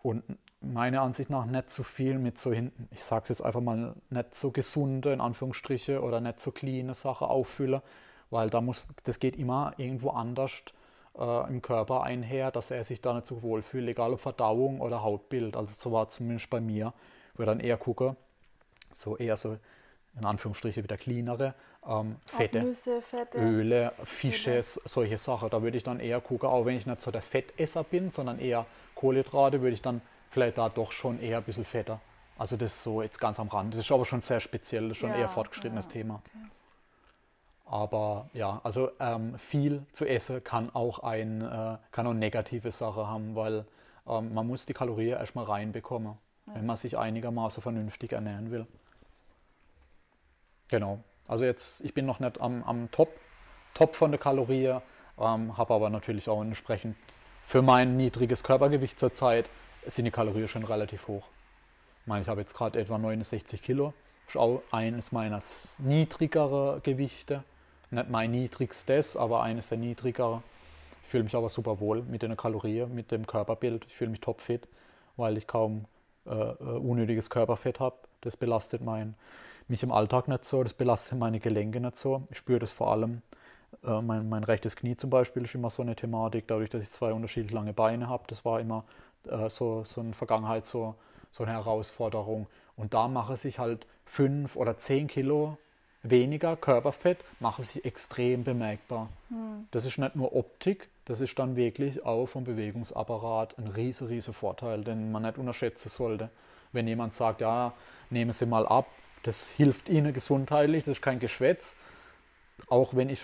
und 0.02 0.22
meiner 0.60 1.02
Ansicht 1.02 1.30
nach 1.30 1.46
nicht 1.46 1.70
zu 1.70 1.82
viel 1.82 2.18
mit 2.18 2.38
so 2.38 2.52
hinten, 2.52 2.88
ich 2.90 3.02
sage 3.04 3.24
es 3.24 3.28
jetzt 3.30 3.42
einfach 3.42 3.60
mal, 3.60 3.94
nicht 4.10 4.34
so 4.34 4.50
gesunde, 4.50 5.12
in 5.12 5.20
Anführungsstriche, 5.20 6.02
oder 6.02 6.20
nicht 6.20 6.40
so 6.40 6.50
cleane 6.50 6.94
Sache 6.94 7.26
auffüllen, 7.26 7.80
weil 8.30 8.50
da 8.50 8.60
muss, 8.60 8.84
das 9.04 9.20
geht 9.20 9.36
immer 9.36 9.72
irgendwo 9.76 10.10
anders 10.10 10.52
äh, 11.18 11.48
im 11.48 11.62
Körper 11.62 12.02
einher, 12.02 12.50
dass 12.50 12.70
er 12.70 12.84
sich 12.84 13.00
da 13.00 13.14
nicht 13.14 13.26
so 13.26 13.42
wohl 13.42 13.62
fühlt, 13.62 13.88
egal 13.88 14.12
ob 14.12 14.20
Verdauung 14.20 14.80
oder 14.80 15.02
Hautbild. 15.02 15.56
Also 15.56 15.74
so 15.78 15.92
war 15.92 16.08
zumindest 16.08 16.50
bei 16.50 16.60
mir, 16.60 16.92
wo 17.34 17.44
ich 17.44 17.46
dann 17.46 17.60
eher 17.60 17.76
gucke, 17.76 18.16
so 18.92 19.16
eher 19.16 19.36
so 19.36 19.56
in 20.18 20.24
Anführungsstriche 20.24 20.82
wieder 20.82 20.96
cleanere 20.96 21.54
ähm, 21.86 22.16
Fette, 22.26 22.62
Nüsse, 22.62 23.00
Fette, 23.02 23.38
Öle, 23.38 23.92
Fische, 24.04 24.60
solche 24.62 25.18
Sachen. 25.18 25.50
Da 25.50 25.62
würde 25.62 25.76
ich 25.76 25.84
dann 25.84 26.00
eher 26.00 26.20
gucken, 26.20 26.48
auch 26.48 26.64
wenn 26.64 26.76
ich 26.76 26.86
nicht 26.86 27.00
so 27.00 27.10
der 27.10 27.22
Fettesser 27.22 27.84
bin, 27.84 28.10
sondern 28.10 28.38
eher 28.38 28.66
Kohlenhydrate, 28.94 29.60
würde 29.60 29.74
ich 29.74 29.82
dann 29.82 30.00
vielleicht 30.30 30.58
da 30.58 30.68
doch 30.68 30.92
schon 30.92 31.20
eher 31.20 31.38
ein 31.38 31.44
bisschen 31.44 31.64
fetter. 31.64 32.00
Also 32.36 32.56
das 32.56 32.74
ist 32.74 32.82
so 32.82 33.02
jetzt 33.02 33.20
ganz 33.20 33.40
am 33.40 33.48
Rand. 33.48 33.74
Das 33.74 33.80
ist 33.80 33.90
aber 33.90 34.04
schon 34.04 34.20
sehr 34.20 34.40
speziell, 34.40 34.88
das 34.88 34.92
ist 34.92 34.98
schon 34.98 35.10
ja, 35.10 35.16
eher 35.16 35.28
fortgeschrittenes 35.28 35.86
ja, 35.86 35.92
Thema. 35.92 36.22
Okay. 36.24 36.48
Aber 37.66 38.30
ja, 38.32 38.60
also 38.64 38.90
ähm, 38.98 39.38
viel 39.38 39.84
zu 39.92 40.06
essen 40.06 40.42
kann 40.42 40.70
auch, 40.74 41.00
ein, 41.00 41.42
äh, 41.42 41.76
kann 41.90 42.06
auch 42.06 42.14
negative 42.14 42.70
Sache 42.72 43.06
haben, 43.06 43.34
weil 43.34 43.66
ähm, 44.06 44.32
man 44.32 44.46
muss 44.46 44.64
die 44.64 44.72
Kalorien 44.72 45.18
erstmal 45.18 45.44
reinbekommen, 45.44 46.14
ja. 46.46 46.54
wenn 46.54 46.64
man 46.64 46.76
sich 46.76 46.96
einigermaßen 46.96 47.62
vernünftig 47.62 48.12
ernähren 48.12 48.50
will. 48.50 48.66
Genau. 50.68 51.02
Also 51.26 51.44
jetzt, 51.44 51.80
ich 51.82 51.94
bin 51.94 52.06
noch 52.06 52.20
nicht 52.20 52.40
am, 52.40 52.62
am 52.64 52.90
Top, 52.90 53.10
Top 53.74 53.94
von 53.94 54.10
der 54.10 54.18
Kalorie, 54.18 54.78
ähm, 55.18 55.56
habe 55.56 55.74
aber 55.74 55.90
natürlich 55.90 56.28
auch 56.28 56.40
entsprechend 56.40 56.96
für 57.48 57.62
mein 57.62 57.96
niedriges 57.96 58.44
Körpergewicht 58.44 59.00
zurzeit 59.00 59.48
sind 59.86 60.04
die 60.04 60.10
Kalorien 60.10 60.48
schon 60.48 60.64
relativ 60.64 61.08
hoch. 61.08 61.24
Ich 62.02 62.06
meine, 62.06 62.20
ich 62.20 62.28
habe 62.28 62.42
jetzt 62.42 62.54
gerade 62.54 62.78
etwa 62.78 62.98
69 62.98 63.62
Kilo. 63.62 63.94
Das 64.26 64.34
ist 64.34 64.38
auch 64.38 64.62
eines 64.70 65.12
meiner 65.12 65.38
niedrigeren 65.78 66.82
Gewichte. 66.82 67.42
Nicht 67.90 68.10
mein 68.10 68.32
niedrigstes, 68.32 69.16
aber 69.16 69.42
eines 69.42 69.70
der 69.70 69.78
niedrigeren. 69.78 70.42
Ich 71.04 71.08
fühle 71.08 71.24
mich 71.24 71.34
aber 71.34 71.48
super 71.48 71.80
wohl 71.80 72.02
mit 72.02 72.20
den 72.20 72.36
Kalorien, 72.36 72.94
mit 72.94 73.10
dem 73.12 73.26
Körperbild. 73.26 73.86
Ich 73.86 73.96
fühle 73.96 74.10
mich 74.10 74.20
topfit, 74.20 74.68
weil 75.16 75.38
ich 75.38 75.46
kaum 75.46 75.86
äh, 76.26 76.30
äh 76.32 76.54
unnötiges 76.62 77.30
Körperfett 77.30 77.80
habe. 77.80 77.96
Das 78.20 78.36
belastet 78.36 78.82
mein, 78.82 79.14
mich 79.68 79.82
im 79.82 79.92
Alltag 79.92 80.28
nicht 80.28 80.44
so, 80.44 80.62
das 80.62 80.74
belastet 80.74 81.18
meine 81.18 81.40
Gelenke 81.40 81.80
nicht 81.80 81.98
so. 81.98 82.22
Ich 82.30 82.38
spüre 82.38 82.58
das 82.58 82.72
vor 82.72 82.90
allem, 82.92 83.22
Äh, 83.84 84.00
mein, 84.00 84.28
mein 84.28 84.44
rechtes 84.44 84.76
Knie 84.76 84.96
zum 84.96 85.10
Beispiel 85.10 85.44
ist 85.44 85.54
immer 85.54 85.70
so 85.70 85.82
eine 85.82 85.94
Thematik, 85.94 86.48
dadurch, 86.48 86.70
dass 86.70 86.82
ich 86.82 86.90
zwei 86.90 87.12
unterschiedlich 87.12 87.52
lange 87.52 87.74
Beine 87.74 88.08
habe. 88.08 88.24
Das 88.26 88.42
war 88.44 88.60
immer 88.60 88.84
äh, 89.24 89.50
so, 89.50 89.84
so 89.84 90.00
in 90.00 90.08
der 90.08 90.16
Vergangenheit 90.16 90.66
so, 90.66 90.94
so 91.30 91.44
eine 91.44 91.52
Herausforderung. 91.52 92.46
Und 92.76 92.94
da 92.94 93.08
mache 93.08 93.34
ich 93.46 93.58
halt 93.58 93.86
fünf 94.06 94.56
oder 94.56 94.78
zehn 94.78 95.06
Kilo 95.06 95.58
weniger 96.02 96.56
Körperfett, 96.56 97.18
mache 97.40 97.62
sich 97.62 97.84
extrem 97.84 98.42
bemerkbar. 98.42 99.10
Hm. 99.28 99.68
Das 99.70 99.84
ist 99.84 99.98
nicht 99.98 100.16
nur 100.16 100.34
Optik, 100.34 100.88
das 101.04 101.20
ist 101.20 101.38
dann 101.38 101.54
wirklich 101.56 102.04
auch 102.06 102.26
vom 102.26 102.44
Bewegungsapparat 102.44 103.58
ein 103.58 103.68
riesiger 103.68 104.10
riese 104.10 104.32
Vorteil, 104.32 104.82
den 104.82 105.12
man 105.12 105.22
nicht 105.22 105.36
unterschätzen 105.38 105.90
sollte. 105.90 106.30
Wenn 106.72 106.88
jemand 106.88 107.14
sagt, 107.14 107.40
ja, 107.40 107.74
nehmen 108.10 108.32
Sie 108.32 108.46
mal 108.46 108.66
ab, 108.66 108.86
das 109.22 109.48
hilft 109.48 109.88
Ihnen 109.88 110.12
gesundheitlich, 110.12 110.84
das 110.84 110.98
ist 110.98 111.02
kein 111.02 111.18
Geschwätz. 111.18 111.76
Auch 112.68 112.94
wenn 112.94 113.08
ich 113.08 113.22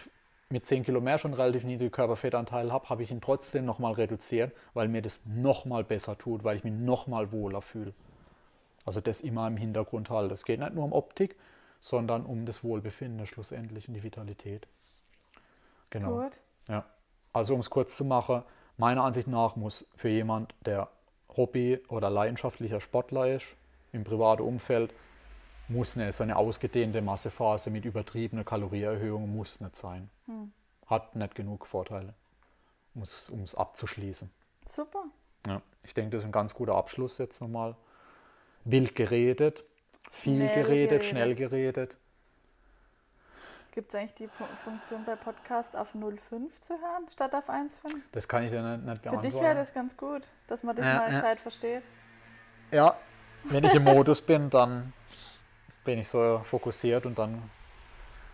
mit 0.48 0.66
10 0.66 0.84
Kilo 0.84 1.00
mehr 1.00 1.18
schon 1.18 1.34
relativ 1.34 1.64
niedrigen 1.64 1.90
Körperfettanteil 1.90 2.72
habe, 2.72 2.88
habe 2.88 3.02
ich 3.02 3.10
ihn 3.10 3.20
trotzdem 3.20 3.64
nochmal 3.64 3.94
reduziert, 3.94 4.52
weil 4.72 4.88
mir 4.88 5.02
das 5.02 5.22
nochmal 5.26 5.84
besser 5.84 6.16
tut, 6.16 6.44
weil 6.44 6.56
ich 6.56 6.64
mich 6.64 6.74
nochmal 6.74 7.32
wohler 7.32 7.62
fühle. 7.62 7.94
Also 8.84 9.00
das 9.00 9.22
immer 9.22 9.46
im 9.46 9.56
Hintergrund 9.56 10.10
halten. 10.10 10.32
Es 10.32 10.44
geht 10.44 10.60
nicht 10.60 10.74
nur 10.74 10.84
um 10.84 10.92
Optik, 10.92 11.36
sondern 11.80 12.24
um 12.24 12.46
das 12.46 12.62
Wohlbefinden 12.62 13.26
schlussendlich 13.26 13.88
und 13.88 13.94
die 13.94 14.02
Vitalität. 14.02 14.66
Genau. 15.90 16.22
Gut. 16.22 16.40
Ja. 16.68 16.84
Also 17.32 17.54
um 17.54 17.60
es 17.60 17.70
kurz 17.70 17.96
zu 17.96 18.04
machen, 18.04 18.42
meiner 18.76 19.04
Ansicht 19.04 19.28
nach 19.28 19.56
muss 19.56 19.86
für 19.96 20.08
jemand, 20.08 20.54
der 20.64 20.88
Hobby- 21.36 21.80
oder 21.88 22.10
leidenschaftlicher 22.10 22.80
Sportler 22.80 23.28
ist, 23.34 23.46
im 23.92 24.04
privaten 24.04 24.42
Umfeld, 24.42 24.94
muss 25.68 25.96
nicht 25.96 26.14
so 26.14 26.22
eine 26.22 26.36
ausgedehnte 26.36 27.00
Massephase 27.00 27.70
mit 27.70 27.84
übertriebener 27.84 28.44
Kalorieerhöhung 28.44 29.34
muss 29.34 29.60
nicht 29.60 29.76
sein. 29.76 30.10
Hm. 30.26 30.52
Hat 30.86 31.16
nicht 31.16 31.34
genug 31.34 31.66
Vorteile, 31.66 32.14
um 32.94 33.02
es 33.02 33.54
abzuschließen. 33.54 34.30
Super. 34.66 35.04
Ja, 35.46 35.62
ich 35.82 35.94
denke, 35.94 36.10
das 36.10 36.22
ist 36.22 36.26
ein 36.26 36.32
ganz 36.32 36.54
guter 36.54 36.74
Abschluss 36.74 37.18
jetzt 37.18 37.40
nochmal 37.40 37.76
wild 38.64 38.94
geredet, 38.94 39.64
viel 40.10 40.38
geredet, 40.38 40.66
geredet, 40.66 41.04
schnell 41.04 41.34
geredet. 41.34 41.96
Gibt 43.72 43.88
es 43.88 43.94
eigentlich 43.96 44.14
die 44.14 44.28
Funktion 44.62 45.04
bei 45.04 45.16
Podcast 45.16 45.76
auf 45.76 45.96
0,5 45.96 46.60
zu 46.60 46.74
hören, 46.74 47.08
statt 47.12 47.34
auf 47.34 47.48
1,5? 47.50 47.96
Das 48.12 48.28
kann 48.28 48.44
ich 48.44 48.52
ja 48.52 48.76
nicht, 48.76 48.86
nicht 48.86 49.02
beantworten. 49.02 49.26
Für 49.26 49.32
dich 49.32 49.42
wäre 49.42 49.54
das 49.56 49.74
ganz 49.74 49.96
gut, 49.96 50.28
dass 50.46 50.62
man 50.62 50.76
dich 50.76 50.84
ja, 50.84 50.94
mal 50.94 51.10
gescheit 51.10 51.38
ja. 51.38 51.42
versteht. 51.42 51.82
Ja, 52.70 52.96
wenn 53.44 53.64
ich 53.64 53.74
im 53.74 53.82
Modus 53.82 54.20
bin, 54.20 54.48
dann 54.48 54.92
bin 55.84 55.98
ich 55.98 56.08
so 56.08 56.40
fokussiert 56.44 57.06
und 57.06 57.18
dann 57.18 57.42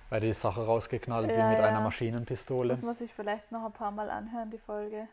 werde 0.09 0.27
die 0.27 0.35
Sache 0.35 0.65
rausgeknallt 0.65 1.31
ja, 1.31 1.37
wie 1.37 1.51
mit 1.51 1.59
ja. 1.59 1.65
einer 1.65 1.81
Maschinenpistole. 1.81 2.69
Das 2.69 2.83
muss 2.83 3.01
ich 3.01 3.13
vielleicht 3.13 3.53
noch 3.53 3.65
ein 3.65 3.73
paar 3.73 3.91
Mal 3.91 4.11
anhören, 4.11 4.51
die 4.51 4.59
Folge. 4.59 5.09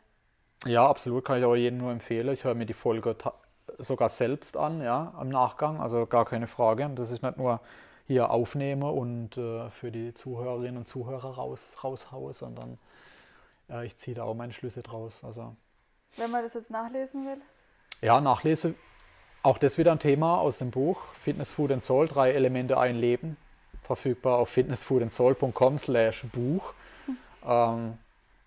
Ja, 0.66 0.88
absolut, 0.88 1.24
kann 1.26 1.38
ich 1.40 1.46
auch 1.46 1.56
jedem 1.56 1.78
nur 1.78 1.92
empfehlen. 1.92 2.34
Ich 2.34 2.44
höre 2.44 2.56
mir 2.56 2.66
die 2.66 2.74
Folge 2.74 3.16
sogar 3.78 4.10
selbst 4.10 4.58
an, 4.58 4.82
ja, 4.82 5.14
am 5.16 5.30
Nachgang, 5.30 5.80
also 5.80 6.06
gar 6.06 6.26
keine 6.26 6.48
Frage. 6.48 6.86
Und 6.86 6.96
das 6.96 7.12
ist 7.12 7.22
nicht 7.22 7.38
nur 7.38 7.60
hier 8.08 8.32
aufnehme 8.32 8.90
und 8.90 9.38
äh, 9.38 9.70
für 9.70 9.92
die 9.92 10.14
Zuhörerinnen 10.14 10.78
und 10.78 10.88
Zuhörer 10.88 11.36
raus, 11.36 11.78
raushaue, 11.84 12.34
sondern 12.34 12.80
äh, 13.70 13.86
ich 13.86 13.98
ziehe 13.98 14.16
da 14.16 14.24
auch 14.24 14.34
meine 14.34 14.54
Schlüsse 14.54 14.82
draus. 14.82 15.24
Also, 15.24 15.56
Wenn 16.16 16.32
man 16.32 16.44
das 16.44 16.54
jetzt 16.54 16.72
nachlesen 16.72 17.26
will? 17.26 17.42
Ja, 18.02 18.22
nachlese. 18.22 18.76
Auch 19.48 19.58
das 19.58 19.78
wieder 19.78 19.94
ein 19.94 20.00
Thema 20.00 20.40
aus 20.40 20.58
dem 20.58 20.72
Buch 20.72 21.02
Fitness, 21.22 21.54
Food 21.54 21.72
and 21.72 21.82
Soul, 21.82 22.10
drei 22.10 22.34
Elemente 22.34 22.78
ein 22.78 22.98
Leben. 22.98 23.38
Verfügbar 23.84 24.40
auf 24.40 24.50
fitnessfoodandsol.com 24.50 25.80
slash 25.80 26.26
Buch. 26.34 26.74
Hm. 27.06 27.18
Ähm, 27.48 27.98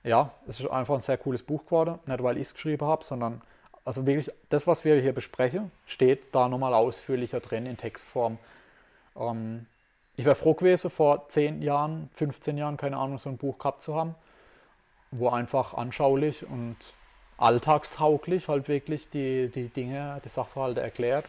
ja, 0.04 0.30
es 0.46 0.60
ist 0.60 0.70
einfach 0.70 0.92
ein 0.92 1.00
sehr 1.00 1.16
cooles 1.16 1.42
Buch 1.42 1.64
geworden. 1.64 1.98
Nicht, 2.04 2.22
weil 2.22 2.36
ich 2.36 2.48
es 2.48 2.52
geschrieben 2.52 2.86
habe, 2.86 3.02
sondern 3.02 3.40
also 3.82 4.04
wirklich, 4.04 4.30
das, 4.50 4.66
was 4.66 4.84
wir 4.84 5.00
hier 5.00 5.14
besprechen, 5.14 5.72
steht 5.86 6.34
da 6.34 6.50
nochmal 6.50 6.74
ausführlicher 6.74 7.40
drin 7.40 7.64
in 7.64 7.78
Textform. 7.78 8.36
Ähm, 9.16 9.64
ich 10.16 10.26
wäre 10.26 10.36
froh 10.36 10.52
gewesen, 10.52 10.90
vor 10.90 11.30
10 11.30 11.62
Jahren, 11.62 12.10
15 12.16 12.58
Jahren, 12.58 12.76
keine 12.76 12.98
Ahnung, 12.98 13.16
so 13.16 13.30
ein 13.30 13.38
Buch 13.38 13.56
gehabt 13.56 13.80
zu 13.80 13.94
haben, 13.94 14.16
wo 15.12 15.30
einfach 15.30 15.72
anschaulich 15.72 16.46
und 16.46 16.76
alltagstauglich 17.40 18.48
halt 18.48 18.68
wirklich 18.68 19.08
die, 19.10 19.48
die 19.48 19.68
Dinge, 19.68 20.20
die 20.24 20.28
Sachverhalte 20.28 20.80
erklärt. 20.80 21.26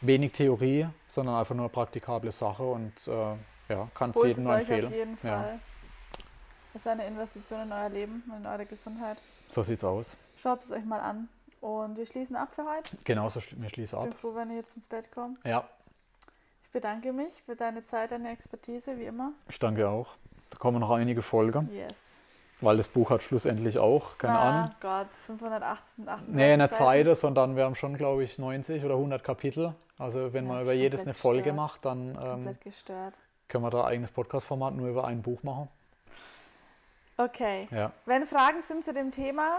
Wenig 0.00 0.32
Theorie, 0.32 0.86
sondern 1.06 1.36
einfach 1.36 1.54
nur 1.54 1.68
praktikable 1.68 2.32
Sache 2.32 2.62
und 2.62 2.92
äh, 3.06 3.34
ja, 3.72 3.88
kann 3.94 4.10
es 4.10 4.22
jedem 4.22 4.44
nur 4.44 4.56
empfehlen. 4.56 4.86
Auf 4.86 4.92
jeden 4.92 5.16
Fall. 5.16 5.30
Ja. 5.30 5.58
Das 6.72 6.82
ist 6.82 6.88
eine 6.88 7.06
Investition 7.06 7.62
in 7.62 7.72
euer 7.72 7.88
Leben 7.88 8.22
und 8.28 8.38
in 8.38 8.46
eure 8.46 8.66
Gesundheit. 8.66 9.22
So 9.48 9.62
sieht's 9.62 9.84
aus. 9.84 10.16
Schaut 10.36 10.60
es 10.60 10.72
euch 10.72 10.84
mal 10.84 11.00
an. 11.00 11.28
Und 11.60 11.96
wir 11.96 12.06
schließen 12.06 12.34
ab 12.34 12.52
für 12.52 12.64
heute. 12.64 12.96
Genau, 13.04 13.28
so 13.28 13.40
wir 13.52 13.68
schließen 13.68 13.96
ab. 13.96 14.06
Ich 14.06 14.10
bin 14.10 14.18
froh, 14.18 14.34
wenn 14.34 14.50
ihr 14.50 14.56
jetzt 14.56 14.74
ins 14.74 14.88
Bett 14.88 15.12
kommt. 15.12 15.38
Ja. 15.44 15.68
Ich 16.64 16.70
bedanke 16.70 17.12
mich 17.12 17.42
für 17.44 17.54
deine 17.54 17.84
Zeit, 17.84 18.10
deine 18.10 18.30
Expertise, 18.30 18.98
wie 18.98 19.04
immer. 19.04 19.32
Ich 19.48 19.60
danke 19.60 19.88
auch. 19.88 20.08
Da 20.50 20.58
kommen 20.58 20.80
noch 20.80 20.90
einige 20.90 21.22
Folgen. 21.22 21.70
Yes. 21.72 22.21
Weil 22.62 22.76
das 22.76 22.86
Buch 22.86 23.10
hat 23.10 23.22
schlussendlich 23.22 23.78
auch, 23.78 24.16
keine 24.18 24.38
ah, 24.38 24.50
Ahnung. 24.50 24.70
Gott, 24.80 25.08
518, 25.26 26.08
38 26.08 26.34
Nee, 26.34 26.56
nicht 26.56 26.74
Seite, 26.74 27.16
sondern 27.16 27.56
wir 27.56 27.64
haben 27.64 27.74
schon, 27.74 27.96
glaube 27.96 28.22
ich, 28.22 28.38
90 28.38 28.84
oder 28.84 28.94
100 28.94 29.24
Kapitel. 29.24 29.74
Also 29.98 30.32
wenn 30.32 30.46
ja, 30.46 30.52
man 30.52 30.62
über 30.62 30.72
jedes 30.72 31.02
eine 31.02 31.14
Folge 31.14 31.38
gestört. 31.38 31.56
macht, 31.56 31.84
dann 31.84 32.16
ähm, 32.22 32.50
können 33.48 33.64
wir 33.64 33.70
da 33.70 33.84
eigenes 33.84 34.12
Podcast-Format 34.12 34.74
nur 34.74 34.88
über 34.88 35.04
ein 35.04 35.22
Buch 35.22 35.42
machen. 35.42 35.68
Okay. 37.16 37.66
Ja. 37.72 37.90
Wenn 38.06 38.26
Fragen 38.26 38.60
sind 38.62 38.84
zu 38.84 38.92
dem 38.92 39.10
Thema, 39.10 39.58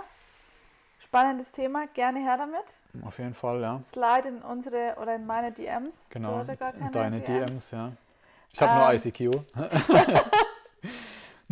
spannendes 1.00 1.52
Thema, 1.52 1.88
gerne 1.94 2.20
her 2.20 2.38
damit. 2.38 3.06
Auf 3.06 3.20
jeden 3.20 3.34
Fall, 3.34 3.62
ja. 3.62 3.82
Slide 3.84 4.30
in 4.30 4.42
unsere 4.42 4.96
oder 5.02 5.16
in 5.16 5.26
meine 5.26 5.52
DMs. 5.52 6.08
Genau. 6.10 6.40
in 6.40 6.92
deine 6.92 7.20
DMs. 7.20 7.48
DMs, 7.48 7.72
ja. 7.72 7.92
Ich 8.54 8.62
habe 8.62 8.72
ähm. 8.72 8.80
nur 8.80 8.94
ICQ. 8.94 9.44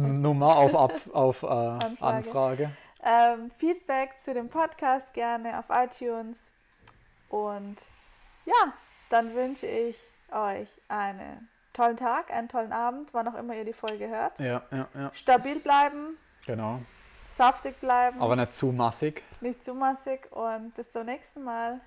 Nummer 0.02 0.58
auf, 0.58 0.74
auf, 0.74 1.14
auf 1.14 1.44
äh, 1.44 1.48
Anfrage. 1.48 2.00
Anfrage. 2.02 2.72
Ähm, 3.04 3.52
Feedback 3.58 4.18
zu 4.20 4.34
dem 4.34 4.50
Podcast 4.50 5.14
gerne 5.14 5.58
auf 5.60 5.66
iTunes. 5.70 6.52
Und 7.30 7.78
ja, 8.46 8.74
dann 9.10 9.34
wünsche 9.34 9.68
ich 9.68 9.98
euch 10.32 10.70
einen 10.88 11.50
tollen 11.74 11.98
Tag, 11.98 12.32
einen 12.32 12.50
tollen 12.50 12.74
Abend, 12.74 13.14
wann 13.14 13.28
auch 13.28 13.36
immer 13.36 13.56
ihr 13.56 13.66
die 13.66 13.74
Folge 13.74 14.08
hört. 14.08 14.40
Ja, 14.40 14.64
ja, 14.72 14.88
ja. 14.94 15.14
Stabil 15.14 15.60
bleiben. 15.60 16.18
Genau. 16.46 16.80
Saftig 17.28 17.80
bleiben. 17.80 18.22
Aber 18.22 18.36
nicht 18.36 18.54
zu 18.54 18.68
massig. 18.68 19.24
Nicht 19.40 19.64
zu 19.64 19.74
massig 19.74 20.30
und 20.32 20.76
bis 20.76 20.90
zum 20.90 21.06
nächsten 21.06 21.44
Mal. 21.44 21.80